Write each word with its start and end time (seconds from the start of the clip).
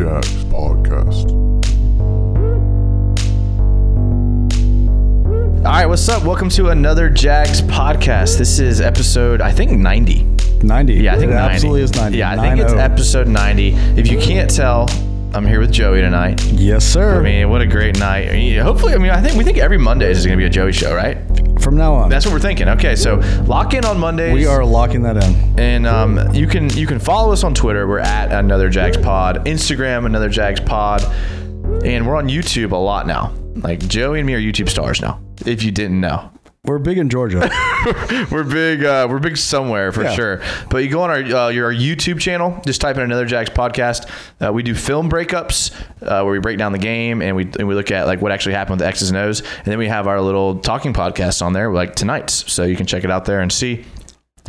Another 0.00 0.22
Jags 0.22 0.44
podcast. 0.44 1.30
All 5.58 5.64
right, 5.64 5.84
what's 5.84 6.08
up? 6.08 6.24
Welcome 6.24 6.48
to 6.50 6.70
another 6.70 7.10
Jags 7.10 7.60
podcast. 7.60 8.38
This 8.38 8.60
is 8.60 8.80
episode, 8.80 9.42
I 9.42 9.52
think, 9.52 9.72
90. 9.72 10.24
90. 10.62 10.94
Yeah, 10.94 11.14
I 11.14 11.18
think 11.18 11.32
it 11.32 11.34
90. 11.34 11.54
absolutely 11.54 11.82
is 11.82 11.94
90. 11.94 12.16
Yeah, 12.16 12.30
I 12.30 12.36
think 12.36 12.60
it's 12.60 12.72
oh. 12.72 12.78
episode 12.78 13.28
90. 13.28 13.74
If 13.98 14.10
you 14.10 14.18
can't 14.18 14.48
tell, 14.48 14.88
I'm 15.34 15.46
here 15.46 15.60
with 15.60 15.70
Joey 15.70 16.00
tonight. 16.00 16.42
Yes, 16.46 16.84
sir. 16.84 17.20
I 17.20 17.22
mean, 17.22 17.50
what 17.50 17.60
a 17.60 17.66
great 17.66 17.98
night. 17.98 18.56
Hopefully, 18.58 18.94
I 18.94 18.98
mean, 18.98 19.10
I 19.10 19.20
think 19.20 19.36
we 19.36 19.44
think 19.44 19.58
every 19.58 19.78
Monday 19.78 20.10
is 20.10 20.24
going 20.24 20.38
to 20.38 20.42
be 20.42 20.46
a 20.46 20.50
Joey 20.50 20.72
show, 20.72 20.94
right? 20.94 21.18
From 21.60 21.76
now 21.76 21.94
on, 21.94 22.08
That's 22.08 22.24
what 22.26 22.32
we're 22.32 22.40
thinking. 22.40 22.68
Okay, 22.68 22.96
so 22.96 23.16
lock 23.46 23.74
in 23.74 23.84
on 23.84 23.98
Mondays. 23.98 24.32
we 24.34 24.46
are 24.46 24.64
locking 24.64 25.02
that 25.02 25.22
in. 25.22 25.58
And 25.60 25.86
um, 25.86 26.34
you 26.34 26.46
can 26.46 26.70
you 26.70 26.86
can 26.86 26.98
follow 26.98 27.32
us 27.32 27.44
on 27.44 27.54
Twitter. 27.54 27.86
We're 27.86 27.98
at 27.98 28.32
Another 28.32 28.68
Jags 28.70 28.96
Pod. 28.96 29.44
Instagram 29.46 30.06
Another 30.06 30.28
Jags 30.28 30.60
Pod, 30.60 31.02
and 31.84 32.06
we're 32.06 32.16
on 32.16 32.28
YouTube 32.28 32.72
a 32.72 32.76
lot 32.76 33.06
now. 33.06 33.32
Like 33.56 33.80
Joey 33.80 34.20
and 34.20 34.26
me 34.26 34.34
are 34.34 34.40
YouTube 34.40 34.68
stars 34.68 35.00
now. 35.02 35.20
If 35.44 35.62
you 35.62 35.70
didn't 35.70 36.00
know, 36.00 36.29
We're 36.64 36.78
big 36.78 36.98
in 36.98 37.08
Georgia. 37.08 37.38
we're 38.30 38.44
big. 38.44 38.84
Uh, 38.84 39.06
we're 39.08 39.18
big 39.18 39.38
somewhere 39.38 39.92
for 39.92 40.02
Yeah. 40.02 40.12
sure. 40.12 40.42
But 40.68 40.84
you 40.84 40.90
go 40.90 41.00
on 41.00 41.08
our 41.08 41.16
uh, 41.16 41.48
your 41.48 41.72
YouTube 41.72 42.20
channel. 42.20 42.60
Just 42.66 42.82
type 42.82 42.96
in 42.96 43.02
Another 43.02 43.24
Jags 43.24 43.48
Podcast. 43.48 44.06
Uh, 44.46 44.52
we 44.52 44.62
do 44.62 44.74
film 44.74 45.08
breakups 45.10 45.72
uh, 46.02 46.22
where 46.22 46.32
we 46.32 46.38
break 46.38 46.58
down 46.58 46.72
the 46.72 46.78
game 46.78 47.22
and 47.22 47.34
we 47.34 47.44
and 47.58 47.66
we 47.66 47.74
look 47.74 47.90
at 47.90 48.06
like 48.06 48.20
what 48.20 48.30
actually 48.30 48.54
happened 48.54 48.72
with 48.72 48.80
the 48.80 48.86
X's 48.88 49.08
and 49.08 49.16
O's. 49.16 49.40
And 49.40 49.64
then 49.64 49.78
we 49.78 49.88
have 49.88 50.06
our 50.06 50.20
little 50.20 50.58
talking 50.58 50.92
podcasts 50.92 51.40
on 51.40 51.54
there, 51.54 51.72
like 51.72 51.94
tonight's. 51.94 52.52
So 52.52 52.64
you 52.64 52.76
can 52.76 52.84
check 52.84 53.04
it 53.04 53.10
out 53.10 53.24
there 53.24 53.40
and 53.40 53.50
see 53.50 53.86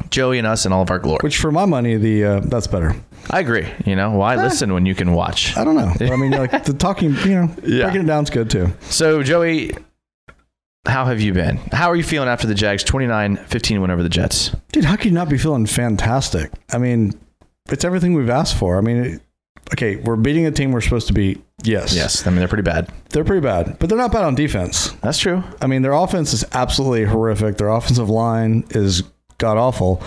Joey 0.10 0.38
and 0.38 0.46
us 0.46 0.66
and 0.66 0.74
all 0.74 0.82
of 0.82 0.92
our 0.92 1.00
glory. 1.00 1.20
which, 1.22 1.38
for 1.38 1.50
my 1.52 1.64
money, 1.66 1.96
the 1.96 2.26
uh, 2.26 2.40
that's 2.42 2.68
better. 2.68 2.94
I 3.30 3.40
agree. 3.40 3.70
You 3.86 3.96
know, 3.96 4.12
why 4.12 4.36
listen 4.36 4.74
when 4.74 4.86
you 4.86 4.96
can 4.96 5.14
watch? 5.14 5.56
I 5.56 5.64
don't 5.64 5.76
know. 5.76 5.94
But 5.98 6.12
I 6.12 6.18
mean, 6.18 6.32
like 6.32 6.66
the 6.66 6.74
talking, 6.74 7.16
you 7.20 7.36
know, 7.36 7.56
Yeah. 7.64 7.84
breaking 7.86 8.02
it 8.02 8.08
down's 8.08 8.30
good 8.30 8.50
too. 8.50 8.68
So, 8.90 9.24
Joey, 9.24 9.72
how 10.86 11.06
have 11.06 11.22
you 11.22 11.34
been? 11.34 11.58
How 11.72 11.90
are 11.90 11.96
you 11.96 12.04
feeling 12.04 12.28
after 12.28 12.48
the 12.48 12.56
Jags 12.56 12.84
29-15 12.84 13.82
win 13.82 13.92
over 13.92 14.02
the 14.02 14.10
Jets? 14.10 14.56
Dude, 14.72 14.86
how 14.86 14.96
can 14.96 15.10
you 15.10 15.14
not 15.14 15.30
be 15.30 15.38
feeling 15.38 15.66
fantastic? 15.66 16.52
I 16.72 16.78
mean, 16.78 17.14
it's 17.70 17.86
everything 17.86 18.14
we've 18.14 18.30
asked 18.30 18.56
for. 18.56 18.78
I 18.78 18.82
mean, 18.82 18.98
it, 18.98 19.22
okay, 19.74 19.98
we're 19.98 20.16
beating 20.16 20.46
a 20.46 20.52
team 20.52 20.72
we're 20.72 20.82
supposed 20.82 21.08
to 21.08 21.14
beat. 21.14 21.44
Yes. 21.64 21.94
Yes, 21.94 22.26
I 22.26 22.32
mean 22.32 22.40
they're 22.40 22.48
pretty 22.48 22.64
bad. 22.64 22.90
They're 23.10 23.24
pretty 23.24 23.46
bad, 23.46 23.78
but 23.78 23.90
they're 23.90 23.98
not 23.98 24.12
bad 24.12 24.24
on 24.24 24.34
defense. 24.34 24.90
That's 25.02 25.20
true. 25.20 25.44
I 25.62 25.68
mean, 25.68 25.84
their 25.84 25.94
offense 25.94 26.34
is 26.34 26.44
absolutely 26.54 27.06
horrific. 27.06 27.58
Their 27.58 27.70
offensive 27.70 28.10
line 28.10 28.66
is 28.72 29.04
god 29.38 29.58
awful. 29.58 30.02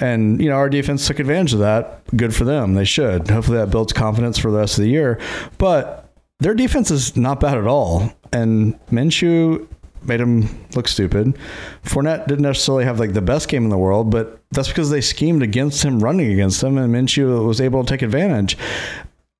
And, 0.00 0.40
you 0.40 0.48
know, 0.48 0.56
our 0.56 0.68
defense 0.68 1.06
took 1.06 1.18
advantage 1.18 1.54
of 1.54 1.60
that. 1.60 2.02
Good 2.16 2.34
for 2.34 2.44
them. 2.44 2.74
They 2.74 2.84
should. 2.84 3.30
Hopefully 3.30 3.58
that 3.58 3.70
builds 3.70 3.92
confidence 3.92 4.38
for 4.38 4.50
the 4.50 4.58
rest 4.58 4.78
of 4.78 4.84
the 4.84 4.90
year. 4.90 5.20
But 5.58 6.12
their 6.40 6.54
defense 6.54 6.90
is 6.90 7.16
not 7.16 7.40
bad 7.40 7.56
at 7.58 7.66
all. 7.66 8.12
And 8.32 8.78
Minshew 8.90 9.68
made 10.06 10.20
him 10.20 10.66
look 10.74 10.88
stupid. 10.88 11.36
Fournette 11.84 12.26
didn't 12.26 12.42
necessarily 12.42 12.84
have 12.84 13.00
like 13.00 13.12
the 13.12 13.22
best 13.22 13.48
game 13.48 13.64
in 13.64 13.70
the 13.70 13.78
world, 13.78 14.10
but 14.10 14.40
that's 14.50 14.68
because 14.68 14.90
they 14.90 15.00
schemed 15.00 15.42
against 15.42 15.82
him, 15.82 16.00
running 16.00 16.32
against 16.32 16.62
him, 16.62 16.78
and 16.78 16.94
Minshew 16.94 17.46
was 17.46 17.60
able 17.60 17.84
to 17.84 17.88
take 17.88 18.02
advantage. 18.02 18.56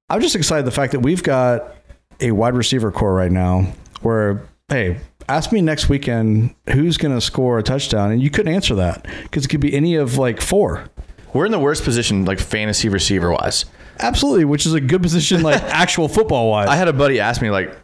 I'm 0.08 0.20
just 0.20 0.36
excited 0.36 0.66
the 0.66 0.70
fact 0.70 0.92
that 0.92 1.00
we've 1.00 1.22
got 1.22 1.74
a 2.20 2.32
wide 2.32 2.54
receiver 2.54 2.92
core 2.92 3.14
right 3.14 3.32
now 3.32 3.72
where, 4.02 4.46
hey, 4.68 4.98
ask 5.28 5.52
me 5.52 5.60
next 5.60 5.88
weekend 5.88 6.54
who's 6.72 6.96
going 6.96 7.14
to 7.14 7.20
score 7.20 7.58
a 7.58 7.62
touchdown, 7.62 8.12
and 8.12 8.22
you 8.22 8.30
couldn't 8.30 8.52
answer 8.52 8.74
that 8.76 9.06
because 9.22 9.44
it 9.44 9.48
could 9.48 9.60
be 9.60 9.74
any 9.74 9.94
of 9.96 10.18
like 10.18 10.40
four. 10.40 10.84
We're 11.32 11.46
in 11.46 11.52
the 11.52 11.58
worst 11.58 11.82
position, 11.82 12.24
like 12.24 12.38
fantasy 12.38 12.88
receiver 12.88 13.32
wise. 13.32 13.64
Absolutely, 13.98 14.44
which 14.44 14.66
is 14.66 14.74
a 14.74 14.80
good 14.80 15.02
position, 15.02 15.42
like 15.42 15.62
actual 15.64 16.08
football 16.08 16.50
wise. 16.50 16.68
I 16.68 16.76
had 16.76 16.88
a 16.88 16.92
buddy 16.92 17.18
ask 17.20 17.42
me 17.42 17.50
like, 17.50 17.76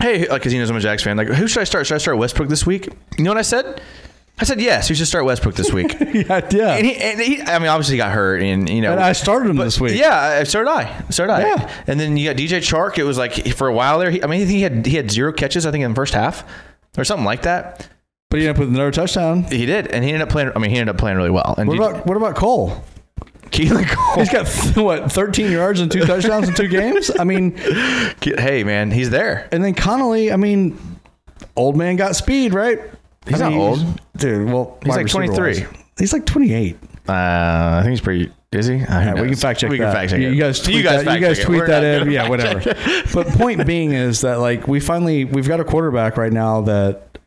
"Hey, 0.00 0.26
like, 0.28 0.42
cause 0.42 0.52
he 0.52 0.58
knows 0.58 0.70
I'm 0.70 0.76
a 0.76 0.80
Jags 0.80 1.02
fan. 1.02 1.16
Like, 1.16 1.28
who 1.28 1.46
should 1.46 1.60
I 1.60 1.64
start? 1.64 1.86
Should 1.86 1.94
I 1.94 1.98
start 1.98 2.16
Westbrook 2.18 2.48
this 2.48 2.66
week?" 2.66 2.88
You 3.18 3.24
know 3.24 3.30
what 3.30 3.38
I 3.38 3.42
said? 3.42 3.80
I 4.38 4.44
said 4.44 4.58
yes. 4.58 4.88
You 4.88 4.96
should 4.96 5.06
start 5.06 5.26
Westbrook 5.26 5.54
this 5.54 5.70
week. 5.70 5.92
yeah, 6.00 6.48
yeah. 6.50 6.76
and, 6.76 6.86
he, 6.86 6.96
and 6.96 7.20
he, 7.20 7.42
I 7.42 7.58
mean, 7.58 7.68
obviously 7.68 7.96
he 7.96 7.98
got 7.98 8.10
hurt, 8.12 8.40
and 8.40 8.70
you 8.70 8.80
know, 8.80 8.92
And 8.92 9.00
I 9.00 9.12
started 9.12 9.50
him 9.50 9.56
this 9.56 9.78
week. 9.78 9.98
Yeah, 9.98 10.44
so 10.44 10.60
did 10.60 10.68
I. 10.68 11.04
So 11.10 11.24
did 11.26 11.30
I. 11.32 11.40
Yeah. 11.42 11.70
And 11.86 12.00
then 12.00 12.16
you 12.16 12.26
got 12.30 12.36
DJ 12.36 12.58
Chark. 12.60 12.96
It 12.96 13.04
was 13.04 13.18
like 13.18 13.34
for 13.54 13.68
a 13.68 13.74
while 13.74 13.98
there. 13.98 14.10
He, 14.10 14.22
I 14.22 14.26
mean, 14.26 14.46
he 14.46 14.62
had 14.62 14.86
he 14.86 14.96
had 14.96 15.10
zero 15.10 15.30
catches. 15.32 15.66
I 15.66 15.70
think 15.70 15.84
in 15.84 15.90
the 15.90 15.94
first 15.94 16.14
half 16.14 16.50
or 16.96 17.04
something 17.04 17.26
like 17.26 17.42
that. 17.42 17.86
but 18.30 18.40
he 18.40 18.46
ended 18.46 18.56
up 18.56 18.60
with 18.60 18.70
another 18.74 18.90
touchdown. 18.90 19.42
He 19.42 19.66
did, 19.66 19.88
and 19.88 20.02
he 20.04 20.10
ended 20.10 20.22
up 20.22 20.30
playing. 20.30 20.52
I 20.56 20.58
mean, 20.58 20.70
he 20.70 20.78
ended 20.78 20.94
up 20.94 20.98
playing 20.98 21.18
really 21.18 21.30
well. 21.30 21.54
And 21.58 21.68
What 21.68 21.76
DJ 21.76 21.90
about 21.90 22.06
what 22.06 22.16
about 22.16 22.34
Cole? 22.34 22.82
Keelan 23.50 23.88
Cole? 23.88 24.14
He's 24.24 24.30
got 24.30 24.46
what 24.76 25.10
13 25.12 25.50
yards 25.52 25.80
and 25.80 25.90
two 25.90 26.00
touchdowns 26.04 26.48
in 26.48 26.54
two 26.54 26.68
games. 26.68 27.10
I 27.18 27.24
mean, 27.24 27.56
hey 27.56 28.64
man, 28.64 28.90
he's 28.90 29.10
there. 29.10 29.48
and 29.52 29.62
then 29.64 29.74
Connolly. 29.74 30.32
I 30.32 30.36
mean, 30.36 30.78
old 31.56 31.76
man 31.76 31.96
got 31.96 32.16
speed, 32.16 32.54
right? 32.54 32.80
He's 33.26 33.40
I 33.40 33.48
mean, 33.50 33.58
not 33.58 33.64
old. 33.64 34.00
dude. 34.16 34.46
Well, 34.50 34.78
He's 34.84 34.96
like 34.96 35.06
23. 35.08 35.38
receiver-wise. 35.48 35.84
He's 35.98 36.12
like 36.12 36.24
28. 36.26 36.76
Uh, 37.08 37.12
I 37.12 37.80
think 37.82 37.90
he's 37.90 38.00
pretty. 38.00 38.32
Is 38.52 38.66
he? 38.66 38.76
Yeah, 38.78 39.14
we 39.14 39.28
can 39.28 39.36
fact 39.36 39.60
check 39.60 39.70
We 39.70 39.78
that. 39.78 39.84
can 39.84 39.92
fact 39.94 40.10
check 40.10 40.20
you, 40.20 40.34
guys 40.34 40.60
tweet 40.60 40.76
you 40.76 40.82
guys 40.82 41.04
that. 41.04 41.14
You 41.14 41.24
guys 41.24 41.38
tweet 41.38 41.66
that 41.66 41.84
in. 41.84 42.10
Yeah, 42.10 42.28
whatever. 42.28 42.60
but 43.14 43.26
point 43.28 43.64
being 43.66 43.92
is 43.92 44.22
that 44.22 44.40
like 44.40 44.66
we 44.66 44.80
finally 44.80 45.24
we've 45.24 45.46
got 45.46 45.60
a 45.60 45.64
quarterback 45.64 46.16
right 46.16 46.32
now 46.32 46.62
that 46.62 47.18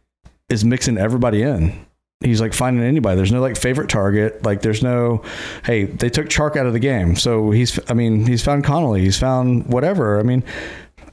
is 0.49 0.65
mixing 0.65 0.97
everybody 0.97 1.41
in. 1.43 1.85
He's 2.23 2.39
like 2.41 2.53
finding 2.53 2.83
anybody. 2.83 3.15
There's 3.17 3.31
no 3.31 3.41
like 3.41 3.57
favorite 3.57 3.89
target. 3.89 4.43
Like 4.45 4.61
there's 4.61 4.81
no, 4.81 5.23
hey, 5.65 5.83
they 5.85 6.09
took 6.09 6.27
Chark 6.27 6.55
out 6.55 6.65
of 6.65 6.73
the 6.73 6.79
game, 6.79 7.15
so 7.15 7.51
he's. 7.51 7.79
I 7.89 7.93
mean, 7.93 8.25
he's 8.25 8.43
found 8.43 8.63
Connolly. 8.63 9.01
He's 9.01 9.19
found 9.19 9.67
whatever. 9.67 10.19
I 10.19 10.23
mean, 10.23 10.43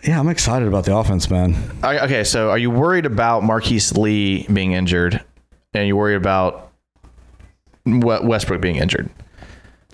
yeah, 0.04 0.18
I'm 0.20 0.28
excited 0.28 0.66
about 0.68 0.84
the 0.84 0.96
offense, 0.96 1.28
man. 1.28 1.56
I- 1.82 1.98
Okay, 2.00 2.24
so 2.24 2.50
are 2.50 2.58
you 2.58 2.70
worried 2.70 3.06
about 3.06 3.42
Marquise 3.42 3.96
Lee 3.96 4.46
being 4.52 4.72
injured, 4.72 5.20
and 5.74 5.86
you 5.86 5.96
worried 5.96 6.16
about 6.16 6.70
We- 7.84 7.98
Westbrook 8.00 8.60
being 8.60 8.76
injured? 8.76 9.10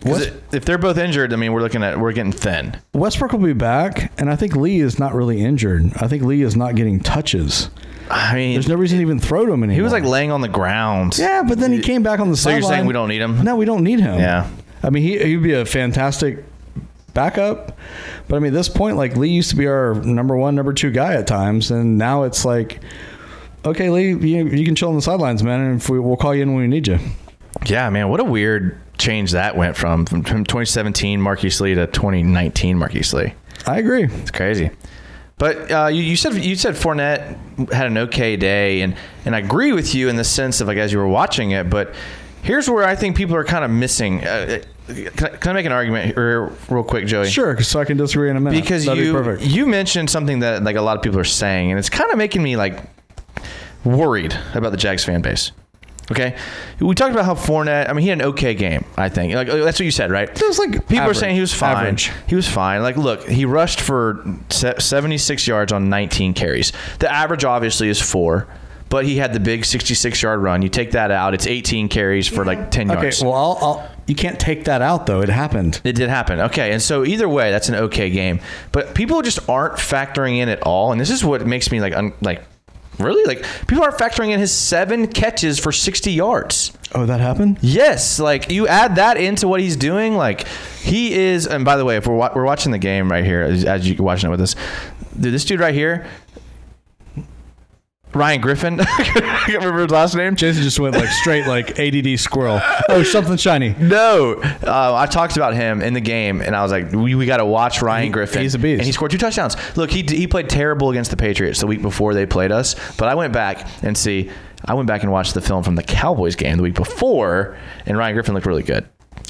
West- 0.05 0.29
it- 0.29 0.43
if 0.53 0.65
they're 0.67 0.79
both 0.79 0.99
injured, 0.99 1.33
I 1.33 1.37
mean, 1.37 1.53
we're 1.53 1.63
looking 1.63 1.83
at 1.83 1.99
we're 1.99 2.13
getting 2.13 2.33
thin. 2.33 2.77
Westbrook 2.93 3.33
will 3.33 3.39
be 3.41 3.53
back, 3.55 4.13
and 4.19 4.31
I 4.31 4.37
think 4.37 4.55
Lee 4.55 4.81
is 4.81 4.99
not 4.99 5.15
really 5.15 5.41
injured. 5.43 5.91
I 5.97 6.07
think 6.09 6.23
Lee 6.23 6.43
is 6.43 6.55
not 6.57 6.75
getting 6.75 7.01
touches. 7.01 7.71
I 8.11 8.35
mean, 8.35 8.53
There's 8.55 8.69
no 8.69 8.77
reason 8.77 8.99
to 8.99 9.03
even 9.03 9.19
throw 9.19 9.47
to 9.47 9.53
him 9.53 9.63
anymore. 9.63 9.75
he 9.77 9.83
was 9.83 9.93
like 9.93 10.05
laying 10.05 10.31
on 10.31 10.41
the 10.41 10.49
ground. 10.49 11.19
Yeah, 11.19 11.43
but 11.47 11.59
then 11.59 11.73
he 11.73 11.81
came 11.81 12.03
back 12.03 12.21
on 12.21 12.31
the 12.31 12.37
So 12.37 12.45
sideline. 12.51 12.63
you're 12.63 12.71
saying 12.71 12.87
we 12.87 12.93
don't 12.93 13.09
need 13.09 13.21
him? 13.21 13.43
No, 13.45 13.57
we 13.57 13.65
don't 13.65 13.83
need 13.85 14.01
him. 14.01 14.19
Yeah. 14.19 14.49
I 14.83 14.91
mean, 14.91 15.03
he 15.03 15.19
he'd 15.19 15.43
be 15.43 15.53
a 15.55 15.65
fantastic 15.65 16.45
backup, 17.15 17.77
but 18.29 18.37
I 18.37 18.39
mean, 18.39 18.49
at 18.53 18.57
this 18.57 18.69
point, 18.69 18.97
like 18.97 19.17
Lee 19.17 19.31
used 19.31 19.51
to 19.51 19.57
be 19.57 19.67
our 19.67 19.95
number 19.95 20.37
one, 20.37 20.55
number 20.55 20.73
two 20.73 20.91
guy 20.91 21.15
at 21.15 21.27
times, 21.27 21.71
and 21.71 21.97
now 21.99 22.25
it's 22.25 22.45
like, 22.45 22.81
okay, 23.65 23.89
Lee, 23.91 24.09
you, 24.11 24.47
you 24.49 24.65
can 24.65 24.75
chill 24.75 24.91
on 24.91 24.95
the 24.97 25.03
sidelines, 25.03 25.43
man, 25.43 25.61
and 25.61 25.81
if 25.81 25.89
we, 25.89 25.99
we'll 25.99 26.17
call 26.17 26.35
you 26.35 26.43
in 26.43 26.53
when 26.53 26.63
we 26.63 26.69
need 26.69 26.87
you. 26.87 26.99
Yeah, 27.65 27.89
man, 27.91 28.11
what 28.11 28.21
a 28.21 28.25
weird 28.25 28.79
change 28.99 29.33
that 29.33 29.57
went 29.57 29.77
from 29.77 30.05
from, 30.07 30.23
from 30.25 30.45
2017 30.45 31.21
Marquise 31.21 31.61
Lee 31.61 31.75
to 31.75 31.87
2019 31.87 32.79
Marquise 32.79 33.13
Lee. 33.15 33.33
I 33.67 33.79
agree. 33.79 34.05
It's 34.05 34.31
crazy. 34.31 34.71
But 35.39 35.71
uh, 35.71 35.87
you, 35.89 36.03
you 36.03 36.17
said 36.17 36.35
you 36.35 36.57
said 36.57 36.75
Fournette 36.75 37.71
had 37.71 37.87
an 37.87 37.99
okay 37.99 38.37
day, 38.37 38.81
and 38.81 38.97
and 39.27 39.37
I 39.37 39.41
agree 39.41 39.73
with 39.73 39.95
you 39.95 40.09
in 40.09 40.17
the 40.17 40.25
sense 40.25 40.63
of 40.63 40.69
like 40.69 40.79
as 40.79 40.93
you 40.93 40.99
were 40.99 41.09
watching 41.09 41.51
it. 41.51 41.69
But 41.69 41.95
here's 42.43 42.71
where 42.71 42.85
I 42.85 42.97
think 42.97 43.17
people 43.17 43.37
are 43.37 43.45
kind 43.45 43.63
of 43.63 43.71
missing. 43.71 44.25
Uh, 44.25 44.63
can 44.87 45.27
I, 45.27 45.29
can 45.37 45.51
I 45.51 45.53
make 45.53 45.67
an 45.67 45.73
argument 45.73 46.15
here 46.15 46.53
real 46.71 46.85
quick, 46.85 47.07
Joey? 47.07 47.29
Sure, 47.29 47.61
so 47.61 47.81
I 47.81 47.85
can 47.85 47.99
disagree 47.99 48.31
in 48.31 48.37
a 48.37 48.41
minute. 48.41 48.63
Because 48.63 48.87
That'd 48.87 49.05
you 49.05 49.37
be 49.37 49.45
you 49.45 49.67
mentioned 49.67 50.09
something 50.09 50.39
that 50.39 50.63
like 50.63 50.77
a 50.77 50.83
lot 50.83 50.97
of 50.97 51.03
people 51.03 51.19
are 51.19 51.25
saying, 51.25 51.71
and 51.71 51.79
it's 51.79 51.91
kind 51.91 52.11
of 52.11 52.17
making 52.17 52.43
me 52.43 52.57
like 52.57 52.81
worried 53.85 54.35
about 54.55 54.71
the 54.71 54.79
Jags 54.79 55.05
fan 55.05 55.21
base. 55.21 55.53
Okay, 56.11 56.37
we 56.81 56.95
talked 56.95 57.13
about 57.13 57.25
how 57.25 57.35
Fournette. 57.35 57.89
I 57.89 57.93
mean, 57.93 58.03
he 58.03 58.09
had 58.09 58.21
an 58.21 58.27
okay 58.29 58.55
game. 58.55 58.85
I 58.97 59.09
think 59.09 59.35
like 59.35 59.49
uh, 59.49 59.57
that's 59.65 59.81
what 59.81 59.85
you 59.87 59.91
said, 59.91 60.11
right? 60.13 60.29
It 60.29 60.47
was 60.47 60.59
like 60.59 60.87
people 60.89 61.11
are 61.11 61.15
saying 61.15 61.35
he 61.35 61.41
was 61.41 61.53
fine. 61.53 61.77
average. 61.77 62.13
He 62.29 62.37
was 62.37 62.49
fine. 62.49 62.83
Like, 62.83 62.97
look, 62.97 63.27
he 63.29 63.45
rushed 63.45 63.81
for 63.81 64.25
76 64.51 65.47
yards 65.47 65.73
on 65.73 65.89
19 65.89 66.35
carries. 66.35 66.73
The 67.01 67.13
average 67.13 67.45
obviously 67.45 67.89
is 67.89 68.01
four, 68.01 68.47
but 68.89 69.05
he 69.05 69.17
had 69.17 69.33
the 69.33 69.41
big 69.41 69.65
66 69.65 70.23
yard 70.23 70.41
run. 70.41 70.63
You 70.63 70.69
take 70.69 70.93
that 70.93 71.11
out, 71.11 71.35
it's 71.35 71.47
18 71.47 71.89
carries 71.89 72.29
for 72.29 72.45
like 72.45 72.71
10 72.71 72.91
Okay, 72.91 73.03
yards. 73.03 73.23
well, 73.23 73.33
I'll, 73.35 73.59
I'll, 73.61 73.91
you 74.07 74.15
can't 74.15 74.39
take 74.39 74.65
that 74.67 74.83
out 74.83 75.07
though. 75.07 75.21
It 75.23 75.29
happened. 75.29 75.81
It 75.83 75.95
did 75.95 76.09
happen. 76.09 76.39
Okay. 76.41 76.71
And 76.71 76.81
so 76.81 77.05
either 77.05 77.29
way, 77.29 77.51
that's 77.51 77.69
an 77.69 77.75
okay 77.75 78.11
game. 78.11 78.39
But 78.71 78.95
people 78.95 79.21
just 79.23 79.49
aren't 79.49 79.75
factoring 79.75 80.39
in 80.39 80.49
at 80.49 80.63
all. 80.63 80.93
And 80.93 81.01
this 81.01 81.11
is 81.11 81.25
what 81.25 81.45
makes 81.47 81.73
me 81.73 81.81
like, 81.81 81.97
un, 81.97 82.13
like, 82.21 82.45
really? 82.99 83.25
Like, 83.25 83.45
people 83.67 83.83
aren't 83.85 83.97
factoring 83.99 84.31
in 84.31 84.41
his 84.41 84.53
seven 84.53 85.07
catches 85.07 85.59
for 85.59 85.73
60 85.73 86.13
yards. 86.13 86.73
Oh, 86.95 87.07
that 87.07 87.21
happened. 87.21 87.59
Yes. 87.61 88.19
Like, 88.19 88.51
you 88.51 88.67
add 88.69 88.97
that 88.97 89.17
into 89.17 89.49
what 89.49 89.61
he's 89.61 89.77
doing. 89.77 90.17
Like, 90.17 90.47
he 90.81 91.13
is, 91.15 91.47
and 91.47 91.65
by 91.65 91.77
the 91.77 91.85
way, 91.85 91.97
if 91.97 92.07
we're, 92.07 92.15
wa- 92.17 92.33
we're 92.35 92.45
watching 92.45 92.73
the 92.73 92.79
game 92.79 93.11
right 93.11 93.25
here, 93.25 93.43
as, 93.43 93.65
as 93.65 93.89
you're 93.91 94.03
watching 94.03 94.29
it 94.29 94.31
with 94.31 94.41
us, 94.41 94.55
dude, 95.21 95.33
this 95.35 95.45
dude 95.45 95.61
right 95.61 95.75
here, 95.75 96.07
Ryan 98.17 98.41
Griffin, 98.41 98.81
I 98.81 98.85
can't 98.87 99.59
remember 99.59 99.83
his 99.83 99.91
last 99.91 100.15
name. 100.17 100.35
Jason 100.37 100.63
just 100.63 100.81
went 100.81 100.95
like 100.97 101.09
straight 101.09 101.47
like 101.47 101.79
ADD 101.79 102.19
squirrel. 102.19 102.61
Oh, 102.89 103.03
something 103.03 103.37
shiny. 103.37 103.75
No, 103.79 104.35
uh, 104.43 104.95
I 104.95 105.07
talked 105.07 105.37
about 105.37 105.55
him 105.55 105.83
in 105.83 105.95
the 105.95 106.01
game, 106.01 106.41
and 106.41 106.57
I 106.57 106.63
was 106.63 106.73
like, 106.73 106.91
"We, 106.93 107.15
we 107.15 107.27
got 107.27 107.37
to 107.39 107.47
watch 107.47 107.83
Ryan 107.83 108.11
Griffin." 108.11 108.43
he's 108.43 108.55
a 108.55 108.59
beast. 108.59 108.79
and 108.81 108.87
he 108.87 108.93
scored 108.93 109.11
two 109.11 109.19
touchdowns. 109.19 109.57
Look, 109.77 109.91
he 109.91 110.03
he 110.03 110.27
played 110.27 110.49
terrible 110.49 110.91
against 110.91 111.11
the 111.11 111.17
Patriots 111.17 111.61
the 111.61 111.67
week 111.67 111.83
before 111.83 112.15
they 112.15 112.27
played 112.27 112.51
us, 112.53 112.75
but 112.97 113.09
I 113.09 113.15
went 113.15 113.33
back 113.33 113.69
and 113.83 113.97
see. 113.97 114.31
I 114.65 114.75
went 114.75 114.89
back 114.89 115.03
and 115.03 115.13
watched 115.13 115.35
the 115.35 115.41
film 115.43 115.63
from 115.63 115.77
the 115.77 115.83
Cowboys 115.83 116.35
game 116.35 116.57
the 116.57 116.63
week 116.63 116.75
before, 116.75 117.57
and 117.85 117.97
Ryan 117.97 118.15
Griffin 118.15 118.35
looked 118.35 118.47
really 118.47 118.63
good. 118.63 118.89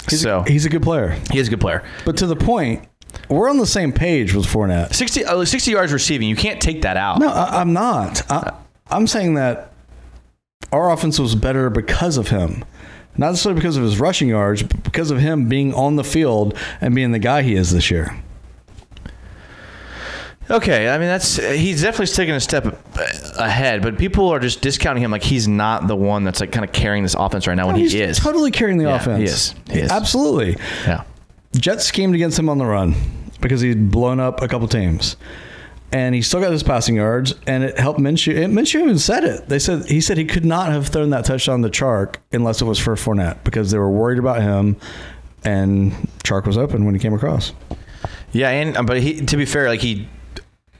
so 0.08 0.42
He's 0.46 0.64
a 0.64 0.68
good 0.70 0.82
player. 0.82 1.18
he 1.30 1.38
is 1.38 1.48
a 1.48 1.50
good 1.50 1.60
player. 1.60 1.82
But 2.04 2.16
to 2.18 2.26
the 2.26 2.36
point, 2.36 2.86
we're 3.28 3.50
on 3.50 3.58
the 3.58 3.66
same 3.66 3.92
page 3.92 4.34
with 4.34 4.46
Fournette. 4.46 4.94
60, 4.94 5.24
uh, 5.24 5.44
60 5.44 5.70
yards 5.72 5.92
receiving, 5.92 6.28
you 6.28 6.36
can't 6.36 6.60
take 6.60 6.82
that 6.82 6.96
out. 6.96 7.18
No, 7.18 7.28
I, 7.28 7.60
I'm 7.60 7.72
not. 7.72 8.22
I, 8.30 8.54
I'm 8.90 9.06
saying 9.06 9.34
that 9.34 9.72
our 10.72 10.90
offense 10.90 11.18
was 11.18 11.34
better 11.34 11.70
because 11.70 12.16
of 12.16 12.28
him. 12.28 12.64
Not 13.18 13.30
necessarily 13.30 13.58
because 13.60 13.76
of 13.76 13.82
his 13.82 13.98
rushing 13.98 14.28
yards, 14.28 14.62
but 14.62 14.82
because 14.82 15.10
of 15.10 15.18
him 15.18 15.48
being 15.48 15.72
on 15.74 15.96
the 15.96 16.04
field 16.04 16.56
and 16.80 16.94
being 16.94 17.12
the 17.12 17.18
guy 17.18 17.42
he 17.42 17.54
is 17.54 17.70
this 17.72 17.90
year. 17.90 18.14
Okay, 20.48 20.88
I 20.88 20.98
mean 20.98 21.08
that's 21.08 21.36
he's 21.38 21.82
definitely 21.82 22.14
taking 22.14 22.34
a 22.34 22.40
step 22.40 22.66
ahead, 23.36 23.82
but 23.82 23.98
people 23.98 24.28
are 24.28 24.38
just 24.38 24.60
discounting 24.60 25.02
him 25.02 25.10
like 25.10 25.24
he's 25.24 25.48
not 25.48 25.88
the 25.88 25.96
one 25.96 26.22
that's 26.22 26.38
like 26.40 26.52
kind 26.52 26.64
of 26.64 26.70
carrying 26.70 27.02
this 27.02 27.14
offense 27.18 27.48
right 27.48 27.56
now 27.56 27.66
when 27.66 27.74
he's 27.74 27.90
he 27.92 28.00
is. 28.00 28.20
totally 28.20 28.52
carrying 28.52 28.78
the 28.78 28.84
Yeah, 28.84 28.94
offense. 28.96 29.18
he 29.18 29.24
is. 29.24 29.54
He 29.70 29.78
is. 29.80 29.90
Absolutely. 29.90 30.56
yeah. 30.84 31.02
Jets 31.56 31.84
schemed 31.86 32.14
against 32.14 32.38
him 32.38 32.48
on 32.48 32.58
the 32.58 32.66
run 32.66 32.94
because 33.40 33.60
he'd 33.60 33.90
blown 33.90 34.20
up 34.20 34.40
a 34.40 34.46
couple 34.46 34.68
teams. 34.68 35.16
And 35.96 36.14
he 36.14 36.20
still 36.20 36.40
got 36.40 36.52
his 36.52 36.62
passing 36.62 36.96
yards, 36.96 37.34
and 37.46 37.64
it 37.64 37.78
helped 37.78 37.98
Minshew. 37.98 38.44
And 38.44 38.52
Minshew 38.52 38.82
even 38.82 38.98
said 38.98 39.24
it. 39.24 39.48
They 39.48 39.58
said 39.58 39.86
he 39.86 40.02
said 40.02 40.18
he 40.18 40.26
could 40.26 40.44
not 40.44 40.70
have 40.70 40.88
thrown 40.88 41.08
that 41.08 41.24
touchdown 41.24 41.62
to 41.62 41.70
Chark 41.70 42.16
unless 42.32 42.60
it 42.60 42.66
was 42.66 42.78
for 42.78 42.96
Fournette 42.96 43.42
because 43.44 43.70
they 43.70 43.78
were 43.78 43.90
worried 43.90 44.18
about 44.18 44.42
him, 44.42 44.76
and 45.42 45.92
Chark 46.22 46.44
was 46.44 46.58
open 46.58 46.84
when 46.84 46.94
he 46.94 47.00
came 47.00 47.14
across. 47.14 47.54
Yeah, 48.32 48.50
and 48.50 48.76
um, 48.76 48.84
but 48.84 49.00
he 49.00 49.24
to 49.24 49.38
be 49.38 49.46
fair, 49.46 49.68
like 49.68 49.80
he 49.80 50.06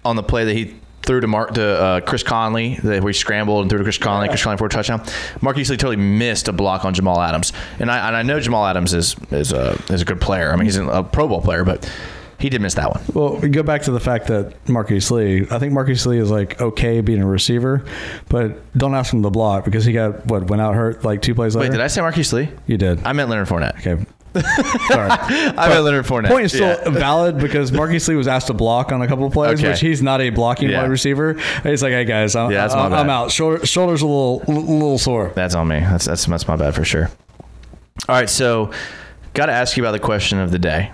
on 0.05 0.17
the 0.17 0.23
play 0.23 0.45
that 0.45 0.53
he 0.53 0.75
threw 1.01 1.23
to 1.23 1.27
Mark 1.27 1.55
to 1.55 1.65
uh, 1.65 2.01
Chris 2.01 2.23
Conley, 2.23 2.75
that 2.83 3.03
where 3.03 3.11
he 3.11 3.19
scrambled 3.19 3.63
and 3.63 3.71
threw 3.71 3.79
to 3.79 3.85
Chris 3.85 3.97
Conley, 3.97 4.29
Chris 4.29 4.43
Conley 4.43 4.59
for 4.59 4.67
a 4.67 4.69
touchdown. 4.69 5.03
Mark 5.41 5.57
Lee 5.57 5.65
totally 5.65 5.97
missed 5.97 6.47
a 6.49 6.53
block 6.53 6.85
on 6.85 6.93
Jamal 6.93 7.23
Adams, 7.23 7.55
and 7.79 7.91
I 7.91 8.07
and 8.07 8.15
I 8.15 8.23
know 8.23 8.39
Jamal 8.39 8.67
Adams 8.67 8.93
is 8.93 9.17
is 9.31 9.53
a 9.53 9.83
is 9.89 10.03
a 10.03 10.05
good 10.05 10.21
player. 10.21 10.53
I 10.53 10.57
mean, 10.57 10.67
he's 10.67 10.77
a 10.77 11.03
Pro 11.11 11.27
Bowl 11.27 11.41
player, 11.41 11.65
but 11.65 11.91
he 12.39 12.49
did 12.51 12.61
miss 12.61 12.75
that 12.75 12.91
one. 12.91 13.03
Well, 13.15 13.37
we 13.41 13.49
go 13.49 13.63
back 13.63 13.83
to 13.83 13.91
the 13.93 14.01
fact 14.01 14.27
that 14.27 14.69
Marquise 14.69 15.11
Lee. 15.11 15.47
I 15.51 15.59
think 15.59 15.73
Marquise 15.73 16.05
Lee 16.07 16.19
is 16.19 16.31
like 16.31 16.61
okay 16.61 17.01
being 17.01 17.23
a 17.23 17.27
receiver, 17.27 17.85
but 18.29 18.57
don't 18.77 18.95
ask 18.95 19.13
him 19.13 19.23
to 19.23 19.31
block 19.31 19.65
because 19.65 19.85
he 19.85 19.93
got 19.93 20.27
what 20.27 20.49
went 20.51 20.61
out 20.63 20.75
hurt 20.75 21.05
like 21.05 21.23
two 21.23 21.35
plays 21.35 21.57
later. 21.57 21.71
Wait, 21.71 21.77
did 21.77 21.81
I 21.83 21.87
say 21.87 22.01
Marquise 22.01 22.33
Lee? 22.33 22.49
You 22.67 22.77
did. 22.77 23.05
I 23.05 23.13
meant 23.13 23.31
Leonard 23.31 23.49
Fournette. 23.49 23.79
okay. 23.79 24.05
Sorry. 24.37 25.11
I 25.11 25.69
meant 25.71 25.85
Leonard 25.85 26.05
Fournette. 26.05 26.29
point 26.29 26.45
is 26.45 26.53
still 26.53 26.67
Yeah. 26.69 26.91
valid 26.91 27.39
because 27.39 27.73
Marquise 27.73 28.07
Lee 28.07 28.17
was 28.17 28.29
asked 28.29 28.49
to 28.49 28.53
block 28.53 28.93
on 28.93 29.01
a 29.01 29.07
couple 29.09 29.25
of 29.25 29.33
plays, 29.33 29.59
Okay. 29.59 29.71
which 29.71 29.81
he's 29.81 30.03
not 30.03 30.21
a 30.21 30.29
blocking 30.29 30.69
Yeah. 30.69 30.83
wide 30.83 30.91
receiver. 30.91 31.39
He's 31.63 31.83
like, 31.83 31.93
hey 31.93 32.05
guys, 32.05 32.37
I'm, 32.37 32.51
Yeah, 32.51 32.63
that's 32.63 32.75
my 32.75 32.83
I'm. 32.85 32.93
I'm 32.93 33.09
out. 33.09 33.31
Shoulder, 33.31 33.65
shoulders 33.65 34.03
a 34.03 34.07
little, 34.07 34.43
little 34.47 34.99
sore. 34.99 35.33
That's 35.35 35.55
on 35.55 35.69
me. 35.69 35.81
That's 35.81 36.05
that's 36.05 36.27
that's 36.27 36.47
my 36.47 36.57
bad 36.57 36.75
for 36.75 36.85
sure. 36.85 37.11
All 38.11 38.15
right, 38.15 38.29
so 38.29 38.73
got 39.33 39.47
to 39.47 39.53
ask 39.53 39.75
you 39.79 39.83
about 39.83 39.93
the 39.93 40.01
question 40.01 40.39
of 40.39 40.51
the 40.51 40.59
day. 40.59 40.93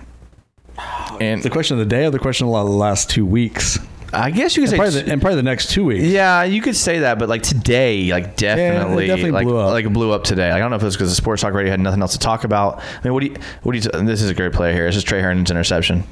And 1.19 1.43
The 1.43 1.49
question 1.49 1.79
of 1.79 1.79
the 1.79 1.95
day 1.95 2.05
or 2.05 2.09
the 2.09 2.19
question 2.19 2.47
of 2.47 2.53
the 2.53 2.63
last 2.63 3.09
two 3.09 3.25
weeks, 3.25 3.77
I 4.13 4.29
guess 4.31 4.55
you 4.55 4.63
could 4.63 4.69
and 4.69 4.71
say 4.71 4.77
probably, 4.77 5.01
the, 5.01 5.11
and 5.11 5.21
probably 5.21 5.35
the 5.37 5.43
next 5.43 5.71
two 5.71 5.85
weeks. 5.85 6.03
Yeah, 6.05 6.43
you 6.43 6.61
could 6.61 6.75
say 6.75 6.99
that, 6.99 7.17
but 7.17 7.29
like 7.29 7.41
today, 7.41 8.11
like 8.11 8.35
definitely, 8.35 9.07
definitely 9.07 9.31
like, 9.31 9.45
blew 9.45 9.57
up. 9.57 9.71
like 9.71 9.91
blew 9.91 10.11
up 10.11 10.23
today. 10.23 10.49
Like, 10.49 10.57
I 10.57 10.59
don't 10.59 10.69
know 10.69 10.75
if 10.75 10.83
it's 10.83 10.95
because 10.95 11.09
the 11.09 11.15
sports 11.15 11.41
talk 11.41 11.53
radio 11.53 11.71
had 11.71 11.79
nothing 11.79 12.01
else 12.01 12.13
to 12.13 12.19
talk 12.19 12.43
about. 12.43 12.79
I 12.79 13.03
mean, 13.03 13.13
what 13.13 13.21
do 13.21 13.27
you, 13.27 13.35
what 13.63 13.71
do 13.73 13.77
you? 13.79 14.05
This 14.05 14.21
is 14.21 14.29
a 14.29 14.35
great 14.35 14.53
play 14.53 14.73
here. 14.73 14.85
This 14.85 14.97
is 14.97 15.03
Tre 15.03 15.19
Herndon's 15.21 15.49
interception. 15.51 16.03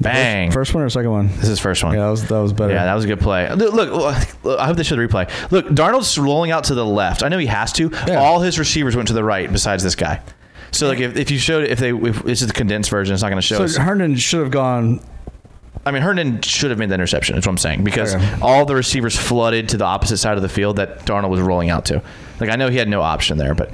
Bang! 0.00 0.50
First 0.50 0.74
one 0.74 0.82
or 0.82 0.88
second 0.88 1.10
one? 1.10 1.28
this 1.28 1.42
is 1.42 1.48
his 1.48 1.60
first 1.60 1.84
one. 1.84 1.94
Yeah, 1.94 2.04
that 2.04 2.10
was 2.10 2.28
that 2.28 2.38
was 2.38 2.52
better. 2.52 2.72
Yeah, 2.72 2.84
that 2.84 2.94
was 2.94 3.04
a 3.04 3.08
good 3.08 3.20
play. 3.20 3.50
Look, 3.54 3.74
look, 3.74 3.92
look, 4.42 4.58
I 4.58 4.66
hope 4.66 4.76
they 4.76 4.82
show 4.82 4.96
the 4.96 5.06
replay. 5.06 5.30
Look, 5.50 5.66
Darnold's 5.68 6.16
rolling 6.18 6.50
out 6.50 6.64
to 6.64 6.74
the 6.74 6.86
left. 6.86 7.22
I 7.22 7.28
know 7.28 7.38
he 7.38 7.46
has 7.46 7.72
to. 7.74 7.90
Yeah. 8.06 8.16
All 8.16 8.40
his 8.40 8.58
receivers 8.58 8.96
went 8.96 9.08
to 9.08 9.14
the 9.14 9.24
right 9.24 9.50
besides 9.50 9.82
this 9.82 9.94
guy. 9.94 10.20
So 10.72 10.88
like 10.88 11.00
if, 11.00 11.16
if 11.16 11.30
you 11.30 11.38
showed 11.38 11.64
if 11.64 11.78
they 11.78 11.92
if 11.92 12.22
this 12.22 12.42
is 12.42 12.46
the 12.48 12.52
condensed 12.54 12.90
version, 12.90 13.12
it's 13.14 13.22
not 13.22 13.28
going 13.30 13.40
to 13.40 13.46
show 13.46 13.62
us. 13.62 13.76
Herndon 13.76 14.16
should 14.16 14.40
have 14.40 14.50
gone. 14.50 15.00
I 15.84 15.90
mean, 15.92 16.02
Herndon 16.02 16.42
should 16.42 16.70
have 16.70 16.78
made 16.78 16.90
the 16.90 16.94
interception. 16.94 17.36
Is 17.38 17.46
what 17.46 17.52
I'm 17.52 17.58
saying 17.58 17.84
because 17.84 18.14
Okay. 18.14 18.36
all 18.42 18.64
the 18.66 18.74
receivers 18.74 19.16
flooded 19.16 19.68
to 19.70 19.76
the 19.78 19.84
opposite 19.84 20.18
side 20.18 20.36
of 20.36 20.42
the 20.42 20.48
field 20.48 20.76
that 20.76 21.00
Darnold 21.06 21.30
was 21.30 21.40
rolling 21.40 21.70
out 21.70 21.86
to. 21.86 22.02
Like 22.38 22.50
I 22.50 22.56
know 22.56 22.68
he 22.68 22.76
had 22.76 22.88
no 22.88 23.00
option 23.02 23.38
there, 23.38 23.54
but 23.54 23.72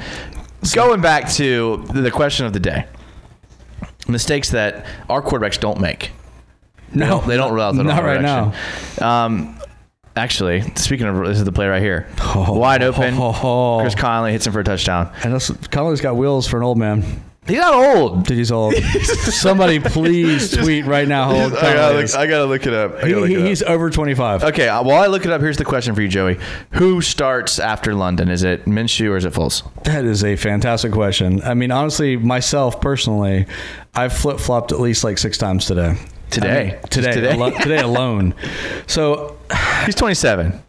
going 0.75 1.01
back 1.01 1.29
to 1.33 1.85
the 1.93 2.11
question 2.11 2.47
of 2.47 2.53
the 2.53 2.61
day, 2.61 2.87
mistakes 4.09 4.51
that 4.51 4.87
our 5.09 5.21
quarterbacks 5.23 5.59
don't 5.59 5.81
make. 5.81 6.13
They 6.93 7.01
No, 7.01 7.07
don't, 7.09 7.27
they 7.29 7.37
don't 7.37 7.53
roll 7.53 7.65
out 7.67 7.75
the 7.75 7.83
not 7.83 8.03
right 8.05 8.21
direction. 8.21 8.53
now. 9.01 9.25
Um, 9.27 9.56
actually, 10.17 10.63
speaking 10.77 11.07
of 11.07 11.17
this 11.27 11.39
is 11.39 11.45
the 11.45 11.53
play 11.53 11.67
right 11.69 11.83
here, 11.83 12.07
wide 12.35 12.83
open. 12.83 13.15
ho, 13.15 13.33
ho. 13.33 13.79
Chris 13.81 13.95
Conley 13.95 14.33
hits 14.33 14.47
him 14.47 14.53
for 14.53 14.61
a 14.61 14.65
touchdown. 14.65 15.13
And 15.23 15.33
this, 15.35 15.51
Conley's 15.69 16.01
got 16.01 16.17
wheels 16.17 16.47
for 16.49 16.57
an 16.57 16.63
old 16.63 16.79
man. 16.79 17.23
He's 17.47 17.59
not 17.59 17.75
old. 17.75 18.27
Dude, 18.27 18.39
he's 18.39 18.51
old. 18.51 18.75
Somebody 19.05 19.79
please 19.79 20.51
tweet 20.51 20.85
right 20.85 21.07
now 21.07 21.27
how 21.31 21.43
old 21.45 21.53
I 21.55 21.75
gotta, 21.75 21.95
look. 21.99 22.15
I 22.17 22.27
gotta 22.27 22.45
look 22.47 22.67
it 22.67 22.75
up. 22.75 22.99
He- 23.05 23.15
look 23.15 23.29
he- 23.29 23.35
it 23.37 23.41
up. 23.41 23.47
he's 23.47 23.63
over 23.63 23.89
25. 23.89 24.43
Okay, 24.43 24.67
uh, 24.69 24.83
while 24.83 25.01
I 25.01 25.07
look 25.07 25.25
it 25.25 25.31
up, 25.31 25.41
here's 25.41 25.57
the 25.57 25.65
question 25.65 25.95
for 25.95 26.03
you, 26.03 26.09
Joey. 26.09 26.39
Who 26.73 27.01
starts 27.01 27.61
after 27.61 27.95
London? 27.95 28.31
Is 28.31 28.43
it 28.43 28.65
Minshew 28.65 29.11
or 29.11 29.17
is 29.17 29.25
it 29.25 29.33
Foles? 29.33 29.63
That 29.85 30.05
is 30.05 30.25
a 30.25 30.35
fantastic 30.35 30.91
question. 30.91 31.41
I 31.43 31.55
mean, 31.55 31.71
honestly, 31.71 32.17
myself 32.17 32.81
personally, 32.81 33.47
I've 33.95 34.13
flip 34.13 34.41
flopped 34.41 34.73
at 34.73 34.81
least 34.81 35.05
like 35.05 35.17
six 35.17 35.39
times 35.39 35.67
today. 35.67 35.95
Today. 36.31 36.69
I 36.69 36.73
mean, 36.73 36.83
today, 36.91 37.13
today? 37.13 37.33
alo- 37.33 37.51
today 37.59 37.79
alone. 37.81 38.35
So 38.87 39.37
He's 39.87 39.95
27. 39.95 40.63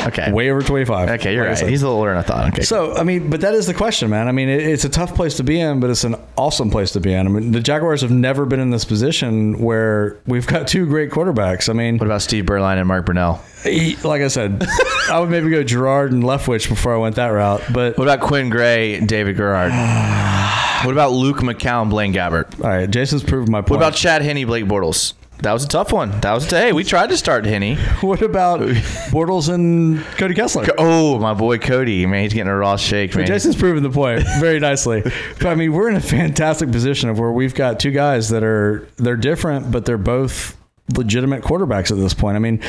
Okay. 0.00 0.32
way 0.32 0.50
over 0.50 0.62
25. 0.62 1.08
Okay, 1.10 1.34
you're 1.34 1.44
right. 1.44 1.68
He's 1.68 1.82
a 1.82 1.86
little 1.86 1.98
older 1.98 2.10
than 2.12 2.18
I 2.18 2.22
thought. 2.22 2.48
Okay. 2.54 2.62
So, 2.62 2.94
I 2.94 3.02
mean, 3.02 3.30
but 3.30 3.40
that 3.40 3.54
is 3.54 3.66
the 3.66 3.74
question, 3.74 4.10
man. 4.10 4.28
I 4.28 4.32
mean, 4.32 4.48
it, 4.48 4.62
it's 4.62 4.84
a 4.84 4.88
tough 4.88 5.14
place 5.14 5.36
to 5.36 5.44
be 5.44 5.60
in, 5.60 5.80
but 5.80 5.90
it's 5.90 6.04
an 6.04 6.14
awesome 6.36 6.70
place 6.70 6.92
to 6.92 7.00
be 7.00 7.12
in. 7.12 7.26
I 7.26 7.30
mean, 7.30 7.52
the 7.52 7.60
Jaguars 7.60 8.00
have 8.02 8.10
never 8.10 8.46
been 8.46 8.60
in 8.60 8.70
this 8.70 8.84
position 8.84 9.58
where 9.58 10.16
we've 10.26 10.46
got 10.46 10.68
two 10.68 10.86
great 10.86 11.10
quarterbacks. 11.10 11.68
I 11.68 11.72
mean, 11.72 11.98
what 11.98 12.06
about 12.06 12.22
Steve 12.22 12.44
Beuerlein 12.44 12.78
and 12.78 12.86
Mark 12.88 13.06
Brunell? 13.06 13.40
he, 13.64 13.96
like 13.96 14.22
I 14.22 14.28
said, 14.28 14.64
I 15.10 15.18
would 15.18 15.30
maybe 15.30 15.50
go 15.50 15.64
Garrard 15.64 16.12
and 16.12 16.22
Leftwich 16.22 16.68
before 16.68 16.94
I 16.94 16.98
went 16.98 17.16
that 17.16 17.28
route. 17.28 17.62
But 17.72 17.98
What 17.98 18.08
about 18.08 18.20
Quinn 18.20 18.50
Gray 18.50 18.94
and 18.94 19.08
David 19.08 19.36
Garrard? 19.36 19.72
what 20.84 20.92
about 20.92 21.12
Luke 21.12 21.38
McCown, 21.38 21.90
Blaine 21.90 22.12
Gabbert? 22.12 22.62
all 22.62 22.70
right, 22.70 22.90
Jason's 22.90 23.22
proved 23.22 23.48
my 23.48 23.60
point. 23.60 23.70
What 23.70 23.76
about 23.76 23.94
Chad 23.94 24.22
Henne, 24.22 24.46
Blake 24.46 24.64
Bortles? 24.64 25.14
That 25.40 25.52
was 25.52 25.64
a 25.64 25.68
tough 25.68 25.92
one. 25.92 26.20
That 26.20 26.32
was 26.32 26.52
a, 26.52 26.58
hey, 26.58 26.72
we 26.72 26.82
tried 26.82 27.10
to 27.10 27.16
start 27.16 27.44
Henne. 27.44 27.76
what 28.00 28.22
about 28.22 28.60
Bortles 29.10 29.52
and 29.52 30.04
Cody 30.16 30.34
Kessler? 30.34 30.66
Oh, 30.78 31.18
my 31.20 31.32
boy 31.32 31.58
Cody, 31.58 32.06
man, 32.06 32.24
he's 32.24 32.32
getting 32.32 32.48
a 32.48 32.56
raw 32.56 32.76
shake, 32.76 33.14
man. 33.14 33.26
Jason's 33.26 33.54
proven 33.54 33.84
the 33.84 33.90
point 33.90 34.24
very 34.40 34.58
nicely. 34.58 35.02
But 35.02 35.46
I 35.46 35.54
mean, 35.54 35.72
we're 35.72 35.88
in 35.88 35.96
a 35.96 36.00
fantastic 36.00 36.72
position 36.72 37.08
of 37.08 37.20
where 37.20 37.30
we've 37.30 37.54
got 37.54 37.78
two 37.78 37.92
guys 37.92 38.30
that 38.30 38.42
are 38.42 38.88
they're 38.96 39.16
different, 39.16 39.70
but 39.70 39.84
they're 39.84 39.96
both 39.96 40.56
legitimate 40.96 41.42
quarterbacks 41.42 41.92
at 41.92 41.98
this 41.98 42.14
point. 42.14 42.34
I 42.34 42.40
mean, 42.40 42.60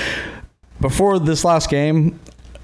before 0.79 1.17
this 1.17 1.43
last 1.43 1.71
game 1.71 2.19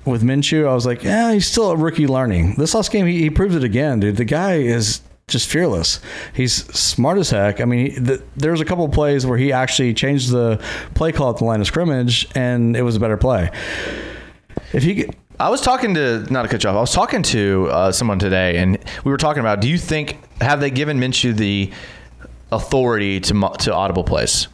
with 0.05 0.21
Minshew, 0.21 0.67
I 0.67 0.73
was 0.75 0.85
like, 0.85 1.03
yeah, 1.03 1.33
he's 1.33 1.47
still 1.47 1.71
a 1.71 1.75
rookie 1.75 2.05
learning. 2.05 2.55
This 2.55 2.75
last 2.75 2.91
game, 2.91 3.07
he, 3.07 3.21
he 3.21 3.31
proved 3.31 3.55
it 3.55 3.63
again, 3.63 4.01
dude. 4.01 4.17
The 4.17 4.25
guy 4.25 4.57
is 4.57 5.01
just 5.27 5.50
fearless. 5.50 6.00
He's 6.34 6.53
smart 6.53 7.17
as 7.17 7.32
heck. 7.32 7.60
I 7.60 7.65
mean, 7.65 7.91
he, 7.91 8.00
the, 8.00 8.24
there's 8.36 8.62
a 8.62 8.65
couple 8.65 8.86
of 8.86 8.91
plays 8.91 9.25
where 9.25 9.38
he 9.38 9.51
actually 9.51 9.94
changed 9.94 10.29
the 10.32 10.63
play 10.94 11.12
call 11.12 11.32
at 11.32 11.38
the 11.38 11.46
line 11.46 11.62
of 11.62 11.67
scrimmage, 11.67 12.27
and 12.36 12.75
it 12.75 12.84
was 12.84 12.96
a 12.96 13.00
better 13.00 13.17
play. 13.17 13.50
If 14.72 14.84
he 14.84 15.08
I 15.39 15.50
was 15.50 15.62
talking 15.62 15.96
to 15.96 16.20
not 16.32 16.44
to 16.44 16.48
cut 16.48 16.63
you 16.63 16.70
off. 16.70 16.75
I 16.77 16.79
was 16.79 16.94
talking 16.94 17.22
to 17.24 17.67
uh, 17.72 17.91
someone 17.91 18.20
today, 18.20 18.58
and 18.58 18.77
we 19.03 19.12
were 19.12 19.17
talking 19.17 19.41
about. 19.41 19.60
Do 19.60 19.67
you 19.67 19.77
think 19.77 20.17
have 20.41 20.62
they 20.62 20.70
given 20.70 21.00
Minshew 21.00 21.36
the 21.36 21.72
authority 22.51 23.20
to 23.22 23.51
to 23.60 23.74
audible 23.74 24.03
plays? 24.03 24.48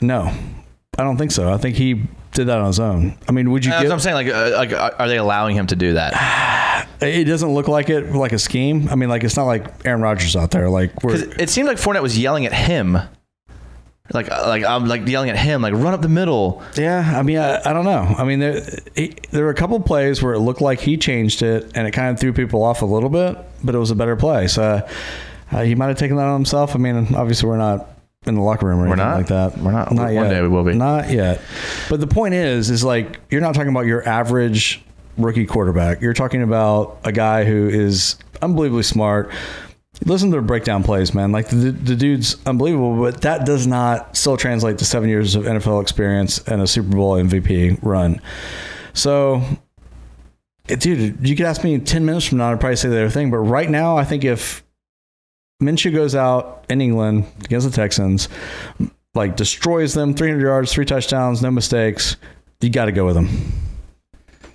no, 0.00 0.32
I 0.96 1.04
don't 1.04 1.16
think 1.16 1.30
so. 1.30 1.52
I 1.52 1.58
think 1.58 1.76
he 1.76 2.02
did 2.38 2.46
that 2.46 2.58
on 2.58 2.66
his 2.66 2.78
own. 2.78 3.18
I 3.28 3.32
mean, 3.32 3.50
would 3.50 3.64
you? 3.64 3.72
That's 3.72 3.82
give, 3.82 3.90
what 3.90 3.94
I'm 3.94 4.00
saying. 4.00 4.14
Like, 4.14 4.28
uh, 4.28 4.56
like, 4.56 4.72
are 5.00 5.08
they 5.08 5.18
allowing 5.18 5.56
him 5.56 5.66
to 5.66 5.76
do 5.76 5.94
that? 5.94 6.86
It 7.00 7.24
doesn't 7.24 7.52
look 7.52 7.68
like 7.68 7.90
it 7.90 8.12
like 8.12 8.32
a 8.32 8.38
scheme. 8.38 8.88
I 8.88 8.94
mean, 8.94 9.08
like 9.08 9.24
it's 9.24 9.36
not 9.36 9.44
like 9.44 9.84
Aaron 9.84 10.00
Rodgers 10.00 10.36
out 10.36 10.52
there. 10.52 10.70
Like 10.70 11.02
we're, 11.02 11.16
it 11.38 11.50
seemed 11.50 11.68
like 11.68 11.78
Fournette 11.78 12.02
was 12.02 12.16
yelling 12.16 12.46
at 12.46 12.52
him, 12.52 12.98
like, 14.12 14.30
uh, 14.30 14.44
like 14.46 14.64
I'm 14.64 14.86
like 14.86 15.06
yelling 15.06 15.30
at 15.30 15.36
him, 15.36 15.62
like 15.62 15.74
run 15.74 15.94
up 15.94 16.00
the 16.00 16.08
middle. 16.08 16.62
Yeah, 16.76 17.14
I 17.16 17.22
mean, 17.22 17.38
I, 17.38 17.60
I 17.64 17.72
don't 17.72 17.84
know. 17.84 18.14
I 18.16 18.24
mean, 18.24 18.38
there, 18.38 18.62
he, 18.94 19.14
there 19.32 19.44
were 19.44 19.50
a 19.50 19.54
couple 19.54 19.78
plays 19.80 20.22
where 20.22 20.32
it 20.32 20.40
looked 20.40 20.60
like 20.60 20.80
he 20.80 20.96
changed 20.96 21.42
it, 21.42 21.72
and 21.74 21.86
it 21.86 21.90
kind 21.90 22.10
of 22.10 22.20
threw 22.20 22.32
people 22.32 22.62
off 22.62 22.82
a 22.82 22.86
little 22.86 23.10
bit, 23.10 23.36
but 23.64 23.74
it 23.74 23.78
was 23.78 23.90
a 23.90 23.96
better 23.96 24.16
play. 24.16 24.46
So 24.46 24.86
uh, 25.50 25.62
he 25.62 25.74
might 25.74 25.88
have 25.88 25.98
taken 25.98 26.16
that 26.16 26.26
on 26.26 26.34
himself. 26.34 26.74
I 26.74 26.78
mean, 26.78 27.14
obviously, 27.14 27.48
we're 27.48 27.58
not 27.58 27.97
in 28.26 28.34
the 28.34 28.40
locker 28.42 28.66
room 28.66 28.78
or 28.80 28.88
We're 28.88 28.94
anything 28.94 29.06
not? 29.06 29.16
like 29.16 29.26
that. 29.28 29.58
We're 29.58 29.72
not. 29.72 29.92
Not 29.92 30.04
One 30.04 30.14
yet. 30.14 30.28
day 30.30 30.42
we 30.42 30.48
will 30.48 30.64
be. 30.64 30.74
Not 30.74 31.10
yet. 31.10 31.40
But 31.88 32.00
the 32.00 32.06
point 32.06 32.34
is, 32.34 32.70
is 32.70 32.84
like 32.84 33.20
you're 33.30 33.40
not 33.40 33.54
talking 33.54 33.70
about 33.70 33.86
your 33.86 34.06
average 34.08 34.82
rookie 35.16 35.46
quarterback. 35.46 36.00
You're 36.00 36.14
talking 36.14 36.42
about 36.42 36.98
a 37.04 37.12
guy 37.12 37.44
who 37.44 37.68
is 37.68 38.16
unbelievably 38.42 38.82
smart. 38.84 39.30
Listen 40.04 40.30
to 40.30 40.36
the 40.36 40.42
breakdown 40.42 40.84
plays, 40.84 41.12
man. 41.12 41.32
Like 41.32 41.48
the, 41.48 41.72
the 41.72 41.96
dude's 41.96 42.36
unbelievable, 42.46 43.00
but 43.00 43.22
that 43.22 43.44
does 43.44 43.66
not 43.66 44.16
still 44.16 44.36
translate 44.36 44.78
to 44.78 44.84
seven 44.84 45.08
years 45.08 45.34
of 45.34 45.44
NFL 45.44 45.82
experience 45.82 46.38
and 46.46 46.62
a 46.62 46.68
Super 46.68 46.94
Bowl 46.94 47.14
MVP 47.14 47.80
run. 47.82 48.20
So, 48.94 49.42
dude, 50.68 51.26
you 51.26 51.34
could 51.34 51.46
ask 51.46 51.64
me 51.64 51.78
10 51.80 52.04
minutes 52.04 52.26
from 52.26 52.38
now, 52.38 52.52
I'd 52.52 52.60
probably 52.60 52.76
say 52.76 52.88
the 52.88 52.96
other 52.96 53.10
thing. 53.10 53.32
But 53.32 53.38
right 53.38 53.68
now, 53.68 53.96
I 53.96 54.04
think 54.04 54.24
if 54.24 54.62
Minshew 55.62 55.92
goes 55.92 56.14
out 56.14 56.64
in 56.68 56.80
England 56.80 57.24
against 57.44 57.68
the 57.68 57.74
Texans, 57.74 58.28
like 59.14 59.34
destroys 59.34 59.92
them, 59.92 60.14
300 60.14 60.40
yards, 60.40 60.72
three 60.72 60.84
touchdowns, 60.84 61.42
no 61.42 61.50
mistakes, 61.50 62.16
you 62.60 62.70
got 62.70 62.84
to 62.84 62.92
go 62.92 63.04
with 63.04 63.16
him. 63.16 63.28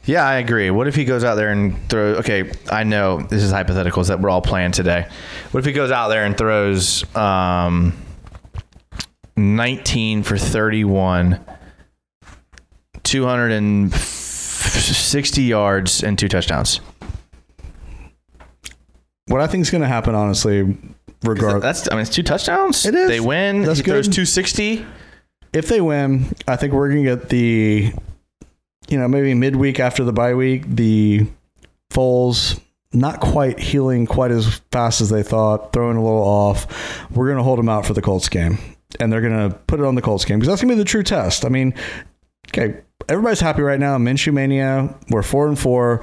Yeah, 0.05 0.25
I 0.25 0.35
agree. 0.35 0.69
What 0.69 0.87
if 0.87 0.95
he 0.95 1.03
goes 1.05 1.23
out 1.23 1.35
there 1.35 1.51
and 1.51 1.77
throws? 1.89 2.17
Okay, 2.19 2.51
I 2.69 2.83
know 2.83 3.21
this 3.21 3.41
is 3.41 3.53
hypotheticals 3.53 4.09
that 4.09 4.19
we're 4.19 4.29
all 4.29 4.41
playing 4.41 4.73
today. 4.73 5.07
What 5.51 5.59
if 5.59 5.65
he 5.65 5.71
goes 5.71 5.91
out 5.91 6.09
there 6.09 6.25
and 6.25 6.37
throws 6.37 7.05
um, 7.15 7.93
19 9.37 10.23
for 10.23 10.37
31, 10.37 11.39
260 13.03 15.41
yards 15.41 16.03
and 16.03 16.19
two 16.19 16.27
touchdowns? 16.27 16.81
What 19.27 19.41
I 19.41 19.47
think 19.47 19.61
is 19.61 19.71
going 19.71 19.81
to 19.81 19.87
happen, 19.87 20.15
honestly, 20.15 20.77
regardless, 21.23 21.61
That's 21.61 21.91
I 21.91 21.95
mean, 21.95 22.01
it's 22.01 22.09
two 22.09 22.23
touchdowns. 22.23 22.85
It 22.85 22.95
is. 22.95 23.07
They 23.07 23.19
win. 23.19 23.63
That's 23.63 23.79
he 23.79 23.83
throws 23.83 24.07
good. 24.07 24.13
260. 24.13 24.85
if 25.53 25.67
they 25.67 25.81
win, 25.81 26.33
I 26.47 26.55
think 26.55 26.73
we're 26.73 26.89
going 26.89 27.03
to 27.03 27.15
get 27.15 27.29
the, 27.29 27.93
you 28.89 28.97
know, 28.97 29.07
maybe 29.07 29.33
midweek 29.33 29.79
after 29.79 30.03
the 30.03 30.13
bye 30.13 30.33
week, 30.33 30.63
the 30.67 31.27
Foles 31.91 32.59
not 32.91 33.19
quite 33.19 33.59
healing 33.59 34.05
quite 34.05 34.31
as 34.31 34.61
fast 34.71 35.01
as 35.01 35.09
they 35.09 35.23
thought, 35.23 35.73
throwing 35.73 35.97
a 35.97 36.03
little 36.03 36.21
off. 36.21 37.09
We're 37.11 37.25
going 37.27 37.37
to 37.37 37.43
hold 37.43 37.59
them 37.59 37.69
out 37.69 37.85
for 37.85 37.93
the 37.93 38.01
Colts 38.01 38.29
game, 38.29 38.57
and 38.99 39.11
they're 39.11 39.21
going 39.21 39.49
to 39.49 39.55
put 39.67 39.79
it 39.79 39.85
on 39.85 39.95
the 39.95 40.01
Colts 40.01 40.25
game 40.25 40.39
because 40.39 40.49
that's 40.49 40.61
going 40.61 40.69
to 40.69 40.75
be 40.75 40.79
the 40.79 40.89
true 40.89 41.03
test. 41.03 41.45
I 41.45 41.49
mean, 41.49 41.73
okay. 42.49 42.81
Everybody's 43.09 43.39
happy 43.39 43.61
right 43.61 43.79
now. 43.79 43.97
Minshew 43.97 44.33
mania. 44.33 44.93
We're 45.09 45.23
four 45.23 45.47
and 45.47 45.57
four, 45.59 46.01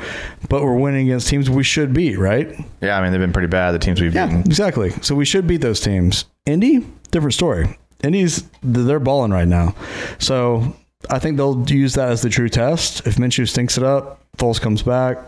but 0.48 0.62
we're 0.62 0.76
winning 0.76 1.06
against 1.08 1.28
teams 1.28 1.48
we 1.48 1.62
should 1.64 1.92
beat, 1.92 2.18
right? 2.18 2.54
Yeah, 2.80 2.98
I 2.98 3.02
mean 3.02 3.12
they've 3.12 3.20
been 3.20 3.32
pretty 3.32 3.48
bad. 3.48 3.72
The 3.72 3.78
teams 3.78 4.00
we've 4.00 4.14
Yeah, 4.14 4.26
beaten. 4.26 4.40
exactly. 4.42 4.90
So 5.02 5.14
we 5.14 5.24
should 5.24 5.46
beat 5.46 5.60
those 5.62 5.80
teams. 5.80 6.24
Indy, 6.46 6.86
different 7.10 7.34
story. 7.34 7.78
Indy's 8.02 8.44
they're 8.62 9.00
balling 9.00 9.30
right 9.30 9.48
now. 9.48 9.74
So 10.18 10.74
I 11.08 11.18
think 11.18 11.36
they'll 11.36 11.64
use 11.68 11.94
that 11.94 12.10
as 12.10 12.22
the 12.22 12.28
true 12.28 12.48
test. 12.48 13.06
If 13.06 13.16
Minshew 13.16 13.48
stinks 13.48 13.76
it 13.78 13.84
up, 13.84 14.20
Foles 14.38 14.60
comes 14.60 14.82
back, 14.82 15.18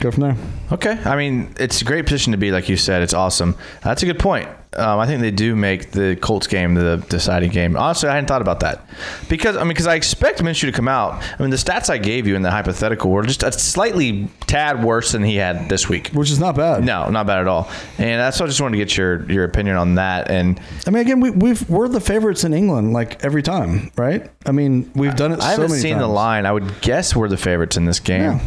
go 0.00 0.10
from 0.10 0.22
there. 0.22 0.36
Okay. 0.72 0.98
I 1.04 1.16
mean, 1.16 1.54
it's 1.58 1.80
a 1.80 1.84
great 1.84 2.06
position 2.06 2.32
to 2.32 2.38
be, 2.38 2.50
like 2.50 2.68
you 2.68 2.76
said. 2.76 3.02
It's 3.02 3.14
awesome. 3.14 3.56
That's 3.82 4.02
a 4.02 4.06
good 4.06 4.18
point. 4.18 4.48
Um, 4.76 4.98
I 4.98 5.06
think 5.06 5.22
they 5.22 5.30
do 5.30 5.56
make 5.56 5.92
the 5.92 6.16
Colts 6.20 6.46
game 6.46 6.74
the 6.74 7.02
deciding 7.08 7.50
game. 7.50 7.76
Honestly, 7.76 8.10
I 8.10 8.14
hadn't 8.14 8.28
thought 8.28 8.42
about 8.42 8.60
that 8.60 8.86
because 9.28 9.56
I 9.56 9.60
mean, 9.60 9.68
because 9.68 9.86
I 9.86 9.94
expect 9.94 10.40
Minshew 10.40 10.66
to 10.66 10.72
come 10.72 10.88
out. 10.88 11.22
I 11.38 11.42
mean, 11.42 11.50
the 11.50 11.56
stats 11.56 11.88
I 11.88 11.96
gave 11.96 12.26
you 12.26 12.36
in 12.36 12.42
the 12.42 12.50
hypothetical 12.50 13.10
were 13.10 13.22
just 13.22 13.42
a 13.42 13.52
slightly 13.52 14.28
tad 14.46 14.84
worse 14.84 15.12
than 15.12 15.22
he 15.24 15.36
had 15.36 15.70
this 15.70 15.88
week. 15.88 16.08
Which 16.08 16.30
is 16.30 16.38
not 16.38 16.56
bad. 16.56 16.84
No, 16.84 17.08
not 17.08 17.26
bad 17.26 17.40
at 17.40 17.48
all. 17.48 17.70
And 17.96 18.20
that's 18.20 18.38
why 18.38 18.44
I 18.44 18.48
just 18.48 18.60
wanted 18.60 18.72
to 18.72 18.84
get 18.84 18.96
your 18.98 19.30
your 19.30 19.44
opinion 19.44 19.76
on 19.76 19.94
that. 19.94 20.30
And 20.30 20.60
I 20.86 20.90
mean, 20.90 21.00
again, 21.00 21.20
we, 21.20 21.30
we've 21.30 21.68
we're 21.70 21.88
the 21.88 22.00
favorites 22.00 22.44
in 22.44 22.52
England, 22.52 22.92
like 22.92 23.24
every 23.24 23.42
time, 23.42 23.90
right? 23.96 24.30
I 24.44 24.52
mean, 24.52 24.90
we've 24.94 25.16
done 25.16 25.32
it. 25.32 25.40
I 25.40 25.54
so 25.54 25.62
haven't 25.62 25.70
many 25.70 25.80
seen 25.80 25.98
the 25.98 26.06
line. 26.06 26.44
I 26.44 26.52
would 26.52 26.82
guess 26.82 27.16
we're 27.16 27.28
the 27.28 27.38
favorites 27.38 27.78
in 27.78 27.86
this 27.86 28.00
game. 28.00 28.22
Yeah. 28.22 28.40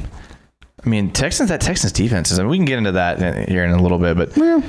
I 0.83 0.89
mean, 0.89 1.11
Texans. 1.11 1.49
That 1.49 1.61
Texans 1.61 1.91
defense 1.91 2.31
is. 2.31 2.39
I 2.39 2.43
mean, 2.43 2.51
we 2.51 2.57
can 2.57 2.65
get 2.65 2.77
into 2.77 2.93
that 2.93 3.47
here 3.49 3.63
in 3.65 3.71
a 3.71 3.81
little 3.81 3.99
bit, 3.99 4.15
but 4.17 4.35
Yeah. 4.37 4.61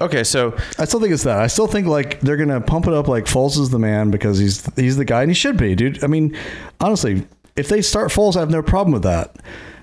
okay. 0.00 0.24
So 0.24 0.56
I 0.78 0.84
still 0.84 1.00
think 1.00 1.12
it's 1.12 1.24
that. 1.24 1.38
I 1.40 1.46
still 1.48 1.66
think 1.66 1.86
like 1.86 2.20
they're 2.20 2.36
gonna 2.36 2.60
pump 2.60 2.86
it 2.86 2.94
up 2.94 3.08
like 3.08 3.24
Foles 3.24 3.58
is 3.58 3.70
the 3.70 3.78
man 3.78 4.10
because 4.10 4.38
he's 4.38 4.64
he's 4.76 4.96
the 4.96 5.04
guy 5.04 5.22
and 5.22 5.30
he 5.30 5.34
should 5.34 5.56
be, 5.56 5.74
dude. 5.74 6.02
I 6.04 6.06
mean, 6.06 6.36
honestly, 6.80 7.26
if 7.56 7.68
they 7.68 7.82
start 7.82 8.10
Foles, 8.10 8.36
I 8.36 8.40
have 8.40 8.50
no 8.50 8.62
problem 8.62 8.92
with 8.92 9.02
that. 9.02 9.36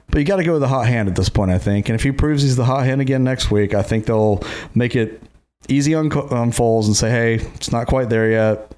But 0.10 0.19
you 0.19 0.24
got 0.24 0.38
to 0.38 0.43
go 0.46 0.53
with 0.53 0.62
the 0.62 0.69
hot 0.69 0.88
hand 0.88 1.10
at 1.10 1.15
this 1.15 1.27
point, 1.27 1.51
I 1.51 1.57
think. 1.57 1.89
And 1.89 1.96
if 1.96 2.01
he 2.01 2.13
proves 2.13 2.41
he's 2.41 2.55
the 2.55 2.63
hot 2.63 2.86
hand 2.86 3.01
again 3.01 3.25
next 3.25 3.51
week, 3.51 3.74
I 3.74 3.81
think 3.81 4.05
they'll 4.05 4.41
make 4.74 4.96
it 4.96 5.22
easy 5.67 5.93
on, 5.96 6.10
on 6.13 6.51
Foles 6.53 6.86
and 6.86 6.96
say, 6.96 7.10
hey, 7.10 7.34
it's 7.55 7.74
not 7.74 7.88
quite 7.88 8.10
there 8.10 8.31
yet. 8.31 8.72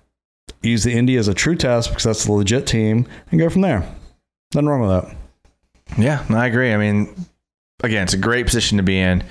Use 0.63 0.84
the 0.84 0.91
Indy 0.91 1.18
as 1.18 1.27
a 1.27 1.36
true 1.36 1.56
test 1.56 1.89
because 1.89 2.03
that's 2.06 2.25
the 2.25 2.32
legit 2.32 2.65
team 2.65 3.06
and 3.29 3.39
go 3.39 3.48
from 3.48 3.62
there. 3.62 3.88
Nothing 4.56 4.68
wrong 4.70 4.82
with 4.82 4.89
that. 4.89 5.15
Yeah, 5.98 6.24
I 6.29 6.48
agree. 6.48 6.74
I 6.74 6.77
mean, 6.77 7.13
again, 7.84 8.03
it's 8.03 8.13
a 8.13 8.17
great 8.17 8.46
position 8.46 8.77
to 8.77 8.84
be 8.84 9.00
in. 9.00 9.24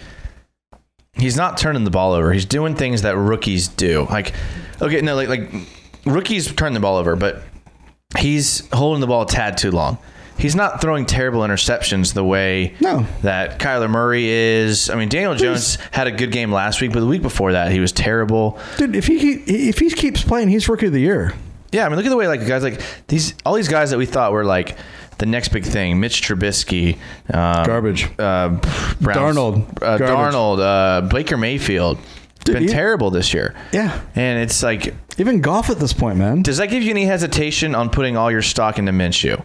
He's 1.15 1.37
not 1.37 1.57
turning 1.59 1.85
the 1.85 1.91
ball 1.91 2.13
over. 2.13 2.33
He's 2.33 2.45
doing 2.45 2.75
things 2.77 3.03
that 3.03 3.17
rookies 3.17 3.69
do. 3.69 4.07
Like, 4.11 4.35
okay, 4.81 5.01
no, 5.01 5.17
like 5.17 5.29
like 5.29 5.51
rookies 6.05 6.53
turn 6.55 6.75
the 6.75 6.81
ball 6.81 6.97
over, 6.97 7.17
but 7.17 7.43
he's 8.19 8.69
holding 8.73 9.01
the 9.01 9.07
ball 9.07 9.23
a 9.23 9.27
tad 9.27 9.57
too 9.59 9.71
long. 9.71 9.99
He's 10.39 10.55
not 10.55 10.81
throwing 10.81 11.05
terrible 11.05 11.41
interceptions 11.41 12.15
the 12.15 12.23
way 12.23 12.75
No. 12.79 13.05
that 13.23 13.59
Kyler 13.59 13.91
Murray 13.91 14.29
is. 14.29 14.89
I 14.89 14.95
mean, 14.95 15.09
Daniel 15.09 15.35
Jones 15.35 15.79
had 15.91 16.07
a 16.07 16.13
good 16.13 16.31
game 16.31 16.53
last 16.53 16.81
week, 16.81 16.93
but 16.93 17.01
the 17.01 17.07
week 17.07 17.23
before 17.23 17.51
that, 17.53 17.73
he 17.73 17.81
was 17.81 17.91
terrible. 17.91 18.57
Dude, 18.77 18.95
if 18.95 19.09
he 19.09 19.19
if 19.33 19.81
he 19.81 19.91
keeps 19.91 20.23
playing, 20.23 20.49
he's 20.49 20.69
rookie 20.69 20.87
of 20.87 20.93
the 20.93 21.01
year. 21.01 21.35
Yeah, 21.73 21.85
I 21.85 21.89
mean, 21.89 21.97
look 21.97 22.07
at 22.07 22.11
the 22.11 22.17
way 22.17 22.29
like 22.29 22.47
guys 22.47 22.63
like 22.63 22.81
these, 23.09 23.35
all 23.45 23.55
these 23.55 23.67
guys 23.69 23.91
that 23.91 23.99
we 23.99 24.07
thought 24.07 24.31
were 24.31 24.45
like 24.45 24.77
the 25.19 25.27
next 25.27 25.49
big 25.49 25.65
thing. 25.65 26.01
Mitch 26.01 26.23
Trubisky, 26.23 26.95
um, 27.33 27.67
Garbage. 27.67 28.09
Uh, 28.19 28.49
Browns- 29.01 29.37
Darnold. 29.37 29.83
uh, 29.83 29.99
Garbage. 29.99 30.35
Darnold, 30.35 30.61
uh, 30.61 31.01
Baker 31.09 31.37
Mayfield. 31.37 31.99
Dude, 32.45 32.55
been 32.55 32.63
he- 32.65 32.69
terrible 32.69 33.11
this 33.11 33.35
year. 33.35 33.55
Yeah. 33.73 34.01
And 34.15 34.41
it's 34.41 34.63
like, 34.63 34.95
Even 35.19 35.41
golf 35.41 35.71
at 35.71 35.79
this 35.81 35.93
point, 35.93 36.17
man. 36.19 36.43
does 36.43 36.57
that 36.59 36.71
give 36.71 36.83
you 36.83 36.91
any 36.91 37.05
hesitation 37.05 37.75
on 37.75 37.91
putting 37.91 38.17
all 38.17 38.31
your 38.31 38.43
stock 38.43 38.79
into 38.79 38.93
Minshew? 38.93 39.43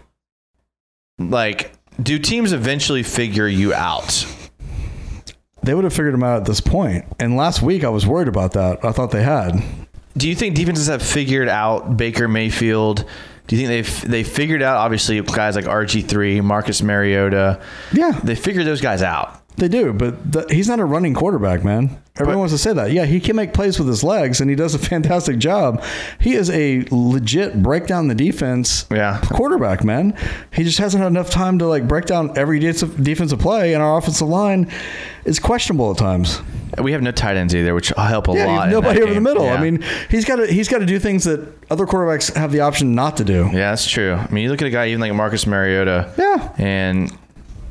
Like, 1.19 1.73
do 2.01 2.17
teams 2.19 2.53
eventually 2.53 3.03
figure 3.03 3.47
you 3.47 3.73
out? 3.73 4.25
They 5.63 5.73
would 5.73 5.83
have 5.85 5.93
figured 5.93 6.13
him 6.13 6.23
out 6.23 6.37
at 6.37 6.45
this 6.45 6.59
point. 6.61 7.05
And 7.19 7.37
last 7.37 7.61
week, 7.61 7.83
I 7.83 7.89
was 7.89 8.05
worried 8.05 8.27
about 8.27 8.51
that. 8.53 8.83
I 8.83 8.91
thought 8.91 9.11
they 9.11 9.23
had. 9.23 9.61
Do 10.17 10.27
you 10.27 10.35
think 10.35 10.55
defenses 10.55 10.87
have 10.87 11.01
figured 11.01 11.47
out 11.49 11.95
Baker 11.97 12.27
Mayfield? 12.27 13.05
Do 13.47 13.55
you 13.57 13.67
think 13.67 13.85
they've 13.85 14.09
they 14.09 14.23
figured 14.23 14.61
out 14.61 14.77
obviously 14.77 15.19
guys 15.21 15.55
like 15.55 15.65
RG 15.65 16.05
three, 16.07 16.39
Marcus 16.41 16.81
Mariota? 16.81 17.61
Yeah, 17.91 18.11
They 18.23 18.35
figured 18.35 18.65
those 18.65 18.81
guys 18.81 19.01
out. 19.01 19.42
They 19.57 19.67
do. 19.67 19.93
But 19.93 20.31
the, 20.31 20.45
he's 20.49 20.67
not 20.67 20.79
a 20.79 20.85
running 20.85 21.13
quarterback, 21.13 21.63
man. 21.63 21.99
Everyone 22.15 22.35
But- 22.35 22.39
wants 22.39 22.53
to 22.53 22.57
say 22.59 22.73
that. 22.73 22.91
Yeah, 22.91 23.05
he 23.05 23.19
can 23.19 23.35
make 23.35 23.53
plays 23.53 23.79
with 23.79 23.87
his 23.87 24.03
legs, 24.03 24.39
and 24.41 24.49
he 24.49 24.55
does 24.55 24.75
a 24.75 24.79
fantastic 24.91 25.37
job. 25.39 25.83
He 26.19 26.33
is 26.35 26.49
a 26.51 26.85
legit 26.91 27.61
break 27.63 27.87
down 27.87 28.07
the 28.07 28.15
defense 28.15 28.85
Yeah. 28.91 29.19
quarterback, 29.31 29.83
man. 29.83 30.15
He 30.53 30.63
just 30.63 30.77
hasn't 30.79 31.01
had 31.01 31.07
enough 31.11 31.29
time 31.31 31.57
to 31.59 31.67
like 31.67 31.87
break 31.87 32.05
down 32.05 32.37
every 32.37 32.59
defensive, 32.59 33.39
play, 33.39 33.73
and 33.73 33.81
our 33.81 33.97
offensive 33.97 34.27
line 34.27 34.69
is 35.25 35.39
questionable 35.39 35.91
at 35.91 35.97
times. 35.97 36.41
We 36.81 36.91
have 36.93 37.01
no 37.03 37.11
tight 37.11 37.37
ends 37.37 37.53
either, 37.55 37.75
which 37.75 37.91
will 37.95 38.03
help 38.03 38.27
a 38.27 38.33
Yeah, 38.33 38.45
lot. 38.47 38.69
nobody 38.69 39.01
over 39.03 39.13
the 39.13 39.21
middle. 39.21 39.45
Yeah. 39.45 39.53
I 39.55 39.61
mean, 39.61 39.83
he's 40.09 40.25
got 40.25 40.37
to 40.37 40.47
he's 40.47 40.67
got 40.67 40.79
to 40.79 40.85
do 40.87 40.97
things 40.99 41.23
that 41.25 41.47
other 41.69 41.85
quarterbacks 41.85 42.35
have 42.35 42.51
the 42.51 42.61
option 42.61 42.95
not 42.95 43.17
to 43.17 43.23
do. 43.23 43.45
yeah, 43.53 43.69
that's 43.71 43.87
true. 43.87 44.13
I 44.15 44.27
mean, 44.31 44.43
you 44.45 44.49
look 44.49 44.61
at 44.61 44.67
a 44.67 44.71
guy 44.71 44.87
even 44.89 44.99
like 44.99 45.13
Marcus 45.13 45.45
Mariota. 45.47 46.11
Yeah. 46.17 46.49
and 46.57 47.15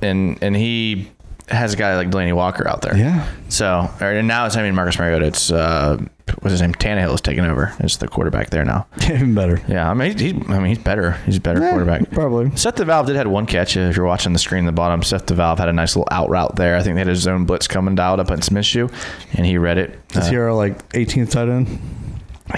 and 0.00 0.38
and 0.42 0.56
he 0.56 1.10
has 1.52 1.74
a 1.74 1.76
guy 1.76 1.96
like 1.96 2.08
Delanie 2.10 2.34
Walker 2.34 2.66
out 2.68 2.82
there. 2.82 2.96
Yeah. 2.96 3.26
So 3.48 3.88
and 4.00 4.26
now 4.28 4.46
it's 4.46 4.56
I 4.56 4.62
mean 4.62 4.74
Marcus 4.74 4.98
Mariota. 4.98 5.26
It's 5.26 5.52
uh, 5.52 5.98
what's 6.40 6.50
his 6.52 6.62
name? 6.62 6.72
Tannehill 6.72 7.14
is 7.14 7.20
taking 7.20 7.44
over. 7.44 7.74
It's 7.80 7.96
the 7.98 8.08
quarterback 8.08 8.50
there 8.50 8.64
now. 8.64 8.86
Even 9.02 9.34
better. 9.34 9.60
Yeah, 9.68 9.90
I 9.90 9.94
mean 9.94 10.16
he's, 10.18 10.32
I 10.32 10.58
mean 10.58 10.66
he's 10.66 10.78
better. 10.78 11.12
He's 11.26 11.36
a 11.36 11.40
better 11.40 11.60
Yeah, 11.60 11.70
quarterback. 11.70 12.10
probably. 12.10 12.54
Seth 12.56 12.76
DeValve 12.76 13.06
did 13.06 13.16
had 13.16 13.26
one 13.26 13.46
catch. 13.46 13.76
If 13.76 13.96
you're 13.96 14.06
watching 14.06 14.32
the 14.32 14.38
screen 14.38 14.60
in 14.60 14.66
the 14.66 14.72
bottom, 14.72 15.02
Seth 15.02 15.26
DeValve 15.26 15.58
had 15.58 15.68
a 15.68 15.72
nice 15.72 15.94
little 15.96 16.08
out 16.10 16.30
route 16.30 16.56
there. 16.56 16.76
I 16.76 16.82
think 16.82 16.94
they 16.94 17.00
had 17.00 17.08
his 17.08 17.20
zone 17.20 17.44
blitz 17.44 17.68
coming 17.68 17.94
dialed 17.94 18.20
up 18.20 18.30
at 18.30 18.42
Smithshoe, 18.44 18.88
and 19.34 19.44
he 19.46 19.58
read 19.58 19.78
it. 19.78 19.98
Is 20.12 20.26
Uh, 20.28 20.30
he 20.30 20.36
our 20.38 20.52
like 20.54 20.88
18th 20.92 21.30
tight 21.30 21.48
end? 21.48 21.78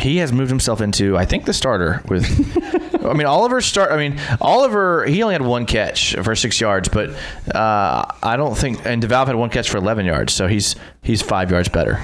he 0.00 0.16
has 0.16 0.32
moved 0.32 0.50
himself 0.50 0.80
into 0.80 1.16
I 1.16 1.24
think 1.24 1.44
the 1.44 1.52
starter 1.52 2.02
with 2.08 2.24
I 3.04 3.14
mean 3.14 3.26
Oliver 3.26 3.60
start 3.60 3.92
I 3.92 3.96
mean 3.96 4.20
Oliver 4.40 5.04
he 5.04 5.22
only 5.22 5.34
had 5.34 5.42
one 5.42 5.66
catch 5.66 6.14
for 6.16 6.34
six 6.34 6.60
yards 6.60 6.88
but 6.88 7.10
uh, 7.54 8.04
I 8.22 8.36
don't 8.36 8.56
think 8.56 8.84
and 8.84 9.02
DeValve 9.02 9.26
had 9.26 9.36
one 9.36 9.50
catch 9.50 9.68
for 9.68 9.78
11 9.78 10.06
yards 10.06 10.32
so 10.32 10.46
he's 10.46 10.76
he's 11.02 11.22
five 11.22 11.50
yards 11.50 11.68
better. 11.68 11.94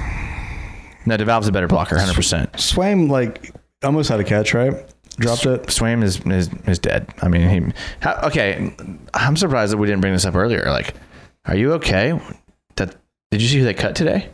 No 1.07 1.17
DeValve's 1.17 1.49
a 1.49 1.53
better 1.53 1.69
blocker 1.69 1.97
100% 1.97 2.53
Swaim 2.53 3.09
like 3.09 3.53
almost 3.83 4.09
had 4.11 4.21
a 4.21 4.25
catch, 4.25 4.53
right? 4.55 4.75
Dropped 5.17 5.47
it. 5.47 5.63
Swaim 5.65 6.03
is, 6.03 6.21
is 6.27 6.51
is 6.67 6.79
dead. 6.79 7.13
I 7.23 7.29
mean 7.29 7.49
he 7.49 7.73
how, 8.01 8.21
okay 8.25 8.75
I'm 9.15 9.37
surprised 9.37 9.73
that 9.73 9.79
we 9.79 9.87
didn't 9.87 10.01
bring 10.01 10.13
this 10.13 10.25
up 10.25 10.35
earlier 10.35 10.65
like 10.67 10.95
are 11.47 11.57
you 11.57 11.73
okay? 11.75 12.21
That 12.77 12.95
did 13.31 13.41
you 13.41 13.49
see 13.49 13.59
who 13.59 13.65
they 13.65 13.75
cut 13.75 13.95
today? 13.95 14.31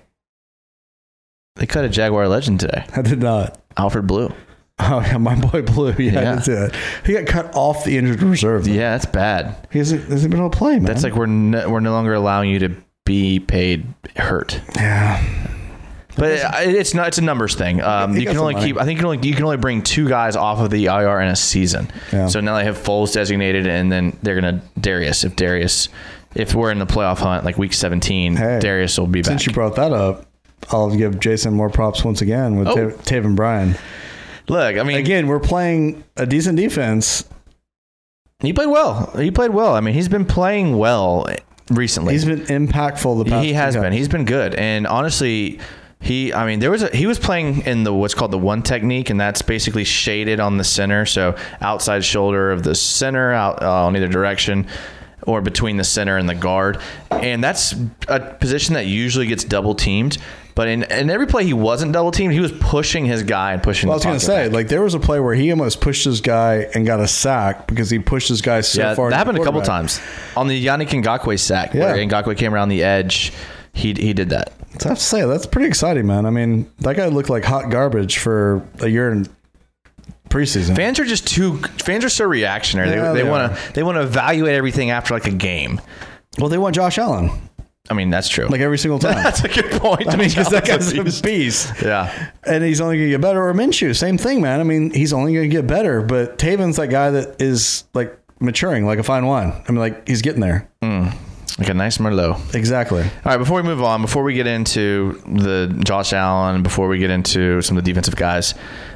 They 1.57 1.67
cut 1.67 1.85
a 1.85 1.89
Jaguar 1.89 2.29
legend 2.29 2.61
today. 2.61 2.85
I 2.95 3.01
did 3.01 3.21
not. 3.21 3.59
Alfred 3.79 4.07
Blue 4.07 4.35
Oh 4.89 5.01
yeah, 5.01 5.17
my 5.17 5.35
boy 5.35 5.63
Blue. 5.63 5.95
Yeah, 5.99 6.13
Yeah. 6.13 6.33
I 6.33 6.35
did 6.37 6.45
see. 6.75 6.79
He 7.07 7.13
got 7.15 7.27
cut 7.27 7.55
off 7.55 7.85
the 7.85 7.97
injured 7.97 8.23
reserve. 8.23 8.67
yeah 8.69 8.93
that's 8.93 9.07
bad 9.07 9.57
He 9.73 9.79
hasn't, 9.79 10.05
hasn't 10.09 10.31
been 10.31 10.39
able 10.41 10.51
to 10.51 10.59
play, 10.59 10.75
man. 10.75 10.85
That's 10.85 11.03
like 11.03 11.15
we're 11.15 11.27
no, 11.27 11.69
we're 11.71 11.81
no 11.81 11.93
longer 11.93 12.13
allowing 12.15 12.51
you 12.51 12.59
to 12.61 12.75
be 13.05 13.41
paid 13.41 13.87
hurt. 14.17 14.61
yeah. 14.75 15.25
But 16.17 16.31
it, 16.31 16.75
it's 16.75 16.95
not. 16.95 17.09
It's 17.09 17.19
a 17.19 17.23
numbers 17.23 17.55
thing. 17.57 17.83
Um, 17.83 18.15
He 18.15 18.21
you 18.21 18.25
got 18.25 18.31
can 18.31 18.37
some 18.37 18.43
only 18.45 18.55
money. 18.55 18.67
keep. 18.67 18.77
I 18.81 18.85
think 18.87 18.97
you 18.97 19.03
can 19.03 19.07
only 19.07 19.29
you 19.29 19.35
can 19.35 19.45
only 19.45 19.59
bring 19.59 19.83
two 19.83 20.09
guys 20.09 20.35
off 20.35 20.61
of 20.61 20.71
the 20.71 20.87
IR 20.87 21.21
in 21.21 21.29
a 21.29 21.37
season. 21.37 21.89
Yeah. 22.11 22.27
So 22.29 22.41
now 22.41 22.57
they 22.57 22.65
have 22.65 22.79
Foles 22.79 23.13
designated, 23.13 23.67
and 23.67 23.93
then 23.93 24.17
they're 24.23 24.35
gonna 24.35 24.63
Darius. 24.81 25.25
If 25.25 25.37
Darius, 25.37 25.91
if 26.35 26.55
we're 26.55 26.71
in 26.71 26.79
the 26.79 26.87
playoff 26.87 27.19
hunt 27.19 27.45
like 27.45 27.59
week 27.59 27.75
seventeen, 27.75 28.35
Hey, 28.35 28.59
Darius 28.61 28.99
will 28.99 29.07
be 29.07 29.21
back. 29.21 29.27
Since 29.29 29.47
you 29.47 29.53
brought 29.53 29.77
that 29.77 29.93
up, 29.93 30.25
I'll 30.71 30.95
give 30.97 31.21
Jason 31.21 31.53
more 31.53 31.69
props 31.69 32.03
once 32.03 32.23
again 32.23 32.57
with 32.57 32.69
Oh. 32.69 32.75
Tav- 32.91 33.03
Taven 33.05 33.37
Bryan. 33.37 33.77
Look, 34.49 34.77
I 34.77 34.83
mean, 34.83 34.97
Again, 34.99 35.27
we're 35.27 35.41
playing 35.41 36.05
a 36.17 36.27
decent 36.27 36.57
defense. 36.57 37.25
he 38.41 38.53
played 38.53 38.69
well. 38.69 39.13
He 39.19 39.31
played 39.31 39.51
well. 39.51 39.75
I 39.75 39.81
mean, 39.81 39.95
he's 39.95 40.09
been 40.09 40.25
playing 40.27 40.77
well 40.79 41.27
recently. 41.71 42.13
He's 42.15 42.25
been 42.25 42.41
impactful 42.43 43.25
the 43.25 43.31
past. 43.31 43.45
he 43.45 43.53
has 43.55 43.77
been. 43.77 43.93
He's 43.93 44.09
been 44.09 44.25
good. 44.25 44.55
And 44.55 44.87
honestly, 44.87 45.59
he 45.99 46.33
I 46.33 46.47
mean 46.47 46.61
there 46.61 46.71
was 46.71 46.83
a 46.83 46.95
he 46.95 47.07
was 47.07 47.19
playing 47.19 47.63
in 47.63 47.83
the 47.83 47.93
what's 47.93 48.13
called 48.15 48.31
the 48.31 48.39
one 48.39 48.63
technique 48.63 49.09
and 49.09 49.19
that's 49.19 49.41
basically 49.41 49.83
shaded 49.85 50.39
on 50.41 50.59
the 50.59 50.65
center, 50.65 51.07
so 51.07 51.35
outside 51.61 52.05
shoulder 52.05 52.53
of 52.53 52.63
the 52.63 52.75
center 52.75 53.33
out 53.33 53.63
uh, 53.63 53.87
on 53.87 53.97
either 53.97 54.07
direction 54.07 54.67
or 55.23 55.41
between 55.41 55.77
the 55.79 55.85
center 55.85 56.19
and 56.19 56.29
the 56.29 56.35
guard. 56.35 56.79
And 57.11 57.43
that's 57.43 57.75
a 58.09 58.21
position 58.21 58.75
that 58.75 58.87
usually 58.87 59.27
gets 59.27 59.43
double 59.43 59.75
teamed. 59.75 60.19
But 60.57 60.69
in, 60.69 60.83
in 60.85 61.11
every 61.11 61.27
play 61.29 61.45
he 61.45 61.53
wasn't 61.53 61.93
double 61.93 62.11
teamed, 62.11 62.33
he 62.33 62.41
was 62.41 62.51
pushing 62.51 63.05
his 63.05 63.23
guy 63.23 63.53
and 63.53 63.63
pushing 63.63 63.89
Well, 63.89 63.95
I 63.95 63.97
was 63.99 64.05
going 64.05 64.19
to 64.19 64.25
say, 64.25 64.47
back. 64.47 64.53
like, 64.55 64.69
there 64.69 64.83
was 64.83 64.95
a 64.95 64.99
play 64.99 65.21
where 65.21 65.35
he 65.35 65.51
almost 65.53 65.81
pushed 65.83 66.05
his 66.05 66.21
guy 66.23 66.67
and 66.75 66.87
got 66.87 66.99
a 66.99 67.07
sack 67.07 67.67
because 67.69 67.91
he 67.91 67.99
pushed 67.99 68.29
his 68.31 68.41
guy 68.41 68.63
so 68.63 68.81
yeah, 68.81 68.95
far. 68.95 69.11
that 69.11 69.17
happened 69.17 69.37
a 69.39 69.45
couple 69.45 69.61
times. 69.63 70.01
On 70.37 70.49
the 70.49 70.67
Yannick 70.67 70.89
Ngakoue 70.89 71.39
sack, 71.39 71.75
Yeah. 71.75 71.93
where 71.93 71.97
Ngakoue 71.97 72.37
came 72.39 72.55
around 72.55 72.71
the 72.71 72.83
edge, 72.83 73.33
he 73.75 73.93
he 73.93 74.13
did 74.15 74.31
that. 74.31 74.53
So 74.81 74.89
I 74.89 74.93
have 74.93 74.99
to 74.99 75.05
say, 75.05 75.25
that's 75.27 75.45
pretty 75.47 75.69
exciting, 75.69 76.07
man. 76.07 76.25
I 76.27 76.31
mean, 76.31 76.71
that 76.79 76.97
guy 76.97 77.07
looked 77.09 77.29
like 77.31 77.45
hot 77.45 77.71
garbage 77.71 78.17
for 78.19 78.67
a 78.81 78.89
year 78.89 79.11
in 79.13 79.29
preseason. 80.31 80.75
Fans 80.75 80.99
are 80.99 81.05
just 81.05 81.27
too. 81.27 81.59
Fans 81.83 82.05
are 82.05 82.09
so 82.09 82.25
reactionary. 82.25 82.91
Yeah, 82.91 83.13
they 83.13 83.23
they 83.23 83.29
want 83.29 83.55
to 83.55 83.73
they 83.75 83.83
want 83.83 83.97
to 83.97 84.03
evaluate 84.03 84.55
everything 84.55 84.91
after 84.91 85.13
like 85.15 85.27
a 85.27 85.31
game. 85.33 85.81
well, 86.39 86.49
they 86.49 86.59
want 86.59 86.75
Josh 86.75 86.97
Allen 86.99 87.31
I 87.89 87.95
mean, 87.95 88.11
that's 88.11 88.29
true. 88.29 88.47
like 88.47 88.61
every 88.61 88.79
single 88.79 88.99
time. 88.99 89.15
that's 89.23 89.45
a 89.45 89.49
good 89.49 89.71
point. 89.81 90.09
I 90.13 90.17
mean, 90.17 90.29
because 90.29 90.49
that 90.51 90.65
guy's 90.65 90.93
a 90.93 91.23
beast. 91.23 91.73
Yeah, 91.83 92.31
and 92.45 92.65
he's 92.65 92.81
only 92.81 92.97
going 92.97 93.09
to 93.09 93.11
get 93.13 93.21
better. 93.21 93.47
Or 93.47 93.55
Minshew, 93.55 93.97
same 93.97 94.19
thing, 94.19 94.41
man. 94.41 94.61
I 94.61 94.65
mean, 94.65 94.91
he's 94.91 95.13
only 95.13 95.35
going 95.35 95.49
to 95.49 95.55
get 95.57 95.67
better. 95.67 96.03
But 96.03 96.39
Taven's 96.39 96.77
that 96.77 96.89
guy 96.89 97.11
that 97.11 97.41
is 97.41 97.85
like 97.95 98.19
maturing, 98.41 98.87
like 98.87 98.99
a 98.99 99.03
fine 99.03 99.27
wine. 99.27 99.53
I 99.69 99.73
mean, 99.73 99.81
like 99.81 100.07
he's 100.09 100.23
getting 100.23 100.41
there. 100.41 100.69
like 101.59 101.69
a 101.69 101.75
nice 101.75 101.99
Merlot. 101.99 102.55
Exactly. 102.55 103.03
All 103.03 103.09
right, 103.25 103.39
before 103.39 103.57
we 103.57 103.63
move 103.63 103.83
on, 103.83 104.03
before 104.03 104.23
we 104.23 104.35
get 104.35 104.47
into 104.47 105.13
the 105.27 105.75
Josh 105.85 106.13
Allen, 106.13 106.63
before 106.63 106.89
we 106.89 106.99
get 106.99 107.11
into 107.11 107.63
some 107.63 107.79
of 107.79 107.85
the 107.85 107.91
defensive 107.91 108.17
guys, 108.17 108.55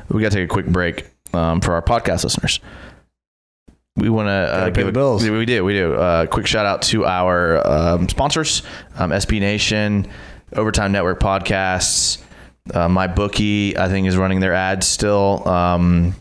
we 0.09 0.20
got 0.20 0.33
to 0.33 0.38
take 0.38 0.44
a 0.44 0.53
quick 0.53 0.66
break 0.66 1.11
um, 1.33 1.61
for 1.61 1.74
our 1.74 1.83
podcast 1.83 2.24
listeners. 2.24 2.61
We 3.96 4.09
want 4.09 4.29
to 4.29 4.31
uh, 4.33 4.70
give 4.70 4.87
the 4.87 4.92
bills. 4.92 5.29
We 5.29 5.44
do. 5.44 5.64
We 5.64 5.72
do. 5.74 5.94
Uh, 5.94 6.26
quick 6.26 6.46
shout 6.46 6.64
out 6.64 6.83
to 6.83 7.05
our 7.05 7.66
um, 7.66 8.09
sponsors: 8.09 8.62
um, 8.96 9.11
SB 9.11 9.40
Nation, 9.40 10.09
Overtime 10.55 10.92
Network 10.92 11.20
podcasts. 11.20 12.22
Uh, 12.72 12.88
MyBookie, 12.88 13.76
I 13.76 13.88
think, 13.88 14.07
is 14.07 14.16
running 14.16 14.40
their 14.40 14.55
ads 14.55 14.87
still. 14.87 15.46
Um, 15.48 16.14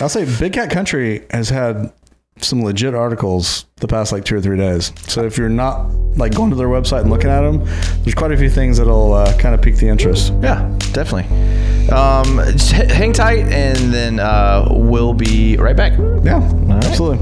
I'll 0.00 0.08
say 0.08 0.26
Big 0.38 0.54
Cat 0.54 0.70
Country 0.70 1.24
has 1.30 1.48
had 1.48 1.92
some 2.44 2.62
legit 2.62 2.94
articles 2.94 3.66
the 3.76 3.88
past 3.88 4.12
like 4.12 4.24
two 4.24 4.36
or 4.36 4.40
three 4.40 4.56
days. 4.56 4.92
So 5.08 5.24
if 5.24 5.38
you're 5.38 5.48
not 5.48 5.90
like 6.16 6.34
going 6.34 6.50
to 6.50 6.56
their 6.56 6.68
website 6.68 7.02
and 7.02 7.10
looking 7.10 7.30
at 7.30 7.40
them, 7.40 7.64
there's 8.02 8.14
quite 8.14 8.32
a 8.32 8.36
few 8.36 8.50
things 8.50 8.78
that'll 8.78 9.12
uh, 9.12 9.36
kind 9.38 9.54
of 9.54 9.62
pique 9.62 9.76
the 9.76 9.88
interest. 9.88 10.32
Yeah, 10.42 10.68
definitely. 10.92 11.24
Um, 11.88 12.40
h- 12.40 12.70
hang 12.90 13.12
tight, 13.12 13.46
and 13.46 13.92
then 13.92 14.20
uh, 14.20 14.68
we'll 14.70 15.14
be 15.14 15.56
right 15.56 15.76
back. 15.76 15.92
Yeah, 16.22 16.38
right. 16.64 16.84
absolutely. 16.84 17.18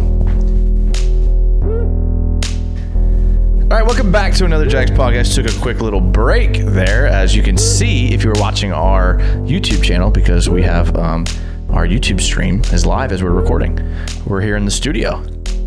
All 3.63 3.77
right, 3.77 3.87
welcome 3.87 4.11
back 4.11 4.35
to 4.35 4.45
another 4.45 4.67
Jags 4.67 4.91
podcast. 4.91 5.35
Took 5.37 5.47
a 5.47 5.61
quick 5.61 5.81
little 5.81 6.01
break 6.01 6.55
there, 6.65 7.07
as 7.07 7.37
you 7.37 7.43
can 7.45 7.57
see 7.57 8.13
if 8.13 8.25
you 8.25 8.31
were 8.31 8.41
watching 8.41 8.73
our 8.73 9.19
YouTube 9.47 9.85
channel, 9.85 10.11
because 10.11 10.51
we 10.51 10.63
have 10.63 10.97
um, 10.97 11.25
our 11.73 11.87
YouTube 11.87 12.21
stream 12.21 12.61
is 12.73 12.85
live 12.85 13.13
as 13.13 13.23
we're 13.23 13.31
recording. 13.31 13.79
We're 14.27 14.41
here 14.41 14.57
in 14.57 14.65
the 14.65 14.71
studio, 14.71 15.23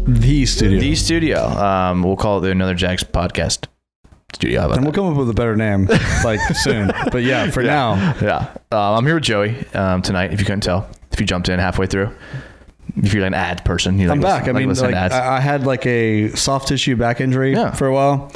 The 0.06 0.46
studio. 0.46 0.80
the 0.80 0.96
studio. 0.96 1.46
Um, 1.48 2.04
we'll 2.04 2.16
call 2.18 2.38
it 2.40 2.42
the 2.42 2.52
Another 2.52 2.74
Jags 2.76 3.04
podcast 3.04 3.66
studio. 4.34 4.70
And 4.72 4.84
we'll 4.84 4.94
come 4.94 5.08
up 5.12 5.18
with 5.18 5.30
a 5.30 5.34
better 5.34 5.56
name 5.56 5.86
like 6.24 6.40
soon. 6.56 6.92
But 7.12 7.24
yeah, 7.24 7.50
for 7.52 7.64
now, 7.64 8.16
Yeah, 8.22 8.50
um, 8.72 8.98
I'm 8.98 9.06
here 9.06 9.16
with 9.16 9.24
Joey 9.24 9.56
um, 9.74 10.02
tonight. 10.02 10.34
If 10.34 10.40
you 10.40 10.46
couldn't 10.46 10.62
tell, 10.62 10.90
if 11.12 11.20
you 11.20 11.26
jumped 11.26 11.50
in 11.50 11.60
halfway 11.60 11.88
through, 11.88 12.14
if 12.98 13.14
you're 13.14 13.26
an 13.26 13.34
ad 13.34 13.64
person, 13.66 13.98
you 13.98 14.08
like 14.10 14.16
I'm 14.18 14.22
back. 14.22 14.42
listen- 14.44 14.56
I 14.56 14.60
mean, 14.60 14.76
like, 14.76 14.94
ads. 14.96 15.14
I, 15.14 15.40
had 15.40 15.66
like 15.66 15.86
a 15.86 16.30
soft 16.36 16.68
tissue 16.68 16.96
back 16.96 17.22
injury 17.22 17.54
Yeah. 17.54 17.72
for 17.72 17.88
a 17.88 17.94
while, 17.94 18.32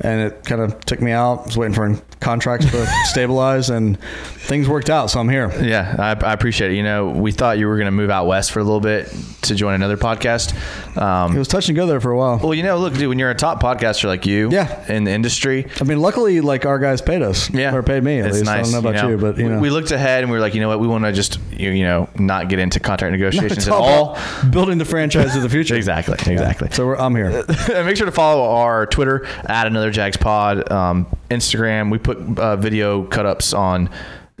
and 0.00 0.20
it 0.20 0.44
kind 0.44 0.60
of 0.60 0.78
took 0.84 1.00
me 1.00 1.12
out. 1.12 1.40
I 1.40 1.44
was 1.44 1.56
waiting 1.56 1.74
for 1.74 1.96
contracts 2.22 2.70
to 2.70 2.86
stabilize, 3.04 3.68
and 3.70 4.00
things 4.00 4.68
worked 4.68 4.88
out. 4.90 5.10
So 5.10 5.20
I'm 5.20 5.28
here. 5.28 5.50
Yeah, 5.62 5.96
I, 5.98 6.10
I 6.26 6.32
appreciate 6.32 6.70
it. 6.70 6.74
You 6.76 6.82
know, 6.82 7.08
we 7.10 7.32
thought 7.32 7.58
you 7.58 7.66
were 7.68 7.76
going 7.76 7.86
to 7.86 7.90
move 7.92 8.10
out 8.10 8.26
west 8.26 8.52
for 8.52 8.60
a 8.60 8.64
little 8.64 8.80
bit 8.80 9.14
to 9.42 9.54
join 9.54 9.74
another 9.74 9.96
podcast. 9.96 10.54
Um, 10.96 11.34
It 11.34 11.38
was 11.38 11.48
touch 11.48 11.68
and 11.68 11.76
go 11.76 11.86
there 11.86 12.00
for 12.00 12.10
a 12.12 12.16
while. 12.16 12.38
well, 12.38 12.54
you 12.54 12.62
know, 12.62 12.78
look, 12.78 12.94
dude, 12.94 13.08
when 13.08 13.18
you're 13.18 13.30
a 13.30 13.34
top 13.34 13.60
podcaster 13.62 14.04
like 14.06 14.24
you, 14.26 14.48
Yeah. 14.50 14.84
in 14.92 15.04
the 15.04 15.10
industry, 15.10 15.66
I 15.80 15.84
mean, 15.84 16.00
luckily, 16.00 16.40
like 16.40 16.64
our 16.66 16.78
guys 16.78 17.02
paid 17.02 17.22
us. 17.22 17.50
yeah, 17.50 17.74
or 17.74 17.82
paid 17.82 18.02
me 18.04 18.20
at 18.20 18.26
it's 18.26 18.34
least. 18.36 18.46
Nice, 18.46 18.68
I 18.68 18.72
don't 18.72 18.82
know 18.84 18.90
about 18.90 19.08
you, 19.08 19.16
but 19.16 19.36
you 19.38 19.44
we- 19.44 19.50
know, 19.50 19.58
we 19.58 19.70
looked 19.70 19.90
ahead 19.90 20.22
and 20.22 20.30
we 20.30 20.36
were 20.36 20.40
like, 20.40 20.54
you 20.54 20.60
know 20.60 20.68
what, 20.68 20.80
we 20.80 20.86
want 20.86 21.04
to 21.04 21.12
just 21.12 21.38
you, 21.50 21.70
you 21.70 21.84
know 21.84 22.08
not 22.18 22.48
get 22.48 22.58
into 22.58 22.78
contract 22.80 23.12
negotiations 23.18 23.66
at 23.66 23.72
all 23.72 24.18
building 24.50 24.78
the 24.78 24.84
franchise 24.84 25.34
of 25.36 25.42
the 25.42 25.48
future. 25.48 25.74
Exactly, 25.82 26.14
exactly. 26.32 26.68
So 26.70 26.86
we're, 26.86 26.96
I'm 26.96 27.14
here. 27.16 27.44
make 27.84 27.96
sure 27.96 28.06
to 28.06 28.12
follow 28.12 28.54
our 28.54 28.86
Twitter 28.86 29.26
at 29.48 29.66
another 29.66 29.90
Jags 29.90 30.16
Pod, 30.16 30.70
um, 30.70 31.06
Instagram. 31.30 31.90
We 31.90 31.98
put 31.98 32.11
uh, 32.12 32.56
video 32.56 33.04
cut 33.04 33.26
ups 33.26 33.52
on 33.52 33.90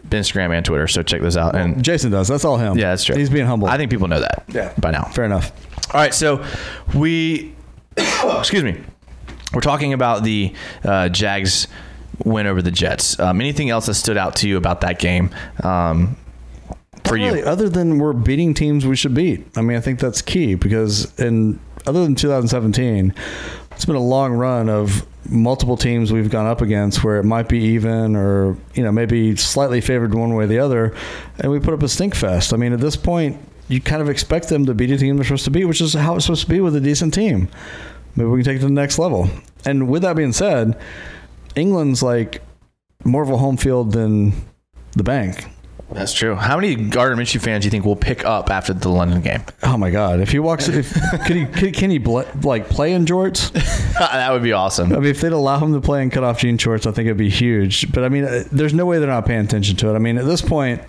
Instagram 0.08 0.54
and 0.54 0.64
Twitter, 0.64 0.86
so 0.88 1.02
check 1.02 1.20
those 1.20 1.36
out. 1.36 1.54
And 1.54 1.82
Jason 1.82 2.10
does. 2.10 2.28
That's 2.28 2.44
all 2.44 2.56
him. 2.58 2.76
yeah, 2.76 2.90
that's 2.90 3.04
true. 3.04 3.16
He's 3.16 3.30
being 3.30 3.46
humble. 3.46 3.68
I 3.68 3.76
think 3.76 3.90
people 3.90 4.08
know 4.08 4.20
that. 4.20 4.44
Yeah. 4.48 4.72
by 4.78 4.90
now. 4.90 5.04
Fair 5.04 5.24
enough. 5.24 5.52
All 5.94 6.00
right, 6.00 6.14
so 6.14 6.44
we, 6.94 7.54
excuse 7.96 8.62
me, 8.62 8.80
we're 9.52 9.60
talking 9.60 9.92
about 9.92 10.24
the 10.24 10.54
uh, 10.84 11.08
Jags 11.08 11.68
win 12.24 12.46
over 12.46 12.62
the 12.62 12.70
Jets. 12.70 13.18
Um, 13.18 13.40
anything 13.40 13.70
else 13.70 13.86
that 13.86 13.94
stood 13.94 14.16
out 14.16 14.36
to 14.36 14.48
you 14.48 14.56
about 14.56 14.80
that 14.82 14.98
game 14.98 15.30
um, 15.62 16.16
for 17.04 17.16
you? 17.16 17.42
Other 17.42 17.68
than 17.68 17.98
we're 17.98 18.12
beating 18.12 18.54
teams 18.54 18.86
we 18.86 18.96
should 18.96 19.14
beat. 19.14 19.46
I 19.56 19.62
mean, 19.62 19.76
I 19.76 19.80
think 19.80 19.98
that's 19.98 20.22
key 20.22 20.54
because 20.54 21.18
in 21.18 21.58
other 21.86 22.02
than 22.02 22.14
2017, 22.14 23.14
it's 23.72 23.84
been 23.84 23.96
a 23.96 24.00
long 24.00 24.32
run 24.32 24.68
of 24.68 25.06
multiple 25.28 25.76
teams 25.76 26.12
we've 26.12 26.30
gone 26.30 26.46
up 26.46 26.60
against 26.60 27.04
where 27.04 27.18
it 27.18 27.24
might 27.24 27.48
be 27.48 27.58
even 27.58 28.16
or 28.16 28.56
you 28.74 28.82
know 28.82 28.90
maybe 28.90 29.36
slightly 29.36 29.80
favored 29.80 30.14
one 30.14 30.34
way 30.34 30.44
or 30.44 30.46
the 30.46 30.58
other, 30.58 30.94
and 31.38 31.50
we 31.50 31.58
put 31.58 31.74
up 31.74 31.82
a 31.82 31.88
stink 31.88 32.14
fest. 32.14 32.52
I 32.52 32.56
mean, 32.56 32.72
at 32.72 32.80
this 32.80 32.96
point, 32.96 33.36
you 33.68 33.80
kind 33.80 34.02
of 34.02 34.08
expect 34.08 34.48
them 34.48 34.66
to 34.66 34.74
beat 34.74 34.90
a 34.90 34.98
team 34.98 35.16
they're 35.16 35.24
supposed 35.24 35.44
to 35.44 35.50
beat, 35.50 35.64
which 35.64 35.80
is 35.80 35.94
how 35.94 36.16
it's 36.16 36.24
supposed 36.26 36.42
to 36.42 36.48
be 36.48 36.60
with 36.60 36.76
a 36.76 36.80
decent 36.80 37.14
team. 37.14 37.48
maybe 38.16 38.28
we 38.28 38.38
can 38.40 38.44
take 38.44 38.56
it 38.56 38.60
to 38.60 38.66
the 38.66 38.72
next 38.72 38.98
level. 38.98 39.30
And 39.64 39.88
with 39.88 40.02
that 40.02 40.16
being 40.16 40.32
said, 40.32 40.78
England's 41.54 42.02
like 42.02 42.42
more 43.04 43.22
of 43.22 43.30
a 43.30 43.36
home 43.36 43.56
field 43.56 43.92
than 43.92 44.32
the 44.92 45.02
bank. 45.02 45.46
That's 45.94 46.12
true. 46.12 46.34
How 46.34 46.56
many 46.56 46.74
Gardner 46.74 47.22
Minshew 47.22 47.40
fans 47.40 47.62
do 47.62 47.66
you 47.66 47.70
think 47.70 47.84
will 47.84 47.96
pick 47.96 48.24
up 48.24 48.50
after 48.50 48.72
the 48.72 48.88
London 48.88 49.20
game? 49.20 49.42
Oh 49.62 49.76
my 49.76 49.90
God! 49.90 50.20
If 50.20 50.30
he 50.30 50.38
walks, 50.38 50.68
if 50.68 50.92
could 51.26 51.36
he 51.36 51.46
could, 51.46 51.74
can 51.74 51.90
he 51.90 51.98
bl- 51.98 52.22
like 52.42 52.68
play 52.68 52.92
in 52.92 53.04
jorts? 53.04 53.52
that 53.98 54.32
would 54.32 54.42
be 54.42 54.52
awesome. 54.52 54.92
I 54.92 54.96
mean, 54.96 55.06
if 55.06 55.20
they'd 55.20 55.32
allow 55.32 55.58
him 55.58 55.72
to 55.74 55.80
play 55.80 56.02
in 56.02 56.10
cutoff 56.10 56.40
jean 56.40 56.58
shorts, 56.58 56.86
I 56.86 56.92
think 56.92 57.06
it'd 57.06 57.16
be 57.16 57.30
huge. 57.30 57.92
But 57.92 58.04
I 58.04 58.08
mean, 58.08 58.24
uh, 58.24 58.44
there's 58.50 58.74
no 58.74 58.86
way 58.86 58.98
they're 58.98 59.08
not 59.08 59.26
paying 59.26 59.44
attention 59.44 59.76
to 59.76 59.90
it. 59.90 59.94
I 59.94 59.98
mean, 59.98 60.18
at 60.18 60.24
this 60.24 60.42
point, 60.42 60.82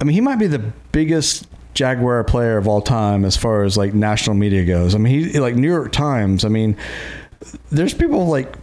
I 0.00 0.04
mean, 0.04 0.14
he 0.14 0.20
might 0.20 0.38
be 0.38 0.46
the 0.46 0.58
biggest 0.92 1.46
Jaguar 1.74 2.24
player 2.24 2.56
of 2.56 2.66
all 2.66 2.80
time 2.80 3.24
as 3.24 3.36
far 3.36 3.62
as 3.62 3.76
like 3.76 3.94
national 3.94 4.34
media 4.34 4.64
goes. 4.64 4.94
I 4.94 4.98
mean, 4.98 5.30
he 5.30 5.38
like 5.38 5.54
New 5.54 5.68
York 5.68 5.92
Times. 5.92 6.44
I 6.44 6.48
mean, 6.48 6.76
there's 7.70 7.94
people 7.94 8.26
like 8.26 8.56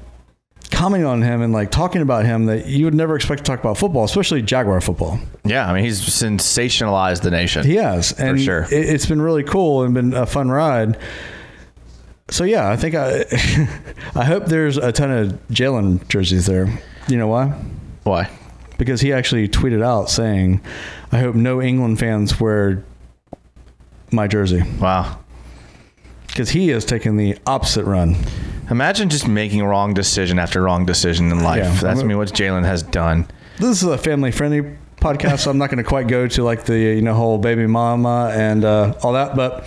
commenting 0.76 1.06
on 1.06 1.22
him 1.22 1.42
and 1.42 1.54
like 1.54 1.72
talking 1.72 2.02
about 2.02 2.26
him 2.26 2.48
that 2.48 2.66
you 2.66 2.84
would 2.84 2.94
never 2.94 3.16
expect 3.16 3.46
to 3.46 3.50
talk 3.50 3.62
about 3.62 3.78
football, 3.78 4.04
especially 4.04 4.42
Jaguar 4.42 4.82
football. 4.82 5.18
Yeah, 5.46 5.70
I 5.70 5.74
mean 5.74 5.86
he's 5.86 6.02
sensationalized 6.02 7.22
the 7.22 7.32
nation. 7.32 7.66
He 7.66 7.76
has, 7.76 8.12
and 8.20 8.40
sure. 8.40 8.64
it, 8.64 8.74
it's 8.74 9.06
been 9.06 9.22
really 9.22 9.44
cool 9.44 9.84
and 9.84 9.94
been 9.94 10.14
a 10.14 10.26
fun 10.26 10.50
ride. 10.50 10.98
So 12.30 12.44
yeah, 12.44 12.70
I 12.70 12.76
think 12.76 12.94
I, 12.94 13.24
I 14.16 14.26
hope 14.26 14.48
there's 14.48 14.78
a 14.78 14.92
ton 14.92 15.12
of 15.12 15.48
Jalen 15.50 16.06
jerseys 16.10 16.46
there. 16.46 16.68
You 17.08 17.18
know 17.18 17.28
why? 17.28 17.48
Why? 18.04 18.30
Because 18.78 19.00
he 19.00 19.14
actually 19.14 19.48
tweeted 19.48 19.82
out 19.82 20.10
saying, 20.10 20.60
"I 21.12 21.20
hope 21.20 21.36
no 21.36 21.62
England 21.62 22.00
fans 22.00 22.38
wear 22.38 22.84
my 24.12 24.28
jersey." 24.28 24.64
Wow. 24.80 25.20
Because 26.28 26.50
he 26.50 26.68
has 26.70 26.84
taken 26.84 27.16
the 27.16 27.38
opposite 27.48 27.86
run. 27.86 28.18
Imagine 28.70 29.10
just 29.10 29.28
making 29.28 29.64
wrong 29.64 29.94
decision 29.94 30.40
after 30.40 30.62
wrong 30.62 30.86
decision 30.86 31.32
in 31.32 31.44
life. 31.44 31.64
Yeah. 31.64 31.82
That's 31.82 32.00
I 32.00 32.04
mean 32.04 32.18
what 32.18 32.30
Jalen 32.30 32.66
has 32.66 32.84
done. 32.84 33.28
This 33.58 33.82
is 33.82 33.84
a 33.84 33.98
family 33.98 34.32
friendly 34.32 34.78
podcast, 34.98 35.40
so 35.40 35.52
I'm 35.52 35.58
not 35.58 35.70
going 35.70 35.78
to 35.78 35.88
quite 35.88 36.08
go 36.08 36.28
to 36.28 36.44
like 36.44 36.66
the 36.66 36.78
you 36.78 37.02
know 37.02 37.14
whole 37.14 37.38
baby 37.38 37.68
mama 37.68 38.32
and 38.34 38.66
uh, 38.66 38.96
all 39.04 39.14
that. 39.14 39.36
But 39.36 39.62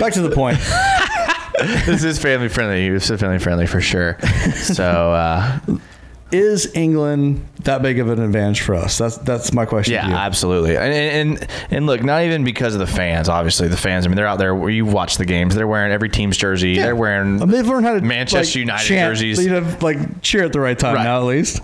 back 0.00 0.12
to 0.14 0.22
the 0.22 0.30
point. 0.30 0.58
this 1.86 2.02
is 2.02 2.18
family 2.18 2.48
friendly. 2.48 2.88
This 2.88 3.10
is 3.10 3.20
family 3.20 3.38
friendly 3.38 3.66
for 3.66 3.80
sure. 3.80 4.18
So 4.54 5.12
uh, 5.12 5.60
is 6.32 6.72
England 6.74 7.46
that 7.64 7.82
big 7.82 7.98
of 7.98 8.08
an 8.08 8.20
advantage 8.20 8.60
for 8.60 8.74
us? 8.74 8.96
That's 8.98 9.16
that's 9.18 9.52
my 9.52 9.66
question. 9.66 9.94
yeah, 9.94 10.02
to 10.04 10.08
you. 10.08 10.14
absolutely. 10.14 10.76
And, 10.76 10.92
and 11.40 11.48
and 11.70 11.86
look, 11.86 12.02
not 12.02 12.22
even 12.22 12.44
because 12.44 12.74
of 12.74 12.80
the 12.80 12.86
fans. 12.86 13.28
Obviously, 13.28 13.68
the 13.68 13.76
fans. 13.76 14.04
I 14.06 14.08
mean, 14.08 14.16
they're 14.16 14.26
out 14.26 14.38
there. 14.38 14.54
Where 14.54 14.70
you 14.70 14.86
watch 14.86 15.16
the 15.16 15.26
games. 15.26 15.54
They're 15.54 15.66
wearing 15.66 15.92
every 15.92 16.08
team's 16.08 16.36
jersey. 16.36 16.76
They're 16.76 16.96
wearing. 16.96 17.42
I 17.42 17.44
mean, 17.44 17.50
they've 17.50 17.66
learned 17.66 17.86
how 17.86 17.94
to 17.94 18.00
Manchester 18.00 18.58
like, 18.58 18.66
United 18.66 18.86
chant, 18.86 19.14
jerseys. 19.16 19.44
You 19.44 19.50
know, 19.50 19.76
like 19.80 20.22
cheer 20.22 20.44
at 20.44 20.52
the 20.52 20.60
right 20.60 20.78
time 20.78 20.94
Right. 20.94 21.04
now, 21.04 21.18
at 21.20 21.26
least. 21.26 21.60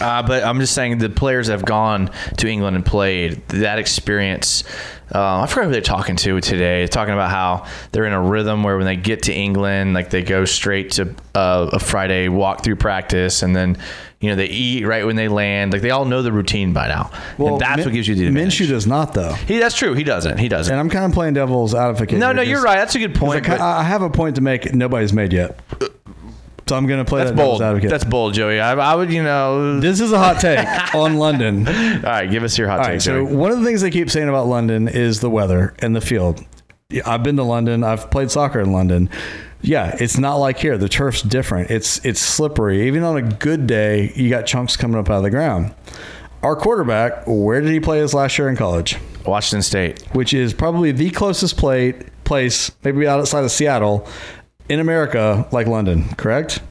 Uh, 0.00 0.22
but 0.22 0.44
I'm 0.44 0.60
just 0.60 0.74
saying 0.74 0.98
the 0.98 1.08
players 1.10 1.48
have 1.48 1.64
gone 1.64 2.10
to 2.38 2.48
England 2.48 2.76
and 2.76 2.84
played 2.86 3.46
that 3.48 3.78
experience. 3.78 4.64
Uh, 5.12 5.40
I 5.40 5.46
forgot 5.48 5.66
who 5.66 5.72
they're 5.72 5.80
talking 5.80 6.14
to 6.16 6.40
today. 6.40 6.86
Talking 6.86 7.14
about 7.14 7.30
how 7.30 7.66
they're 7.90 8.04
in 8.04 8.12
a 8.12 8.20
rhythm 8.22 8.62
where 8.62 8.76
when 8.76 8.86
they 8.86 8.94
get 8.96 9.24
to 9.24 9.34
England, 9.34 9.92
like 9.92 10.10
they 10.10 10.22
go 10.22 10.44
straight 10.44 10.92
to 10.92 11.14
uh, 11.34 11.70
a 11.72 11.80
Friday 11.80 12.28
walk 12.28 12.62
through 12.62 12.76
practice, 12.76 13.42
and 13.42 13.54
then 13.56 13.76
you 14.20 14.28
know 14.30 14.36
they 14.36 14.46
eat 14.46 14.84
right 14.86 15.04
when 15.06 15.16
they 15.16 15.28
land. 15.28 15.72
Like 15.72 15.82
they 15.82 15.90
all 15.90 16.04
know 16.04 16.22
the 16.22 16.32
routine 16.32 16.72
by 16.72 16.88
now, 16.88 17.10
and 17.38 17.60
that's 17.60 17.78
Min- 17.78 17.86
what 17.86 17.94
gives 17.94 18.06
you 18.06 18.14
the 18.14 18.26
advantage. 18.26 18.58
Minshew 18.60 18.68
does 18.68 18.86
not 18.86 19.14
though, 19.14 19.32
He, 19.32 19.58
that's 19.58 19.74
true. 19.74 19.94
He 19.94 20.04
doesn't. 20.04 20.38
He 20.38 20.48
doesn't. 20.48 20.72
and 20.72 20.78
I'm 20.78 20.90
kind 20.90 21.06
of 21.06 21.12
playing 21.12 21.34
devil's 21.34 21.74
advocate. 21.74 22.18
no, 22.18 22.26
here 22.26 22.34
no, 22.34 22.42
you're 22.42 22.62
right. 22.62 22.76
That's 22.76 22.94
a 22.94 22.98
good 22.98 23.14
point. 23.14 23.48
I, 23.48 23.80
I 23.80 23.82
have 23.82 24.02
a 24.02 24.10
point 24.10 24.36
to 24.36 24.42
make. 24.42 24.74
Nobody's 24.74 25.12
made 25.12 25.32
yet, 25.32 25.58
so 26.68 26.76
I'm 26.76 26.86
going 26.86 27.02
to 27.02 27.08
play 27.08 27.20
that's 27.24 27.30
that 27.32 27.36
bold. 27.36 27.62
advocate. 27.62 27.90
That's 27.90 28.04
bold, 28.04 28.34
Joey. 28.34 28.60
I, 28.60 28.74
I 28.74 28.94
would, 28.94 29.12
you 29.12 29.22
know. 29.22 29.80
this 29.80 30.00
is 30.00 30.12
a 30.12 30.18
hot 30.18 30.38
take 30.40 30.94
on 30.94 31.16
London. 31.16 31.66
all 31.66 32.02
right, 32.02 32.30
give 32.30 32.42
us 32.44 32.56
your 32.58 32.68
hot 32.68 32.78
All 32.80 32.84
take, 32.84 32.92
right, 32.92 33.02
so 33.02 33.24
one 33.24 33.50
of 33.50 33.58
the 33.58 33.64
things 33.64 33.80
they 33.80 33.90
keep 33.90 34.10
saying 34.10 34.28
about 34.28 34.46
London 34.46 34.86
is 34.86 35.20
the 35.20 35.30
weather 35.30 35.74
and 35.80 35.96
the 35.96 36.00
field. 36.00 36.44
I've 37.06 37.22
been 37.22 37.36
to 37.36 37.42
London. 37.44 37.82
I've 37.84 38.10
played 38.10 38.30
soccer 38.30 38.60
in 38.60 38.72
London. 38.72 39.08
Yeah, 39.62 39.96
it's 40.00 40.18
not 40.18 40.36
like 40.36 40.58
here. 40.58 40.78
The 40.78 40.88
turf's 40.88 41.22
different. 41.22 41.70
It's 41.70 42.04
it's 42.04 42.20
slippery. 42.20 42.86
Even 42.86 43.02
on 43.02 43.16
a 43.16 43.22
good 43.22 43.66
day, 43.66 44.12
you 44.14 44.30
got 44.30 44.46
chunks 44.46 44.76
coming 44.76 44.98
up 44.98 45.10
out 45.10 45.18
of 45.18 45.22
the 45.22 45.30
ground. 45.30 45.74
Our 46.42 46.56
quarterback, 46.56 47.24
where 47.26 47.60
did 47.60 47.70
he 47.70 47.80
play 47.80 47.98
his 47.98 48.14
last 48.14 48.38
year 48.38 48.48
in 48.48 48.56
college? 48.56 48.96
Washington 49.26 49.62
State. 49.62 50.02
Which 50.14 50.32
is 50.32 50.54
probably 50.54 50.92
the 50.92 51.10
closest 51.10 51.58
plate 51.58 52.06
place, 52.24 52.70
maybe 52.82 53.06
outside 53.06 53.44
of 53.44 53.50
Seattle, 53.50 54.08
in 54.68 54.80
America, 54.80 55.46
like 55.52 55.66
London. 55.66 56.08
Correct? 56.14 56.62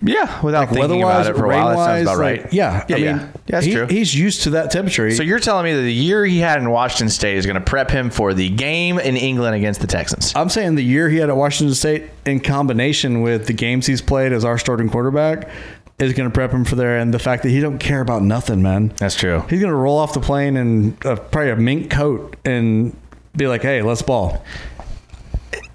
Yeah, 0.00 0.40
without 0.42 0.66
thinking 0.68 0.80
Weather-wise, 1.00 1.26
about 1.26 1.36
it 1.36 1.38
for 1.38 1.44
a 1.46 1.48
while, 1.48 1.68
that 1.70 1.76
sounds 1.84 2.02
about 2.02 2.18
like- 2.18 2.42
right. 2.44 2.52
yeah, 2.52 2.84
yeah, 2.88 2.96
I 2.96 2.98
mean, 2.98 3.04
yeah. 3.06 3.16
Yeah, 3.18 3.28
that's 3.46 3.66
he- 3.66 3.72
true. 3.72 3.86
He's 3.86 4.14
used 4.14 4.42
to 4.44 4.50
that 4.50 4.70
temperature. 4.70 5.10
So 5.10 5.22
you're 5.24 5.40
telling 5.40 5.64
me 5.64 5.74
that 5.74 5.80
the 5.82 5.92
year 5.92 6.24
he 6.24 6.38
had 6.38 6.58
in 6.60 6.70
Washington 6.70 7.08
State 7.08 7.36
is 7.36 7.46
going 7.46 7.56
to 7.56 7.60
prep 7.60 7.90
him 7.90 8.10
for 8.10 8.32
the 8.34 8.48
game 8.48 8.98
in 9.00 9.16
England 9.16 9.56
against 9.56 9.80
the 9.80 9.86
Texans? 9.88 10.32
I'm 10.36 10.50
saying 10.50 10.76
the 10.76 10.84
year 10.84 11.08
he 11.08 11.16
had 11.16 11.30
at 11.30 11.36
Washington 11.36 11.74
State, 11.74 12.04
in 12.26 12.38
combination 12.40 13.22
with 13.22 13.46
the 13.46 13.52
games 13.54 13.86
he's 13.86 14.02
played 14.02 14.32
as 14.32 14.44
our 14.44 14.58
starting 14.58 14.88
quarterback, 14.88 15.48
is 15.98 16.12
going 16.12 16.30
to 16.30 16.32
prep 16.32 16.52
him 16.52 16.64
for 16.64 16.76
there. 16.76 16.98
And 16.98 17.12
the 17.12 17.18
fact 17.18 17.42
that 17.42 17.48
he 17.50 17.58
don't 17.58 17.78
care 17.78 18.00
about 18.00 18.22
nothing, 18.22 18.62
man. 18.62 18.92
That's 18.98 19.16
true. 19.16 19.40
He's 19.50 19.60
going 19.60 19.72
to 19.72 19.76
roll 19.76 19.98
off 19.98 20.12
the 20.12 20.20
plane 20.20 20.56
in 20.56 20.96
uh, 21.04 21.16
probably 21.16 21.50
a 21.50 21.56
mink 21.56 21.90
coat 21.90 22.36
and 22.44 22.96
be 23.36 23.48
like, 23.48 23.62
"Hey, 23.62 23.82
let's 23.82 24.02
ball." 24.02 24.44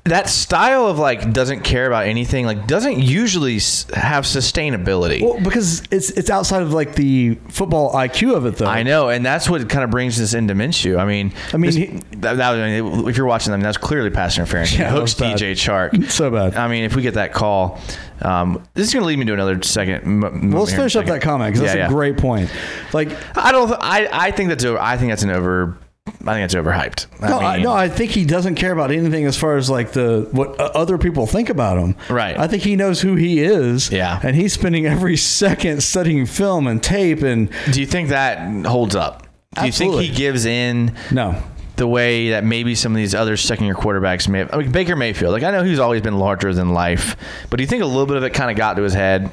That 0.06 0.28
style 0.28 0.88
of 0.88 1.00
like 1.00 1.32
doesn't 1.32 1.62
care 1.62 1.88
about 1.88 2.08
anything 2.08 2.46
like 2.46 2.68
doesn't 2.68 3.00
usually 3.00 3.56
s- 3.56 3.86
have 3.94 4.26
sustainability. 4.26 5.22
Well, 5.22 5.40
because 5.40 5.82
it's 5.92 6.10
it's 6.10 6.30
outside 6.30 6.62
of 6.62 6.74
like 6.74 6.96
the 6.96 7.36
football 7.48 7.94
IQ 7.94 8.36
of 8.36 8.46
it, 8.46 8.58
though. 8.58 8.66
I 8.66 8.84
know, 8.84 9.08
and 9.08 9.26
that's 9.26 9.50
what 9.50 9.70
kind 9.70 9.82
of 9.86 9.92
brings 9.92 10.18
this 10.18 10.34
into 10.34 10.56
Minshew. 10.56 11.00
I 11.00 11.06
mean, 11.06 11.32
I 11.54 11.58
mean, 11.58 11.70
this- 11.70 11.76
he- 11.76 12.18
that, 12.18 12.36
that 12.36 12.52
was- 12.52 12.60
I 12.60 12.82
mean, 12.82 13.08
if 13.08 13.16
you're 13.16 13.26
watching 13.26 13.52
them, 13.52 13.62
that's 13.62 13.78
clearly 13.78 14.10
pass 14.10 14.38
interference. 14.38 14.74
Yeah, 14.74 14.90
that 14.90 14.92
hooks 14.92 15.02
was 15.02 15.14
bad. 15.16 15.38
DJ 15.38 15.54
Chark. 15.54 16.10
So 16.12 16.30
bad. 16.30 16.56
I 16.56 16.68
mean, 16.68 16.84
if 16.84 16.98
we 16.98 17.02
get 17.02 17.14
that 17.14 17.32
call, 17.32 17.80
um, 18.22 18.62
this 18.74 18.88
is 18.88 18.94
going 18.94 19.04
to 19.04 19.08
lead 19.08 19.20
me 19.20 19.26
to 19.26 19.34
another 19.34 19.62
second. 19.64 20.02
m- 20.04 20.24
m- 20.26 20.52
Well, 20.52 20.64
let's 20.64 20.72
here 20.74 20.82
in 20.82 20.86
a 20.88 20.90
finish 20.90 20.96
up 20.98 21.04
second. 21.06 21.14
that 21.14 21.22
comment 21.22 21.54
because 21.54 21.62
that's 21.62 21.78
Yeah, 21.78 21.86
a 21.86 21.88
yeah. 21.88 21.94
great 21.94 22.18
point. 22.18 22.50
Like, 22.92 23.10
I 23.38 23.54
don't. 23.54 23.68
Th- 23.68 23.80
I 23.82 24.10
I 24.12 24.32
think 24.32 24.50
that's 24.50 24.66
over. 24.66 24.80
I 24.82 24.98
think 24.98 25.12
that's 25.14 25.24
an 25.24 25.30
over. 25.30 25.78
I 26.06 26.36
think 26.36 26.46
it's 26.46 26.56
overhyped. 26.56 27.08
I 27.22 27.30
no, 27.30 27.40
I, 27.40 27.62
no, 27.62 27.74
I 27.74 27.90
think 27.90 28.12
he 28.12 28.26
doesn't 28.26 28.56
care 28.56 28.72
about 28.72 28.92
anything 28.92 29.26
as 29.26 29.38
far 29.38 29.58
as 29.58 29.70
like 29.70 29.92
the 29.92 30.28
what 30.32 30.60
other 30.60 30.98
people 30.98 31.28
think 31.28 31.50
about 31.50 31.78
him. 31.78 31.96
Right. 32.10 32.38
I 32.38 32.48
think 32.48 32.64
he 32.64 32.76
knows 32.76 33.02
who 33.02 33.16
he 33.16 33.40
is. 33.40 33.92
Yeah. 33.92 34.20
And 34.24 34.36
he's 34.36 34.54
spending 34.54 34.86
every 34.86 35.18
second 35.18 35.82
studying 35.84 36.26
film 36.26 36.68
and 36.68 36.84
tape 36.84 37.22
and 37.22 37.50
Do 37.72 37.80
you 37.80 37.86
think 37.86 38.10
that 38.10 38.66
holds 38.66 38.96
up? 38.96 39.28
Do 39.56 39.66
you 39.66 39.72
think 39.72 39.96
he 39.96 40.10
gives 40.10 40.46
in 40.46 40.96
no. 41.12 41.42
the 41.76 41.88
way 41.88 42.32
that 42.32 42.44
maybe 42.44 42.74
some 42.76 42.92
of 42.92 42.98
these 42.98 43.14
other 43.14 43.38
second 43.38 43.66
year 43.66 43.76
quarterbacks 43.76 44.28
may 44.28 44.40
have? 44.40 44.54
I 44.54 44.58
mean, 44.58 44.72
Baker 44.72 44.96
Mayfield, 44.96 45.32
like 45.32 45.44
I 45.44 45.52
know 45.52 45.64
he's 45.64 45.80
always 45.80 46.02
been 46.02 46.18
larger 46.18 46.54
than 46.54 46.74
life, 46.74 47.16
but 47.50 47.58
do 47.58 47.64
you 47.64 47.68
think 47.68 47.84
a 47.84 47.86
little 47.86 48.08
bit 48.08 48.18
of 48.18 48.24
it 48.24 48.34
kind 48.34 48.50
of 48.50 48.58
got 48.58 48.76
to 48.76 48.82
his 48.82 48.94
head 48.94 49.30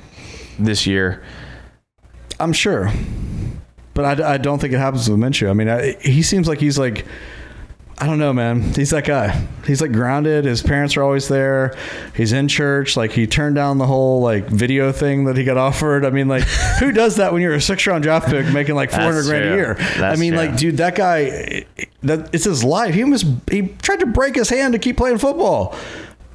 this 0.59 0.87
year? 0.87 1.23
I'm 2.39 2.53
sure, 2.53 2.91
but 4.01 4.23
I, 4.23 4.35
I 4.35 4.39
don't 4.39 4.59
think 4.59 4.73
it 4.73 4.79
happens 4.79 5.11
with 5.11 5.19
Minshew. 5.19 5.51
I 5.51 5.53
mean, 5.53 5.69
I, 5.69 5.93
he 6.01 6.23
seems 6.23 6.49
like 6.49 6.59
he's 6.59 6.79
like, 6.79 7.05
I 7.99 8.07
don't 8.07 8.19
know, 8.19 8.33
man. 8.33 8.63
He's 8.73 8.91
that 8.91 9.05
guy. 9.05 9.47
He's 9.67 9.83
like 9.83 9.93
grounded. 9.93 10.47
His 10.47 10.63
parents 10.63 10.97
are 10.97 11.03
always 11.03 11.29
there. 11.29 11.77
He's 12.17 12.33
in 12.33 12.49
church. 12.49 12.97
Like 12.97 13.13
he 13.13 13.27
turned 13.27 13.57
down 13.57 13.77
the 13.77 13.87
whole 13.87 14.23
like 14.23 14.47
video 14.47 14.91
thing 14.91 15.27
that 15.27 15.37
he 15.37 15.45
got 15.45 15.59
offered. 15.59 16.07
I 16.07 16.11
mean, 16.11 16.29
like 16.29 16.45
who 16.79 16.93
does 16.93 17.17
that 17.17 17.35
when 17.35 17.43
you're 17.43 17.53
a 17.53 17.61
six 17.61 17.87
round 17.87 18.03
draft 18.03 18.29
pick 18.29 18.51
making 18.55 18.75
like 18.75 18.91
400 18.91 19.13
That's 19.13 19.29
grand 19.29 19.45
a 19.45 19.55
year? 19.55 19.75
That's 19.75 20.01
I 20.01 20.17
mean, 20.19 20.33
true. 20.33 20.47
like, 20.47 20.57
dude, 20.57 20.79
that 20.79 20.95
guy, 20.95 21.67
that 22.03 22.35
it's 22.35 22.45
his 22.45 22.65
life. 22.65 22.95
He 22.95 23.03
almost 23.03 23.27
he 23.51 23.69
tried 23.83 24.01
to 24.01 24.07
break 24.07 24.35
his 24.35 24.49
hand 24.49 24.73
to 24.73 24.79
keep 24.79 24.97
playing 24.97 25.19
football. 25.19 25.77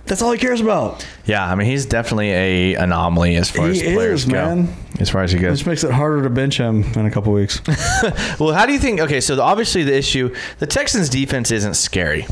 That's 0.06 0.22
all 0.22 0.32
he 0.32 0.38
cares 0.38 0.62
about. 0.62 1.06
Yeah, 1.26 1.46
I 1.46 1.56
mean 1.56 1.68
he's 1.68 1.86
definitely 1.86 2.30
a 2.32 2.74
anomaly 2.76 3.36
as 3.38 3.50
far 3.50 3.68
He 3.70 3.72
as 3.72 3.94
players 3.94 4.24
is, 4.26 4.32
go. 4.32 4.56
man. 4.56 4.76
As 5.00 5.10
far 5.10 5.24
as 5.24 5.32
he 5.32 5.40
goes. 5.40 5.60
Which 5.60 5.66
makes 5.68 5.84
it 5.84 5.92
harder 5.92 6.22
to 6.24 6.30
bench 6.30 6.58
him 6.58 6.84
in 6.94 7.06
a 7.06 7.12
couple 7.12 7.34
weeks. 7.34 7.60
Well, 8.40 8.54
how 8.54 8.66
do 8.66 8.74
you 8.74 8.80
think? 8.80 9.00
Okay, 9.00 9.20
so 9.22 9.36
the, 9.36 9.42
obviously 9.42 9.84
the 9.84 9.96
issue, 9.96 10.34
the 10.60 10.68
Texans' 10.68 11.10
defense 11.10 11.52
isn't 11.52 11.74
scary. 11.76 12.28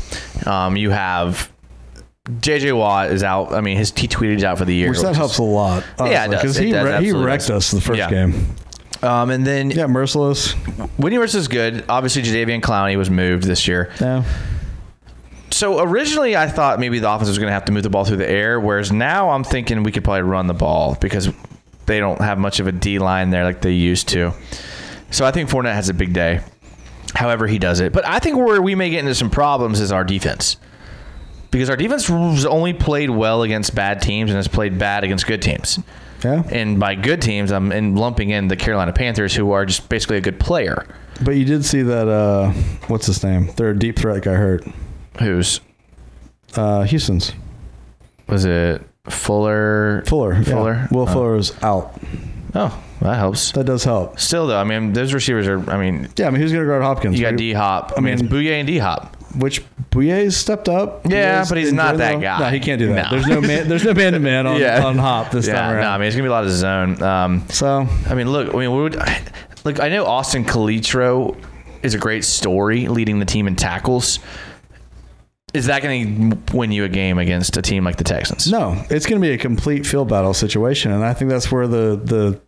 Um, 0.46 0.76
you 0.76 0.90
have 0.90 1.50
J.J. 2.40 2.72
Watt 2.72 3.10
is 3.10 3.22
out. 3.22 3.52
I 3.52 3.60
mean, 3.60 3.76
his 3.76 3.92
he 3.96 4.06
tweeted 4.08 4.42
out 4.44 4.56
for 4.58 4.64
the 4.64 4.74
year, 4.74 4.90
Which 4.90 5.00
that 5.00 5.08
which 5.08 5.16
helps 5.16 5.38
a 5.38 5.42
lot. 5.42 5.84
Yeah. 5.98 6.28
Because 6.28 6.56
he, 6.56 6.70
does. 6.70 6.86
re- 7.00 7.04
he 7.04 7.12
wrecked 7.12 7.48
does. 7.48 7.50
us 7.50 7.70
the 7.72 7.80
first 7.80 7.98
Yeah. 7.98 8.08
game. 8.10 8.54
Um, 9.02 9.30
and 9.30 9.46
then 9.46 9.70
Yeah, 9.70 9.86
merciless. 9.86 10.52
Whitney 10.96 11.18
Mercilus 11.18 11.34
is 11.34 11.48
good. 11.48 11.84
Obviously, 11.88 12.22
Jadeveon 12.22 12.60
Clowney 12.62 12.96
was 12.96 13.10
moved 13.10 13.44
this 13.44 13.66
year. 13.68 13.90
Yeah. 14.00 14.24
So 15.54 15.80
originally, 15.80 16.36
I 16.36 16.48
thought 16.48 16.80
maybe 16.80 16.98
the 16.98 17.08
offense 17.08 17.28
was 17.28 17.38
going 17.38 17.46
to 17.46 17.52
have 17.52 17.66
to 17.66 17.72
move 17.72 17.84
the 17.84 17.90
ball 17.90 18.04
through 18.04 18.16
the 18.16 18.28
air, 18.28 18.58
whereas 18.58 18.90
now 18.90 19.30
I'm 19.30 19.44
thinking 19.44 19.84
we 19.84 19.92
could 19.92 20.02
probably 20.02 20.22
run 20.22 20.48
the 20.48 20.52
ball 20.54 20.96
because 21.00 21.28
they 21.86 22.00
don't 22.00 22.20
have 22.20 22.38
much 22.40 22.58
of 22.58 22.66
a 22.66 22.72
D 22.72 22.98
line 22.98 23.30
there 23.30 23.44
like 23.44 23.60
they 23.60 23.70
used 23.70 24.08
to. 24.08 24.32
So 25.12 25.24
I 25.24 25.30
think 25.30 25.48
Fournette 25.48 25.74
has 25.74 25.88
a 25.88 25.94
big 25.94 26.12
day. 26.12 26.40
However, 27.14 27.46
he 27.46 27.60
does 27.60 27.78
it. 27.78 27.92
But 27.92 28.04
I 28.04 28.18
think 28.18 28.36
where 28.36 28.60
we 28.60 28.74
may 28.74 28.90
get 28.90 28.98
into 28.98 29.14
some 29.14 29.30
problems 29.30 29.78
is 29.78 29.92
our 29.92 30.02
defense. 30.02 30.56
because 31.52 31.70
our 31.70 31.76
defense 31.76 32.08
has 32.08 32.44
only 32.46 32.72
played 32.72 33.10
well 33.10 33.44
against 33.44 33.76
bad 33.76 34.02
teams 34.02 34.28
and 34.32 34.36
has 34.36 34.48
played 34.48 34.76
bad 34.76 35.04
against 35.04 35.24
good 35.24 35.40
teams. 35.40 35.78
Yeah. 36.24 36.42
And 36.50 36.80
by 36.80 36.96
good 36.96 37.22
teams, 37.22 37.52
I'm 37.52 37.70
in 37.70 37.94
lumping 37.94 38.30
in 38.30 38.48
the 38.48 38.56
Carolina 38.56 38.92
Panthers, 38.92 39.36
who 39.36 39.52
are 39.52 39.64
just 39.64 39.88
basically 39.88 40.16
a 40.16 40.20
good 40.20 40.40
player. 40.40 40.84
But 41.22 41.36
you 41.36 41.44
did 41.44 41.64
see 41.64 41.82
that. 41.82 42.08
Uh, 42.08 42.50
what's 42.88 43.06
his 43.06 43.22
name? 43.22 43.52
Their 43.54 43.72
deep 43.72 43.96
threat 44.00 44.24
got 44.24 44.34
hurt. 44.34 44.64
Who's 45.20 45.60
Uh, 46.56 46.82
Houston's 46.82 47.32
was 48.28 48.44
it? 48.44 48.82
Fuller. 49.08 50.02
Fuller. 50.06 50.34
yeah. 50.34 50.42
Fuller. 50.44 50.88
Will 50.90 51.02
Oh. 51.02 51.06
Fuller 51.06 51.36
is 51.36 51.52
out. 51.62 51.92
Oh, 52.54 52.76
that 53.02 53.16
helps. 53.18 53.52
That 53.52 53.64
does 53.66 53.84
help. 53.84 54.18
Still 54.18 54.46
though, 54.46 54.58
I 54.58 54.64
mean, 54.64 54.92
those 54.92 55.12
receivers 55.12 55.46
are. 55.46 55.68
I 55.70 55.76
mean, 55.78 56.08
Yeah, 56.16 56.28
I 56.28 56.30
mean, 56.30 56.40
who's 56.40 56.52
going 56.52 56.64
to 56.64 56.70
guard 56.70 56.82
Hopkins? 56.82 57.18
you 57.18 57.22
got 57.24 57.36
D 57.36 57.52
Hop. 57.52 57.92
I, 57.92 57.98
I 57.98 58.00
mean, 58.00 58.14
it's 58.14 58.22
mean- 58.22 58.30
Bouye 58.30 58.52
and 58.52 58.66
D 58.66 58.78
Hop. 58.78 59.16
Which 59.36 59.62
Bouye's 59.90 60.36
stepped 60.36 60.68
up. 60.68 61.04
Yeah, 61.10 61.40
Bouye's 61.42 61.48
but 61.48 61.58
he's 61.58 61.72
not 61.72 61.94
enjoying 61.94 62.20
that 62.20 62.38
the- 62.38 62.44
guy. 62.44 62.50
No, 62.50 62.54
he 62.54 62.60
can't 62.60 62.78
do 62.78 62.94
that. 62.94 63.10
No. 63.10 63.18
There's 63.18 63.26
no 63.26 63.40
man. 63.40 63.68
There's 63.68 63.84
no 63.84 63.92
man 63.92 64.12
to 64.12 64.20
man 64.20 64.46
on 64.46 64.60
Yeah. 64.60 64.84
on 64.84 64.96
Hop 64.96 65.32
this 65.32 65.48
Yeah, 65.48 65.54
time 65.54 65.72
no, 65.72 65.76
around. 65.80 65.92
I 65.94 65.98
mean 65.98 66.06
it's 66.06 66.14
gonna 66.16 66.22
be 66.24 66.28
a 66.28 66.32
lot 66.32 66.44
of 66.44 66.50
zone. 66.52 67.02
Um, 67.02 67.44
so 67.48 67.88
I 68.08 68.14
mean, 68.14 68.30
look, 68.30 68.54
I 68.54 68.58
mean, 68.58 68.72
we 68.72 68.82
would 68.82 68.96
look. 69.64 69.80
I 69.80 69.88
know 69.88 70.06
Austin 70.06 70.44
Calitro 70.44 71.36
is 71.82 71.94
a 71.94 71.98
great 71.98 72.24
story, 72.24 72.86
leading 72.86 73.18
the 73.18 73.26
team 73.26 73.48
in 73.48 73.56
tackles. 73.56 74.20
Is 75.54 75.66
that 75.66 75.82
going 75.82 76.32
to 76.32 76.56
win 76.56 76.72
you 76.72 76.84
a 76.84 76.88
game 76.88 77.18
against 77.18 77.56
a 77.56 77.62
team 77.62 77.84
like 77.84 77.96
the 77.96 78.04
Texans? 78.04 78.50
no, 78.50 78.72
it's 78.90 79.06
going 79.06 79.20
to 79.22 79.26
be 79.26 79.32
a 79.32 79.38
complete 79.38 79.86
field 79.86 80.08
battle 80.08 80.34
situation, 80.34 80.90
and 80.90 81.04
I 81.04 81.14
think 81.14 81.30
that's 81.30 81.50
where 81.50 81.66
the 81.66 81.96
the 81.96 82.40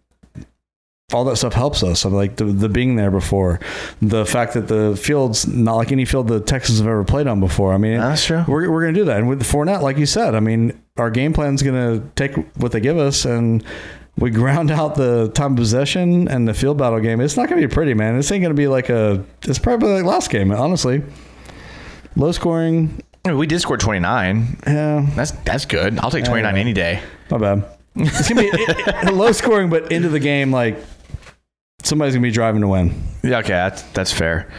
all 1.13 1.25
that 1.25 1.37
stuff 1.37 1.53
helps 1.53 1.85
us. 1.85 2.05
I'm 2.05 2.13
like 2.15 2.35
the, 2.37 2.47
the 2.47 2.69
being 2.69 2.97
there 2.97 3.13
before, 3.13 3.61
the 4.03 4.27
fact 4.27 4.55
that 4.55 4.67
the 4.67 4.97
field's 4.97 5.47
not 5.47 5.77
like 5.77 5.93
any 5.93 6.05
field 6.05 6.27
the 6.27 6.41
Texans 6.41 6.79
have 6.79 6.89
ever 6.89 7.05
played 7.05 7.29
on 7.29 7.39
before. 7.39 7.73
I 7.73 7.79
mean, 7.79 7.99
That's 7.99 8.25
true. 8.25 8.45
We're, 8.49 8.69
we're 8.71 8.83
going 8.83 8.95
to 8.95 9.01
do 9.01 9.05
that, 9.05 9.19
and 9.19 9.29
with 9.29 9.39
the 9.39 9.45
Fournette, 9.45 9.83
like 9.83 9.99
you 9.99 10.07
said, 10.07 10.35
I 10.35 10.41
mean, 10.41 10.81
our 10.97 11.11
game 11.11 11.33
plan's 11.33 11.63
going 11.63 12.01
to 12.01 12.09
take 12.17 12.35
what 12.57 12.73
they 12.73 12.81
give 12.81 12.99
us, 12.99 13.25
and 13.25 13.63
we 14.19 14.31
ground 14.31 14.71
out 14.73 14.97
the 14.97 15.29
time 15.29 15.55
possession 15.55 16.27
and 16.27 16.49
the 16.49 16.55
field 16.55 16.79
battle 16.79 16.99
game. 16.99 17.21
It's 17.21 17.37
not 17.37 17.49
going 17.49 17.61
to 17.61 17.69
be 17.69 17.73
pretty, 17.73 17.95
man. 17.95 18.17
This 18.17 18.33
ain't 18.33 18.43
going 18.43 18.55
to 18.55 18.61
be 18.61 18.67
like 18.67 18.89
a. 18.89 19.25
It's 19.43 19.61
probably 19.61 19.91
like 19.91 20.05
last 20.05 20.31
game, 20.31 20.51
honestly. 20.51 21.05
Low 22.17 22.33
scoring. 22.33 23.03
I 23.25 23.29
mean, 23.31 23.39
we 23.39 23.47
did 23.47 23.61
score 23.61 23.77
twenty 23.77 24.01
nine. 24.01 24.59
Yeah, 24.67 25.07
That's 25.15 25.33
that's 25.33 25.65
good. 25.67 25.99
I'll 25.99 26.11
take 26.11 26.25
twenty 26.25 26.43
nine 26.43 26.57
any 26.57 26.73
day. 26.73 27.01
my 27.31 27.39
bad. 27.39 27.65
It's 27.99 28.29
gonna 28.29 28.43
be 28.43 28.49
it, 28.49 29.05
it- 29.09 29.15
low 29.15 29.33
scoring, 29.33 29.71
but 29.71 29.91
into 29.91 30.09
the 30.11 30.21
game, 30.21 30.51
like 30.53 30.77
somebody's 31.83 32.15
gonna 32.15 32.23
be 32.27 32.31
driving 32.31 32.61
to 32.61 32.69
win. 32.69 32.95
Yeah, 33.23 33.39
okay, 33.39 33.49
that's 33.55 33.83
that's 33.93 34.13
fair. 34.13 34.51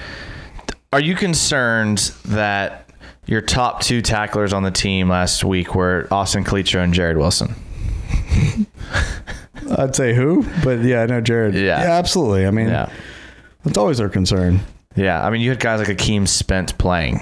Are 0.94 1.00
you 1.00 1.16
concerned 1.16 2.00
that 2.26 2.90
your 3.26 3.42
top 3.42 3.82
two 3.82 4.02
tacklers 4.02 4.54
on 4.54 4.64
the 4.64 4.72
team 4.72 5.10
last 5.10 5.44
week 5.44 5.76
were 5.76 6.08
Austin 6.12 6.44
Calitro 6.46 6.84
and 6.84 6.94
Jarrod 6.94 7.18
Wilson? 7.18 7.54
I'd 9.78 9.96
say 9.96 10.14
who, 10.14 10.46
but 10.64 10.80
yeah, 10.82 11.02
I 11.02 11.06
know 11.08 11.22
Jared. 11.22 11.54
Yeah. 11.56 11.76
absolutely. 11.78 12.46
I 12.48 12.52
mean, 12.52 12.70
Yeah. 12.70 12.90
that's 13.64 13.78
always 13.78 14.00
our 14.00 14.10
concern. 14.10 14.62
Yeah, 14.96 15.24
I 15.26 15.30
mean, 15.30 15.42
you 15.42 15.50
had 15.50 15.60
guys 15.60 15.80
like 15.86 15.96
Akeem 15.96 16.28
Spence 16.28 16.72
playing. 16.72 17.20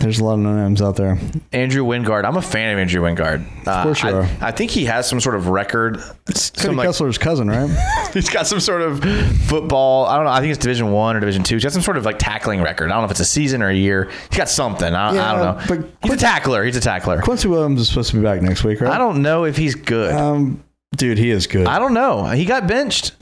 There's 0.00 0.18
a 0.18 0.24
lot 0.24 0.32
of 0.34 0.38
no 0.40 0.56
names 0.56 0.80
out 0.80 0.96
there. 0.96 1.18
Andrew 1.52 1.84
Wingard. 1.84 2.24
I'm 2.24 2.36
a 2.36 2.42
fan 2.42 2.72
of 2.72 2.78
Andrew 2.78 3.02
Wingard. 3.02 3.44
Uh, 3.66 3.70
Of 3.70 3.82
course 3.84 4.02
you 4.02 4.08
I, 4.08 4.12
are. 4.12 4.28
I 4.40 4.50
think 4.50 4.70
he 4.70 4.86
has 4.86 5.06
some 5.06 5.20
sort 5.20 5.34
of 5.36 5.48
record. 5.48 6.02
It's 6.26 6.48
Cody 6.50 6.74
like- 6.74 6.86
Kessler's 6.88 7.18
cousin, 7.18 7.48
right? 7.48 7.68
He's 8.14 8.30
got 8.30 8.46
some 8.46 8.60
sort 8.60 8.80
of 8.80 9.04
football. 9.42 10.06
I 10.06 10.16
don't 10.16 10.24
know. 10.24 10.30
I 10.30 10.40
think 10.40 10.52
it's 10.52 10.58
Division 10.62 10.90
One 10.90 11.16
or 11.16 11.20
Division 11.20 11.42
Two. 11.42 11.56
He's 11.56 11.64
got 11.64 11.72
some 11.72 11.82
sort 11.82 11.98
of 11.98 12.06
like 12.06 12.18
tackling 12.18 12.62
record. 12.62 12.86
I 12.90 12.94
don't 12.94 13.02
know 13.02 13.04
if 13.04 13.10
it's 13.10 13.20
a 13.20 13.24
season 13.26 13.62
or 13.62 13.68
a 13.68 13.74
year. 13.74 14.10
He's 14.30 14.38
got 14.38 14.48
something. 14.48 14.92
I, 14.94 15.08
I 15.10 15.32
don't 15.36 15.68
know. 15.68 15.76
but 15.76 15.90
he's 16.02 16.14
a 16.14 16.16
tackler. 16.16 16.64
He's 16.64 16.76
a 16.76 16.80
tackler. 16.80 17.20
Quincy 17.20 17.48
Williams 17.48 17.80
is 17.82 17.88
supposed 17.88 18.10
to 18.12 18.16
be 18.16 18.22
back 18.22 18.40
next 18.40 18.64
week, 18.64 18.80
right? 18.80 18.90
I 18.92 18.96
don't 18.98 19.20
know 19.20 19.44
if 19.44 19.56
he's 19.58 19.74
good. 19.74 20.14
Um, 20.14 20.64
dude, 20.96 21.18
he 21.18 21.30
is 21.30 21.46
good. 21.46 21.66
I 21.66 21.78
don't 21.78 21.92
know. 21.94 22.24
He 22.24 22.46
got 22.46 22.66
benched. 22.66 23.12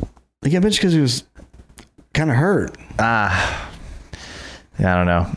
He 0.45 0.51
got 0.51 0.63
benched 0.63 0.79
because 0.79 0.93
he 0.93 1.01
was 1.01 1.25
kind 2.15 2.31
of 2.31 2.37
hurt. 2.37 2.77
Ah, 3.01 3.69
yeah, 4.79 4.95
I 4.95 4.97
don't 4.97 5.07
know. 5.07 5.37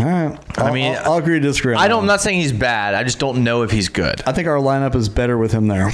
All 0.00 0.06
right. 0.06 0.58
I'll, 0.58 0.72
mean, 0.72 0.94
I'll, 0.96 1.12
I'll 1.12 1.18
agree 1.18 1.38
to 1.38 1.40
disagree. 1.40 1.74
I 1.74 1.88
don't. 1.88 2.00
I'm 2.00 2.06
not 2.06 2.20
saying 2.20 2.40
he's 2.40 2.52
bad. 2.52 2.94
I 2.94 3.04
just 3.04 3.18
don't 3.18 3.44
know 3.44 3.62
if 3.62 3.70
he's 3.70 3.88
good. 3.88 4.22
I 4.26 4.32
think 4.32 4.48
our 4.48 4.56
lineup 4.56 4.94
is 4.94 5.08
better 5.08 5.36
with 5.38 5.52
him 5.52 5.66
there. 5.68 5.90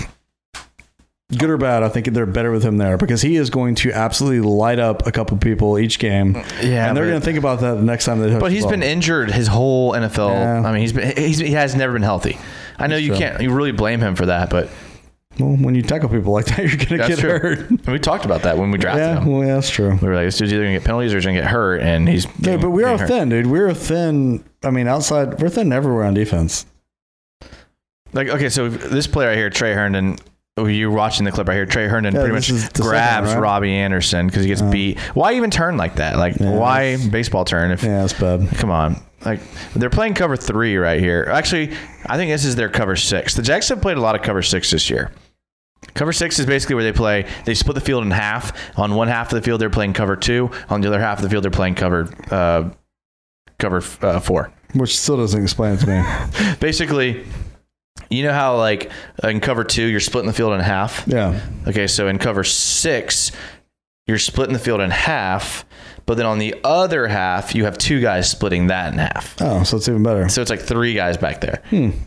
Good 1.36 1.50
or 1.50 1.56
bad, 1.58 1.82
I 1.82 1.88
think 1.88 2.06
they're 2.12 2.24
better 2.24 2.52
with 2.52 2.62
him 2.62 2.76
there 2.76 2.96
because 2.96 3.20
he 3.20 3.34
is 3.34 3.50
going 3.50 3.74
to 3.76 3.90
absolutely 3.90 4.48
light 4.48 4.78
up 4.78 5.08
a 5.08 5.12
couple 5.12 5.36
people 5.38 5.76
each 5.76 5.98
game. 5.98 6.34
Yeah, 6.62 6.86
and 6.86 6.96
they're 6.96 7.04
but- 7.04 7.10
going 7.10 7.20
to 7.20 7.24
think 7.24 7.36
about 7.38 7.58
that 7.60 7.74
the 7.74 7.82
next 7.82 8.04
time 8.04 8.20
they. 8.20 8.30
touch 8.30 8.38
But 8.38 8.48
the 8.50 8.54
he's 8.54 8.62
ball. 8.62 8.70
been 8.70 8.84
injured 8.84 9.32
his 9.32 9.48
whole 9.48 9.90
NFL. 9.92 10.28
Yeah. 10.30 10.62
I 10.68 10.70
mean, 10.70 10.82
he's 10.82 10.92
been 10.92 11.16
he's, 11.16 11.38
he 11.38 11.50
has 11.50 11.74
never 11.74 11.94
been 11.94 12.02
healthy. 12.02 12.38
I 12.78 12.86
know 12.86 12.96
you 12.96 13.08
true. 13.08 13.18
can't 13.18 13.40
you 13.42 13.52
really 13.52 13.72
blame 13.72 14.00
him 14.00 14.14
for 14.14 14.26
that, 14.26 14.50
but 14.50 14.68
Well, 15.38 15.56
when 15.56 15.74
you 15.74 15.82
tackle 15.82 16.08
people 16.08 16.32
like 16.32 16.46
that, 16.46 16.58
you're 16.58 16.76
going 16.76 17.00
to 17.00 17.08
get 17.08 17.18
true. 17.18 17.30
hurt. 17.38 17.86
We 17.86 17.98
talked 17.98 18.24
about 18.24 18.42
that 18.44 18.56
when 18.56 18.70
we 18.70 18.78
drafted 18.78 19.02
yeah, 19.04 19.20
him. 19.20 19.26
well, 19.32 19.46
yeah, 19.46 19.54
that's 19.56 19.68
true. 19.70 19.90
We 20.00 20.08
were 20.08 20.14
like, 20.14 20.24
this 20.26 20.38
dude's 20.38 20.52
either 20.52 20.62
gonna 20.62 20.74
get 20.76 20.84
penalties 20.84 21.12
or 21.12 21.16
he's 21.16 21.26
gonna 21.26 21.38
get 21.38 21.46
hurt, 21.50 21.82
and 21.82 22.08
he's. 22.08 22.24
Getting- 22.26 22.60
but 22.60 22.70
we 22.70 22.82
are 22.84 22.92
getting 22.92 22.98
hurt. 23.00 23.08
thin, 23.08 23.28
dude. 23.28 23.46
We're 23.46 23.74
thin. 23.74 24.44
I 24.64 24.70
mean, 24.70 24.88
outside, 24.88 25.40
we're 25.42 25.48
thin 25.50 25.72
everywhere 25.72 26.04
on 26.04 26.14
defense. 26.14 26.64
Like, 28.12 28.28
okay, 28.28 28.48
so 28.48 28.68
this 28.68 29.06
player 29.06 29.28
right 29.28 29.36
here, 29.36 29.50
Tre 29.50 29.72
Herndon. 29.74 30.16
You're 30.58 30.90
watching 30.90 31.26
the 31.26 31.32
clip 31.32 31.48
right 31.48 31.54
here. 31.54 31.66
Tre 31.66 31.86
Herndon 31.86 32.14
Yeah, 32.14 32.20
pretty 32.20 32.34
much 32.34 32.48
the 32.48 32.58
second 32.58 32.82
grabs 32.82 33.28
right? 33.34 33.38
Robbie 33.40 33.72
Anderson 33.74 34.26
because 34.26 34.42
he 34.42 34.48
gets 34.48 34.62
Uh. 34.62 34.70
beat. 34.70 34.98
Why 35.12 35.34
even 35.34 35.50
turn 35.50 35.76
like 35.76 35.96
that? 35.96 36.16
Like, 36.16 36.36
Yeah. 36.40 36.52
why 36.56 36.96
baseball 37.10 37.44
turn? 37.44 37.72
If 37.72 37.82
Yeah, 37.82 38.00
that's 38.00 38.14
bad. 38.14 38.48
Come 38.56 38.70
on. 38.70 38.96
Like 39.22 39.40
they're 39.74 39.90
playing 39.90 40.14
cover 40.14 40.34
three 40.34 40.76
right 40.78 40.98
here. 40.98 41.28
Actually, 41.30 41.72
I 42.06 42.16
think 42.16 42.30
this 42.30 42.46
is 42.46 42.56
their 42.56 42.70
cover 42.70 42.96
six. 42.96 43.34
The 43.34 43.42
Jacks 43.42 43.68
have 43.68 43.82
played 43.82 43.98
a 43.98 44.00
lot 44.00 44.14
of 44.14 44.22
cover 44.22 44.40
six 44.40 44.70
this 44.70 44.88
year. 44.88 45.10
Cover 45.96 46.12
six 46.12 46.38
is 46.38 46.46
basically 46.46 46.74
where 46.74 46.84
they 46.84 46.92
play. 46.92 47.26
They 47.46 47.54
split 47.54 47.74
the 47.74 47.80
field 47.80 48.04
in 48.04 48.10
half. 48.10 48.78
On 48.78 48.94
one 48.94 49.08
half 49.08 49.32
of 49.32 49.36
the 49.36 49.42
field, 49.42 49.60
they're 49.60 49.70
playing 49.70 49.94
cover 49.94 50.14
two. 50.14 50.50
On 50.68 50.80
the 50.82 50.88
other 50.88 51.00
half 51.00 51.18
of 51.18 51.22
the 51.22 51.30
field, 51.30 51.42
they're 51.42 51.50
playing 51.50 51.74
cover 51.74 52.08
uh, 52.30 52.70
cover 53.58 53.82
uh, 54.02 54.20
four. 54.20 54.52
Which 54.74 54.98
still 54.98 55.16
doesn't 55.16 55.42
explain 55.42 55.78
to 55.78 55.86
me. 55.86 56.54
Basically, 56.60 57.24
you 58.10 58.22
know 58.24 58.32
how 58.32 58.56
like 58.58 58.90
in 59.24 59.40
cover 59.40 59.64
two, 59.64 59.86
you're 59.86 60.00
splitting 60.00 60.26
the 60.28 60.34
field 60.34 60.52
in 60.52 60.60
half. 60.60 61.04
Yeah. 61.06 61.40
Okay, 61.66 61.86
so 61.86 62.08
in 62.08 62.18
cover 62.18 62.44
six, 62.44 63.32
you're 64.06 64.18
splitting 64.18 64.52
the 64.52 64.58
field 64.58 64.82
in 64.82 64.90
half. 64.90 65.64
But 66.06 66.16
then 66.16 66.26
on 66.26 66.38
the 66.38 66.54
other 66.62 67.08
half, 67.08 67.54
you 67.56 67.64
have 67.64 67.76
two 67.76 68.00
guys 68.00 68.30
splitting 68.30 68.68
that 68.68 68.92
in 68.92 68.98
half. 69.00 69.34
Oh, 69.40 69.64
so 69.64 69.76
it's 69.76 69.88
even 69.88 70.04
better. 70.04 70.28
So 70.28 70.40
it's 70.40 70.50
like 70.50 70.60
three 70.60 70.94
guys 70.94 71.16
back 71.16 71.40
there. 71.40 71.62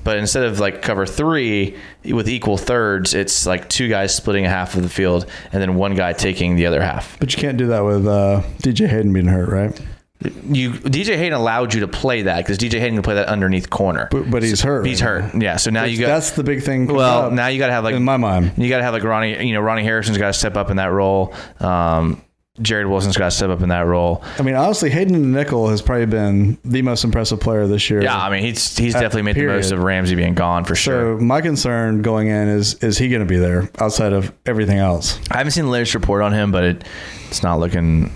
But 0.05 0.17
instead 0.17 0.43
of 0.45 0.59
like 0.62 0.81
cover 0.81 1.05
three 1.05 1.77
with 2.05 2.29
equal 2.29 2.57
thirds, 2.57 3.13
it's 3.13 3.45
like 3.45 3.67
two 3.67 3.89
guys 3.89 4.15
splitting 4.15 4.45
a 4.45 4.49
half 4.49 4.75
of 4.75 4.83
the 4.83 4.89
field 4.89 5.25
and 5.51 5.62
then 5.62 5.75
one 5.75 5.95
guy 5.95 6.13
taking 6.13 6.55
the 6.55 6.65
other 6.65 6.81
half. 6.81 7.19
But 7.19 7.35
you 7.35 7.41
can't 7.41 7.57
do 7.57 7.67
that 7.67 7.81
with 7.81 8.07
uh, 8.07 8.41
DJ 8.59 8.88
Hayden 8.88 9.12
being 9.12 9.27
hurt, 9.27 9.49
right? 9.49 9.79
You 10.21 10.71
DJ 10.71 11.15
Hayden 11.17 11.33
allowed 11.33 11.73
you 11.73 11.81
to 11.81 11.88
play 11.88 12.23
that 12.23 12.38
because 12.38 12.57
DJ 12.57 12.79
Hayden 12.79 12.95
can 12.95 13.03
play 13.03 13.15
that 13.15 13.27
underneath 13.27 13.69
corner. 13.69 14.07
But, 14.12 14.29
but 14.29 14.43
he's 14.43 14.62
hurt. 14.62 14.85
He's 14.85 15.01
right 15.01 15.23
hurt. 15.23 15.41
Yeah. 15.41 15.55
So 15.57 15.71
now 15.71 15.81
now. 15.81 15.88
you 15.88 15.97
got 15.99 16.07
That's 16.07 16.31
the 16.31 16.43
big 16.43 16.63
thing. 16.63 16.88
well 16.88 17.31
now 17.31 17.47
you 17.47 17.57
got 17.57 17.67
to 17.67 17.73
have 17.73 17.85
like 17.85 17.95
in 17.95 18.03
my 18.03 18.17
mind. 18.17 18.53
you 18.57 18.67
got 18.69 18.77
to 18.77 18.83
have 18.83 18.93
like 18.93 19.03
Ronnie. 19.03 19.45
You 19.45 19.53
know 19.53 19.62
Ronnie 19.62 19.83
Harrison's 19.83 20.17
got 20.17 20.27
to 20.27 20.33
step 20.33 20.55
up 20.57 20.69
in 20.71 20.77
that 20.77 20.91
role. 20.91 21.33
Um, 21.59 22.21
Jarrod 22.59 22.89
Wilson's 22.89 23.17
got 23.17 23.25
to 23.25 23.31
step 23.31 23.49
up 23.49 23.61
in 23.61 23.69
that 23.69 23.85
role. 23.85 24.23
I 24.37 24.41
mean, 24.41 24.55
honestly, 24.55 24.89
Hayden 24.89 25.31
nickel 25.31 25.69
has 25.69 25.81
probably 25.81 26.05
been 26.05 26.57
the 26.65 26.81
most 26.81 27.03
impressive 27.03 27.39
player 27.39 27.67
this 27.67 27.89
year. 27.89 28.01
Yeah, 28.01 28.17
I 28.19 28.29
mean 28.29 28.43
he's 28.43 28.77
he's 28.77 28.93
definitely 28.93 29.23
made 29.23 29.35
period. 29.35 29.53
the 29.53 29.57
most 29.57 29.71
of 29.71 29.79
Ramsey 29.79 30.15
being 30.15 30.33
gone 30.35 30.65
for 30.65 30.75
sure. 30.75 31.17
So 31.19 31.23
my 31.23 31.41
concern 31.41 32.01
going 32.01 32.27
in 32.27 32.47
is 32.47 32.75
is 32.75 32.97
he 32.97 33.09
going 33.09 33.21
to 33.21 33.25
be 33.25 33.37
there 33.37 33.69
outside 33.79 34.13
of 34.13 34.31
everything 34.45 34.77
else? 34.77 35.19
I 35.31 35.37
haven't 35.37 35.51
seen 35.51 35.65
the 35.65 35.71
latest 35.71 35.93
report 35.93 36.21
on 36.21 36.33
him, 36.33 36.51
but 36.51 36.63
it 36.63 36.83
it's 37.29 37.43
not 37.43 37.59
looking 37.59 38.11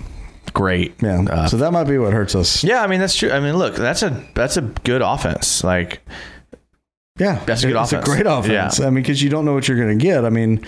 great. 0.52 0.94
Yeah. 1.02 1.22
Uh, 1.22 1.48
so 1.48 1.56
that 1.56 1.72
might 1.72 1.84
be 1.84 1.98
what 1.98 2.12
hurts 2.12 2.34
us. 2.34 2.62
Yeah, 2.62 2.82
I 2.82 2.86
mean 2.86 3.00
that's 3.00 3.16
true. 3.16 3.30
I 3.30 3.40
mean, 3.40 3.56
look, 3.56 3.74
that's 3.74 4.02
a 4.02 4.24
that's 4.34 4.56
a 4.56 4.62
good 4.62 5.02
offense. 5.02 5.64
Like, 5.64 6.00
Yeah, 7.18 7.42
That's 7.46 7.62
a 7.64 7.68
good 7.68 7.76
it's 7.80 7.92
offense. 7.92 8.08
a 8.08 8.10
great 8.12 8.26
offense. 8.26 8.78
Yeah. 8.78 8.86
I 8.86 8.90
mean, 8.90 9.02
because 9.02 9.22
you 9.22 9.30
don't 9.30 9.44
know 9.44 9.54
what 9.54 9.68
you're 9.68 9.76
going 9.78 9.96
to 9.98 10.02
get. 10.04 10.24
I 10.24 10.30
mean, 10.30 10.64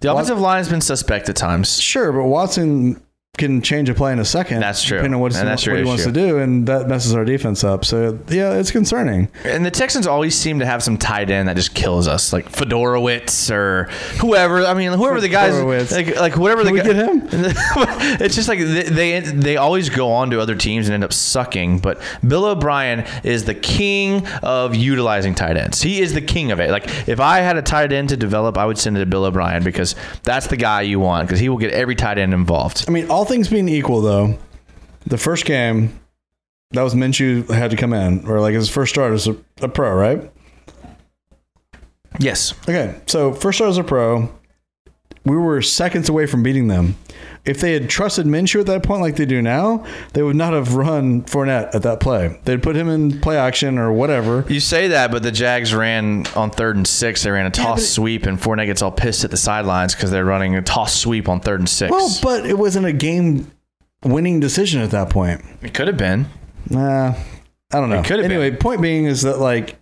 the 0.00 0.12
offensive 0.12 0.40
line 0.40 0.58
has 0.58 0.68
been 0.68 0.80
suspect 0.80 1.28
at 1.28 1.36
times. 1.36 1.80
sure, 1.80 2.12
but 2.12 2.24
Watson 2.24 3.00
can 3.36 3.62
change 3.62 3.88
a 3.88 3.94
play 3.94 4.12
in 4.12 4.18
a 4.20 4.24
second. 4.24 4.60
That's 4.60 4.82
true. 4.82 4.98
Depending 4.98 5.16
on 5.16 5.20
what, 5.20 5.32
what 5.34 5.60
he 5.60 5.84
wants 5.84 6.04
to 6.04 6.12
do, 6.12 6.38
and 6.38 6.66
that 6.68 6.88
messes 6.88 7.14
our 7.14 7.24
defense 7.24 7.64
up. 7.64 7.84
So 7.84 8.18
yeah, 8.28 8.54
it's 8.54 8.70
concerning. 8.70 9.28
And 9.44 9.66
the 9.66 9.70
Texans 9.70 10.06
always 10.06 10.36
seem 10.36 10.60
to 10.60 10.66
have 10.66 10.82
some 10.82 10.96
tight 10.96 11.30
end 11.30 11.48
that 11.48 11.56
just 11.56 11.74
kills 11.74 12.06
us, 12.06 12.32
like 12.32 12.50
Fiedorowicz 12.50 13.50
or 13.50 13.84
whoever. 14.20 14.64
I 14.64 14.74
mean, 14.74 14.92
whoever 14.92 15.20
the 15.20 15.28
guys, 15.28 15.60
like, 15.92 16.16
like 16.16 16.36
whatever 16.36 16.62
Can 16.62 16.66
the 16.66 16.72
we 16.72 16.78
guy- 16.78 16.86
get 16.86 16.96
him? 16.96 17.22
it's 18.20 18.36
just 18.36 18.48
like 18.48 18.60
they, 18.60 18.82
they 18.84 19.20
they 19.20 19.56
always 19.56 19.88
go 19.90 20.12
on 20.12 20.30
to 20.30 20.40
other 20.40 20.54
teams 20.54 20.86
and 20.86 20.94
end 20.94 21.04
up 21.04 21.12
sucking. 21.12 21.80
But 21.80 22.00
Bill 22.26 22.44
O'Brien 22.44 23.04
is 23.24 23.44
the 23.44 23.54
king 23.54 24.26
of 24.42 24.76
utilizing 24.76 25.34
tight 25.34 25.56
ends. 25.56 25.82
He 25.82 26.00
is 26.00 26.12
the 26.14 26.22
king 26.22 26.52
of 26.52 26.60
it. 26.60 26.70
Like 26.70 27.08
if 27.08 27.18
I 27.18 27.38
had 27.38 27.56
a 27.56 27.62
tight 27.62 27.92
end 27.92 28.10
to 28.10 28.16
develop, 28.16 28.56
I 28.56 28.64
would 28.64 28.78
send 28.78 28.96
it 28.96 29.00
to 29.00 29.06
Bill 29.06 29.24
O'Brien 29.24 29.64
because 29.64 29.96
that's 30.22 30.46
the 30.46 30.56
guy 30.56 30.82
you 30.82 31.00
want 31.00 31.26
because 31.26 31.40
he 31.40 31.48
will 31.48 31.58
get 31.58 31.72
every 31.72 31.96
tight 31.96 32.18
end 32.18 32.32
involved. 32.32 32.84
I 32.86 32.90
mean, 32.92 33.10
all 33.10 33.23
things 33.24 33.48
being 33.48 33.68
equal, 33.68 34.00
though, 34.00 34.38
the 35.06 35.18
first 35.18 35.44
game 35.44 35.98
That 36.72 36.82
was 36.82 36.94
Minshew 36.94 37.48
had 37.50 37.70
to 37.70 37.76
come 37.76 37.92
in, 37.92 38.26
or 38.26 38.40
like 38.40 38.54
his 38.54 38.68
first 38.68 38.92
start 38.92 39.12
as 39.12 39.28
a, 39.28 39.36
a 39.60 39.68
pro, 39.68 39.94
right? 39.94 40.30
Yes. 42.18 42.52
Okay, 42.62 42.94
so 43.06 43.32
first 43.32 43.58
start 43.58 43.70
as 43.70 43.78
a 43.78 43.84
pro, 43.84 44.28
we 45.24 45.36
were 45.36 45.62
seconds 45.62 46.08
away 46.08 46.26
from 46.26 46.42
beating 46.42 46.66
them. 46.68 46.96
If 47.44 47.60
they 47.60 47.74
had 47.74 47.90
trusted 47.90 48.24
Minshew 48.24 48.60
at 48.60 48.66
that 48.66 48.82
point, 48.82 49.02
like 49.02 49.16
they 49.16 49.26
do 49.26 49.42
now, 49.42 49.84
they 50.14 50.22
would 50.22 50.34
not 50.36 50.54
have 50.54 50.74
run 50.76 51.22
Fournette 51.24 51.74
at 51.74 51.82
that 51.82 52.00
play. 52.00 52.40
They'd 52.44 52.62
put 52.62 52.74
him 52.74 52.88
in 52.88 53.20
play 53.20 53.36
action 53.36 53.76
or 53.78 53.92
whatever. 53.92 54.46
You 54.48 54.60
say 54.60 54.88
that, 54.88 55.10
but 55.10 55.22
the 55.22 55.30
Jags 55.30 55.74
ran 55.74 56.24
on 56.36 56.50
third 56.50 56.76
and 56.76 56.86
six. 56.86 57.22
They 57.22 57.30
ran 57.30 57.44
a 57.44 57.50
toss 57.50 57.82
it- 57.82 57.86
sweep, 57.86 58.24
and 58.24 58.38
Fournette 58.40 58.64
gets 58.66 58.80
all 58.80 58.90
pissed 58.92 59.24
at 59.24 59.30
the 59.30 59.36
sidelines 59.36 59.94
because 59.94 60.10
they're 60.10 60.24
running 60.24 60.54
a 60.56 60.62
toss 60.62 60.94
sweep 60.98 61.28
on 61.28 61.40
third 61.40 61.60
and 61.60 61.68
six. 61.68 61.90
Well, 61.90 62.10
but 62.22 62.46
it 62.46 62.56
wasn't 62.58 62.86
a 62.86 62.92
game-winning 62.94 64.40
decision 64.40 64.80
at 64.80 64.90
that 64.92 65.10
point. 65.10 65.42
it 65.62 65.74
could 65.74 65.86
have 65.88 65.98
been. 65.98 66.26
Nah, 66.70 67.14
I 67.72 67.80
don't 67.80 67.90
know. 67.90 67.98
It 68.00 68.06
could've 68.06 68.24
anyway, 68.24 68.52
point 68.52 68.80
being 68.80 69.04
is 69.04 69.22
that 69.22 69.38
like 69.38 69.76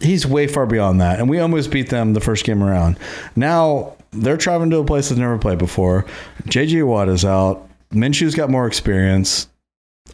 he's 0.00 0.26
way 0.26 0.46
far 0.46 0.66
beyond 0.66 1.00
that, 1.00 1.18
and 1.20 1.28
we 1.28 1.38
almost 1.38 1.70
beat 1.70 1.90
them 1.90 2.12
the 2.14 2.20
first 2.20 2.44
game 2.44 2.62
around. 2.62 2.98
Now 3.36 3.94
they're 4.12 4.36
traveling 4.36 4.70
to 4.70 4.78
a 4.78 4.84
place 4.84 5.08
they've 5.08 5.18
never 5.18 5.38
played 5.38 5.58
before. 5.58 6.04
JJ 6.44 6.86
Watt 6.86 7.08
is 7.08 7.24
out. 7.24 7.68
Minshew's 7.92 8.34
got 8.34 8.50
more 8.50 8.66
experience. 8.66 9.48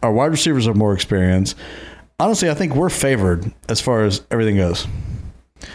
Our 0.03 0.11
wide 0.11 0.31
receivers 0.31 0.65
have 0.65 0.75
more 0.75 0.93
experience. 0.93 1.55
Honestly, 2.19 2.49
I 2.49 2.53
think 2.53 2.75
we're 2.75 2.89
favored 2.89 3.51
as 3.69 3.81
far 3.81 4.03
as 4.03 4.21
everything 4.31 4.55
goes. 4.57 4.87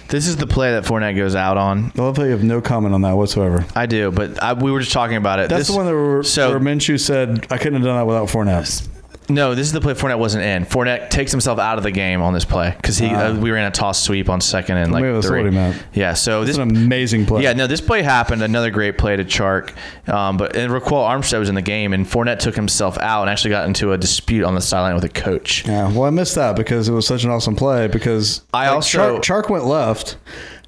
This 0.08 0.26
is 0.26 0.36
the 0.36 0.46
play 0.46 0.72
that 0.72 0.84
Fournette 0.84 1.16
goes 1.16 1.34
out 1.36 1.56
on. 1.56 1.92
I 1.96 2.02
love 2.02 2.16
how 2.16 2.24
you 2.24 2.30
have 2.30 2.42
no 2.42 2.60
comment 2.60 2.94
on 2.94 3.02
that 3.02 3.12
whatsoever. 3.16 3.64
I 3.76 3.86
do, 3.86 4.10
but 4.10 4.42
I, 4.42 4.52
we 4.52 4.70
were 4.72 4.80
just 4.80 4.92
talking 4.92 5.16
about 5.16 5.38
it. 5.38 5.48
That's 5.48 5.60
This- 5.62 5.68
the 5.68 5.76
one 5.76 5.86
that 5.86 5.92
were, 5.94 6.22
so 6.24 6.50
where 6.50 6.60
Minshew 6.60 6.98
said, 6.98 7.46
I 7.50 7.58
couldn't 7.58 7.74
have 7.74 7.84
done 7.84 7.96
that 7.96 8.06
without 8.06 8.28
Fournette. 8.28 8.88
No, 9.28 9.54
this 9.54 9.66
is 9.66 9.72
the 9.72 9.80
play 9.80 9.94
Fournette 9.94 10.18
wasn't 10.18 10.44
in. 10.44 10.64
Fournette 10.64 11.10
takes 11.10 11.32
himself 11.32 11.58
out 11.58 11.78
of 11.78 11.84
the 11.84 11.90
game 11.90 12.22
on 12.22 12.32
this 12.32 12.44
play 12.44 12.72
because 12.76 12.96
he 12.98 13.08
uh, 13.08 13.34
we 13.36 13.50
ran 13.50 13.66
a 13.66 13.70
toss 13.70 14.00
sweep 14.02 14.28
on 14.28 14.40
second 14.40 14.76
and 14.76 14.92
like 14.92 15.02
Maybe 15.02 15.14
that's 15.14 15.26
three. 15.26 15.42
what 15.42 15.50
he 15.50 15.54
meant. 15.56 15.84
Yeah, 15.92 16.14
so 16.14 16.42
It's 16.42 16.50
this 16.50 16.56
an 16.58 16.62
amazing 16.70 17.26
play. 17.26 17.42
yeah 17.42 17.52
no 17.52 17.66
this 17.66 17.80
play 17.80 18.02
happened. 18.02 18.42
Another 18.42 18.70
great 18.70 18.98
play 18.98 19.16
to 19.16 19.24
Chark, 19.24 19.72
um, 20.08 20.36
but 20.36 20.54
and 20.54 20.72
Ryquell 20.72 20.92
Armstead 21.08 21.38
was 21.40 21.48
in 21.48 21.54
the 21.54 21.62
game 21.62 21.92
and 21.92 22.06
Fournette 22.06 22.38
took 22.38 22.54
himself 22.54 22.96
out 22.98 23.22
and 23.22 23.30
actually 23.30 23.50
got 23.50 23.66
into 23.66 23.92
a 23.92 23.98
dispute 23.98 24.44
on 24.44 24.54
the 24.54 24.60
sideline 24.60 24.94
with 24.94 25.04
a 25.04 25.08
coach. 25.08 25.66
Yeah, 25.66 25.90
well, 25.90 26.04
I 26.04 26.10
missed 26.10 26.36
that 26.36 26.54
because 26.56 26.88
it 26.88 26.92
was 26.92 27.06
such 27.06 27.24
an 27.24 27.30
awesome 27.30 27.56
play. 27.56 27.88
Because 27.88 28.42
I 28.54 28.66
like, 28.66 28.74
also- 28.76 29.18
Chark, 29.18 29.22
Chark 29.44 29.50
went 29.50 29.64
left, 29.64 30.16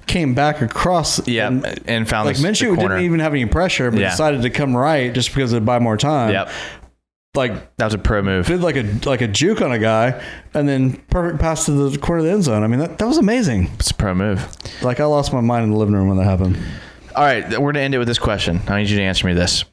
came 0.07 0.33
back 0.33 0.61
across. 0.61 1.25
Yeah, 1.27 1.47
and, 1.47 1.79
and, 1.87 2.09
found 2.09 2.25
like 2.27 2.35
Minshew 2.37 2.75
didn't 2.77 3.03
even 3.03 3.19
have 3.19 3.31
any 3.33 3.45
pressure, 3.45 3.89
but 3.91 3.99
Yeah. 3.99 4.09
decided 4.09 4.41
to 4.41 4.49
come 4.49 4.75
right 4.75 5.13
just 5.13 5.29
because 5.33 5.53
it'd 5.53 5.65
buy 5.65 5.79
more 5.79 5.97
time. 5.97 6.31
Yep, 6.31 6.49
like 7.35 7.75
that 7.77 7.85
was 7.85 7.93
a 7.93 7.99
pro 7.99 8.21
move. 8.21 8.47
did 8.47 8.61
like 8.61 8.75
a 8.75 8.83
like 9.05 9.21
a 9.21 9.27
juke 9.27 9.61
on 9.61 9.71
a 9.71 9.79
guy, 9.79 10.21
and 10.53 10.67
then 10.67 10.93
perfect 11.09 11.39
pass 11.39 11.65
to 11.65 11.89
the 11.89 11.97
corner 11.97 12.19
of 12.19 12.25
the 12.25 12.31
end 12.31 12.43
zone. 12.43 12.63
I 12.63 12.67
mean, 12.67 12.79
that, 12.79 12.97
that 12.97 13.07
was 13.07 13.17
amazing. 13.17 13.69
It's 13.75 13.91
a 13.91 13.93
pro 13.93 14.15
move. 14.15 14.47
Like 14.83 14.99
I 14.99 15.05
lost 15.05 15.31
my 15.31 15.41
mind 15.41 15.65
in 15.65 15.71
the 15.71 15.77
living 15.77 15.95
room 15.95 16.07
when 16.07 16.17
that 16.17 16.23
happened. 16.23 16.57
All 17.15 17.23
right, 17.23 17.47
we're 17.59 17.71
gonna 17.71 17.83
end 17.83 17.95
it 17.95 17.99
with 17.99 18.07
this 18.07 18.19
question. 18.19 18.61
I 18.67 18.79
need 18.79 18.89
you 18.89 18.97
to 18.97 19.03
answer 19.03 19.27
me 19.27 19.33
this. 19.33 19.65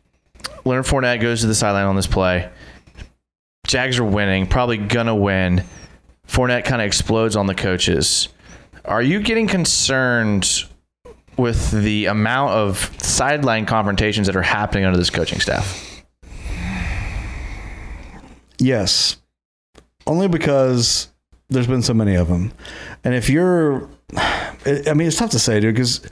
Leonard 0.65 0.85
Fournette 0.85 1.21
goes 1.21 1.41
to 1.43 1.47
the 1.47 1.55
sideline 1.55 1.87
on 1.87 1.97
this 1.97 2.07
play. 2.07 2.51
Jags 3.67 3.99
are 3.99 4.05
winning, 4.05 4.47
probably 4.47 4.77
gonna 4.77 5.15
win. 5.15 5.65
Fournette 6.29 6.65
kind 6.65 6.83
of 6.83 6.87
explodes 6.87 7.37
on 7.37 7.47
the 7.47 7.55
coaches. 7.55 8.29
Are 8.85 9.03
you 9.03 9.21
getting 9.21 9.49
concerned 9.49 10.65
with 11.37 11.71
the 11.71 12.07
amount 12.07 12.53
of 12.53 12.93
sideline 13.01 13.67
confrontations 13.67 14.27
that 14.27 14.37
are 14.37 14.43
happening 14.43 14.85
under 14.85 14.99
this 14.99 15.11
coaching 15.11 15.41
staff? 15.41 15.96
Yes, 18.59 19.17
only 20.07 20.29
because 20.29 21.09
there's 21.49 21.67
been 21.67 21.83
so 21.83 21.95
many 21.95 22.15
of 22.15 22.29
them, 22.29 22.53
and 23.05 23.15
if 23.15 23.29
you're, 23.29 23.89
I 24.17 24.95
mean, 24.95 25.09
it's 25.09 25.19
tough 25.19 25.31
to 25.31 25.39
say, 25.39 25.61
dude, 25.61 25.75
because 25.75 26.03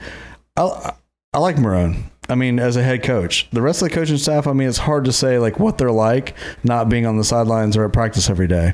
I 0.55 0.93
I 1.33 1.39
like 1.39 1.57
Marrone. 1.57 2.03
I 2.29 2.35
mean, 2.35 2.59
as 2.59 2.75
a 2.75 2.81
head 2.81 3.03
coach, 3.03 3.49
the 3.51 3.61
rest 3.61 3.81
of 3.81 3.89
the 3.89 3.95
coaching 3.95 4.17
staff, 4.17 4.47
I 4.47 4.53
mean, 4.53 4.67
it's 4.67 4.77
hard 4.77 5.05
to 5.05 5.11
say 5.11 5.37
like 5.37 5.59
what 5.59 5.77
they're 5.77 5.91
like 5.91 6.33
not 6.63 6.89
being 6.89 7.05
on 7.05 7.17
the 7.17 7.23
sidelines 7.23 7.77
or 7.77 7.85
at 7.85 7.93
practice 7.93 8.29
every 8.29 8.47
day. 8.47 8.73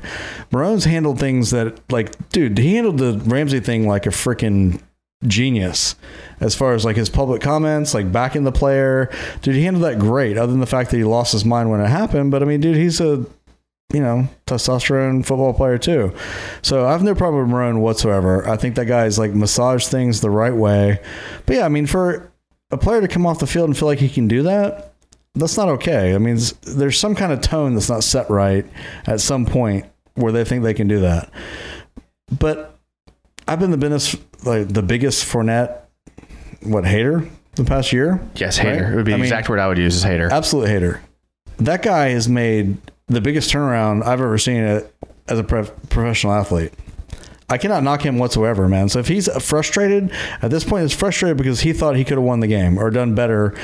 Marrone's 0.52 0.84
handled 0.84 1.18
things 1.18 1.50
that, 1.50 1.78
like, 1.90 2.28
dude, 2.30 2.56
he 2.56 2.76
handled 2.76 2.98
the 2.98 3.20
Ramsey 3.26 3.60
thing 3.60 3.86
like 3.86 4.06
a 4.06 4.10
freaking 4.10 4.80
genius 5.26 5.96
as 6.40 6.54
far 6.54 6.74
as 6.74 6.84
like 6.84 6.96
his 6.96 7.10
public 7.10 7.42
comments, 7.42 7.94
like 7.94 8.10
backing 8.10 8.44
the 8.44 8.52
player. 8.52 9.10
Dude, 9.42 9.54
he 9.54 9.64
handled 9.64 9.84
that 9.84 9.98
great, 9.98 10.38
other 10.38 10.52
than 10.52 10.60
the 10.60 10.66
fact 10.66 10.90
that 10.90 10.96
he 10.96 11.04
lost 11.04 11.32
his 11.32 11.44
mind 11.44 11.70
when 11.70 11.80
it 11.80 11.88
happened. 11.88 12.30
But 12.30 12.42
I 12.42 12.46
mean, 12.46 12.60
dude, 12.60 12.76
he's 12.76 13.00
a 13.00 13.26
you 13.92 14.00
know, 14.00 14.26
testosterone 14.46 15.24
football 15.24 15.52
player 15.52 15.78
too. 15.78 16.14
So 16.62 16.86
I 16.86 16.92
have 16.92 17.02
no 17.02 17.14
problem 17.14 17.42
with 17.44 17.54
Marrone 17.54 17.80
whatsoever. 17.80 18.48
I 18.48 18.56
think 18.56 18.74
that 18.76 18.86
guy's 18.86 19.18
like 19.18 19.32
massage 19.34 19.86
things 19.86 20.20
the 20.20 20.30
right 20.30 20.54
way. 20.54 21.00
But 21.46 21.56
yeah, 21.56 21.64
I 21.66 21.68
mean, 21.68 21.86
for 21.86 22.30
a 22.70 22.78
player 22.78 23.00
to 23.02 23.08
come 23.08 23.26
off 23.26 23.38
the 23.38 23.46
field 23.46 23.68
and 23.68 23.76
feel 23.76 23.88
like 23.88 23.98
he 23.98 24.08
can 24.08 24.28
do 24.28 24.42
that, 24.44 24.94
that's 25.34 25.56
not 25.56 25.68
okay. 25.68 26.14
I 26.14 26.18
mean, 26.18 26.38
there's 26.62 26.98
some 26.98 27.14
kind 27.14 27.32
of 27.32 27.40
tone 27.42 27.74
that's 27.74 27.88
not 27.90 28.02
set 28.04 28.28
right 28.30 28.64
at 29.06 29.20
some 29.20 29.44
point 29.46 29.86
where 30.14 30.32
they 30.32 30.44
think 30.44 30.62
they 30.62 30.74
can 30.74 30.88
do 30.88 31.00
that. 31.00 31.30
But 32.38 32.78
I've 33.48 33.58
been 33.60 33.70
the 33.70 33.76
business, 33.76 34.16
like 34.44 34.68
the 34.68 34.82
biggest 34.82 35.24
Fournette, 35.26 35.80
what 36.62 36.86
hater 36.86 37.28
the 37.56 37.64
past 37.64 37.92
year. 37.92 38.20
Yes, 38.36 38.58
Right? 38.58 38.68
hater. 38.68 38.92
It 38.92 38.96
would 38.96 39.04
be 39.04 39.12
I 39.12 39.16
the 39.16 39.18
mean, 39.18 39.24
exact 39.26 39.48
word 39.48 39.58
I 39.58 39.68
would 39.68 39.78
use 39.78 39.96
is 39.96 40.02
hater. 40.02 40.30
absolute 40.32 40.68
hater. 40.68 41.02
That 41.58 41.82
guy 41.82 42.10
has 42.10 42.28
made 42.28 42.76
the 43.14 43.20
biggest 43.20 43.52
turnaround 43.52 44.04
I've 44.04 44.20
ever 44.20 44.38
seen 44.38 44.82
as 45.28 45.38
a 45.38 45.44
prof- 45.44 45.72
professional 45.88 46.32
athlete. 46.32 46.72
I 47.48 47.58
cannot 47.58 47.82
knock 47.82 48.00
him 48.02 48.18
whatsoever, 48.18 48.66
man. 48.66 48.88
So 48.88 48.98
if 48.98 49.08
he's 49.08 49.28
frustrated 49.44 50.10
at 50.40 50.50
this 50.50 50.64
point, 50.64 50.84
it's 50.84 50.94
frustrated 50.94 51.36
because 51.36 51.60
he 51.60 51.74
thought 51.74 51.96
he 51.96 52.04
could 52.04 52.16
have 52.16 52.24
won 52.24 52.40
the 52.40 52.46
game 52.46 52.78
or 52.78 52.88
done 52.88 53.14
better, 53.14 53.54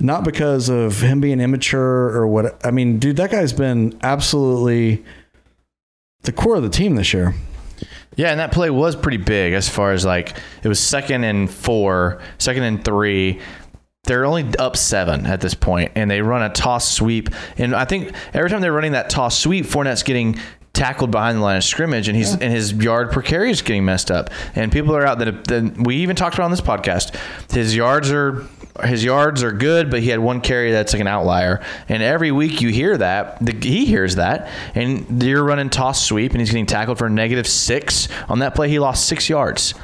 not 0.00 0.22
because 0.22 0.68
of 0.68 1.00
him 1.00 1.20
being 1.20 1.40
immature 1.40 2.10
or 2.14 2.26
what. 2.26 2.60
I 2.66 2.70
mean, 2.70 2.98
dude, 2.98 3.16
that 3.16 3.30
guy's 3.30 3.54
been 3.54 3.98
absolutely 4.02 5.02
the 6.22 6.32
core 6.32 6.56
of 6.56 6.62
the 6.62 6.68
team 6.68 6.96
this 6.96 7.14
year. 7.14 7.34
Yeah, 8.16 8.32
and 8.32 8.40
that 8.40 8.52
play 8.52 8.68
was 8.68 8.96
pretty 8.96 9.16
big 9.16 9.54
as 9.54 9.68
far 9.68 9.92
as 9.92 10.04
like 10.04 10.36
it 10.62 10.68
was 10.68 10.80
second 10.80 11.24
and 11.24 11.50
four, 11.50 12.20
second 12.36 12.64
and 12.64 12.84
three. 12.84 13.40
They're 14.08 14.24
only 14.24 14.46
up 14.58 14.76
seven 14.76 15.26
at 15.26 15.40
this 15.40 15.54
point, 15.54 15.92
and 15.94 16.10
they 16.10 16.20
run 16.22 16.42
a 16.42 16.48
toss 16.48 16.90
sweep. 16.90 17.30
And 17.56 17.74
I 17.74 17.84
think 17.84 18.12
every 18.34 18.50
time 18.50 18.60
they're 18.60 18.72
running 18.72 18.92
that 18.92 19.10
toss 19.10 19.38
sweep, 19.38 19.66
Fournette's 19.66 20.02
getting 20.02 20.40
tackled 20.72 21.10
behind 21.10 21.38
the 21.38 21.42
line 21.42 21.56
of 21.56 21.64
scrimmage, 21.64 22.08
and 22.08 22.16
he's 22.16 22.32
and 22.32 22.52
his 22.52 22.72
yard 22.72 23.10
per 23.10 23.20
carry 23.20 23.50
is 23.50 23.62
getting 23.62 23.84
messed 23.84 24.10
up. 24.10 24.30
And 24.54 24.70
people 24.70 24.96
are 24.96 25.04
out 25.04 25.18
that 25.18 25.44
that 25.46 25.76
we 25.78 25.96
even 25.96 26.16
talked 26.16 26.34
about 26.34 26.44
on 26.44 26.50
this 26.50 26.60
podcast. 26.60 27.16
His 27.52 27.74
yards 27.74 28.10
are 28.10 28.46
his 28.84 29.02
yards 29.02 29.42
are 29.42 29.50
good, 29.52 29.90
but 29.90 30.00
he 30.00 30.08
had 30.08 30.20
one 30.20 30.40
carry 30.40 30.70
that's 30.70 30.92
like 30.92 31.00
an 31.00 31.08
outlier. 31.08 31.60
And 31.88 32.02
every 32.02 32.30
week 32.30 32.62
you 32.62 32.68
hear 32.68 32.96
that 32.96 33.44
the, 33.44 33.52
he 33.52 33.86
hears 33.86 34.14
that, 34.16 34.48
and 34.74 35.22
you're 35.22 35.44
running 35.44 35.68
toss 35.68 36.04
sweep, 36.04 36.32
and 36.32 36.40
he's 36.40 36.50
getting 36.50 36.66
tackled 36.66 36.98
for 36.98 37.06
a 37.06 37.10
negative 37.10 37.46
six 37.46 38.08
on 38.28 38.38
that 38.38 38.54
play. 38.54 38.68
He 38.68 38.78
lost 38.78 39.06
six 39.06 39.28
yards. 39.28 39.74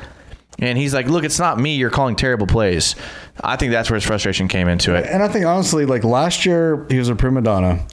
And 0.58 0.78
he's 0.78 0.94
like, 0.94 1.06
"Look, 1.06 1.24
it's 1.24 1.38
not 1.38 1.58
me. 1.58 1.76
You're 1.76 1.90
calling 1.90 2.16
terrible 2.16 2.46
plays." 2.46 2.94
I 3.42 3.56
think 3.56 3.72
that's 3.72 3.90
where 3.90 3.96
his 3.96 4.04
frustration 4.04 4.46
came 4.48 4.68
into 4.68 4.94
it. 4.94 5.06
And 5.06 5.22
I 5.22 5.28
think 5.28 5.44
honestly, 5.46 5.84
like 5.84 6.04
last 6.04 6.46
year, 6.46 6.86
he 6.88 6.98
was 6.98 7.08
a 7.08 7.16
prima 7.16 7.42
donna, 7.42 7.84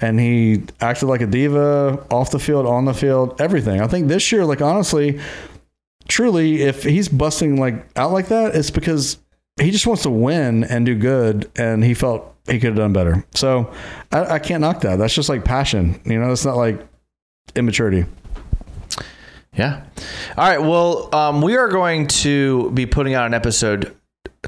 and 0.00 0.20
he 0.20 0.62
acted 0.80 1.06
like 1.06 1.20
a 1.22 1.26
diva 1.26 2.04
off 2.10 2.30
the 2.30 2.38
field, 2.38 2.66
on 2.66 2.84
the 2.84 2.94
field, 2.94 3.40
everything. 3.40 3.80
I 3.80 3.88
think 3.88 4.08
this 4.08 4.30
year, 4.30 4.44
like 4.44 4.62
honestly, 4.62 5.20
truly, 6.08 6.62
if 6.62 6.84
he's 6.84 7.08
busting 7.08 7.56
like 7.56 7.86
out 7.96 8.12
like 8.12 8.28
that, 8.28 8.54
it's 8.54 8.70
because 8.70 9.18
he 9.60 9.70
just 9.70 9.86
wants 9.86 10.02
to 10.04 10.10
win 10.10 10.64
and 10.64 10.86
do 10.86 10.94
good, 10.94 11.50
and 11.56 11.82
he 11.84 11.94
felt 11.94 12.34
he 12.46 12.58
could 12.58 12.68
have 12.68 12.76
done 12.76 12.92
better. 12.92 13.24
So 13.34 13.72
I, 14.12 14.34
I 14.34 14.38
can't 14.38 14.60
knock 14.60 14.80
that. 14.82 14.96
That's 14.96 15.14
just 15.14 15.28
like 15.28 15.44
passion, 15.44 16.00
you 16.04 16.20
know. 16.20 16.30
It's 16.30 16.44
not 16.44 16.56
like 16.56 16.86
immaturity. 17.56 18.04
Yeah. 19.56 19.84
All 20.36 20.48
right. 20.48 20.60
Well, 20.60 21.14
um, 21.14 21.42
we 21.42 21.56
are 21.56 21.68
going 21.68 22.08
to 22.08 22.70
be 22.72 22.86
putting 22.86 23.14
out 23.14 23.26
an 23.26 23.34
episode 23.34 23.96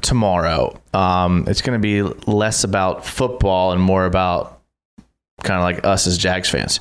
tomorrow. 0.01 0.79
Um, 0.93 1.45
it's 1.47 1.61
going 1.61 1.79
to 1.79 1.81
be 1.81 2.01
less 2.01 2.63
about 2.63 3.05
football 3.05 3.71
and 3.71 3.81
more 3.81 4.05
about 4.05 4.61
kind 5.43 5.59
of 5.59 5.63
like 5.63 5.85
us 5.85 6.07
as 6.07 6.17
Jags 6.17 6.49
fans. 6.49 6.79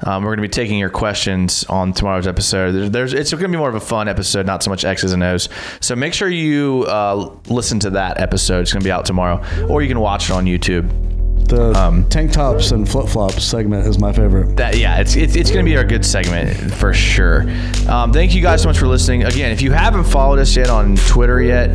Um, 0.00 0.22
we're 0.22 0.30
going 0.30 0.38
to 0.38 0.42
be 0.42 0.48
taking 0.48 0.78
your 0.78 0.90
questions 0.90 1.64
on 1.64 1.92
tomorrow's 1.92 2.26
episode. 2.26 2.72
There's, 2.72 2.90
there's 2.90 3.14
it's 3.14 3.30
going 3.32 3.42
to 3.42 3.48
be 3.48 3.56
more 3.56 3.68
of 3.68 3.74
a 3.74 3.80
fun 3.80 4.08
episode, 4.08 4.46
not 4.46 4.62
so 4.62 4.70
much 4.70 4.84
X's 4.84 5.12
and 5.12 5.22
O's. 5.22 5.48
So 5.80 5.96
make 5.96 6.14
sure 6.14 6.28
you 6.28 6.84
uh, 6.88 7.34
listen 7.48 7.80
to 7.80 7.90
that 7.90 8.20
episode. 8.20 8.60
It's 8.60 8.72
going 8.72 8.80
to 8.80 8.84
be 8.84 8.92
out 8.92 9.04
tomorrow, 9.04 9.44
or 9.68 9.82
you 9.82 9.88
can 9.88 10.00
watch 10.00 10.30
it 10.30 10.32
on 10.32 10.44
YouTube. 10.44 11.17
The 11.48 11.72
Um, 11.78 12.04
tank 12.10 12.32
tops 12.32 12.72
and 12.72 12.86
flip 12.88 13.08
flops 13.08 13.42
segment 13.42 13.86
is 13.86 13.98
my 13.98 14.12
favorite. 14.12 14.56
That 14.56 14.76
yeah, 14.76 15.00
it's 15.00 15.16
it's, 15.16 15.34
it's 15.34 15.50
going 15.50 15.64
to 15.64 15.70
be 15.70 15.76
our 15.78 15.84
good 15.84 16.04
segment 16.04 16.74
for 16.74 16.92
sure. 16.92 17.46
Um, 17.88 18.12
thank 18.12 18.34
you 18.34 18.42
guys 18.42 18.60
so 18.62 18.68
much 18.68 18.78
for 18.78 18.86
listening. 18.86 19.24
Again, 19.24 19.50
if 19.50 19.62
you 19.62 19.72
haven't 19.72 20.04
followed 20.04 20.38
us 20.38 20.54
yet 20.54 20.68
on 20.68 20.96
Twitter 20.96 21.40
yet, 21.40 21.70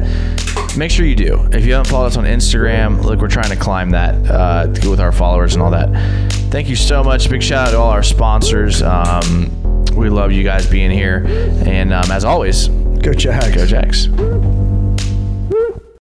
make 0.78 0.91
sure 0.91 1.05
you 1.07 1.15
do. 1.15 1.49
If 1.51 1.65
you 1.65 1.74
haven't 1.74 1.89
followed 1.89 2.05
us 2.07 2.17
on 2.17 2.26
Instagram, 2.26 3.03
look, 3.03 3.19
we're 3.19 3.28
trying 3.28 3.49
to 3.49 3.55
climb 3.55 3.89
that 3.91 4.13
uh, 4.30 4.67
with 4.88 4.99
our 4.99 5.11
followers 5.11 5.55
and 5.55 5.63
all 5.63 5.71
that. 5.71 5.89
Thank 6.51 6.69
you 6.69 6.76
so 6.76 7.03
much. 7.03 7.28
Big 7.30 7.41
shout 7.41 7.69
out 7.69 7.71
to 7.71 7.78
all 7.80 7.89
our 7.89 8.03
sponsors. 8.03 8.84
Um, 8.84 9.49
we 9.95 10.09
love 10.09 10.32
you 10.32 10.43
guys 10.43 10.67
being 10.69 10.91
here. 10.91 11.26
And 11.65 11.91
um, 11.93 12.11
as 12.11 12.26
always, 12.26 12.67
Go 12.67 13.11
Jags. 13.11 13.55
go 13.55 13.65
Jacks. 13.65 14.07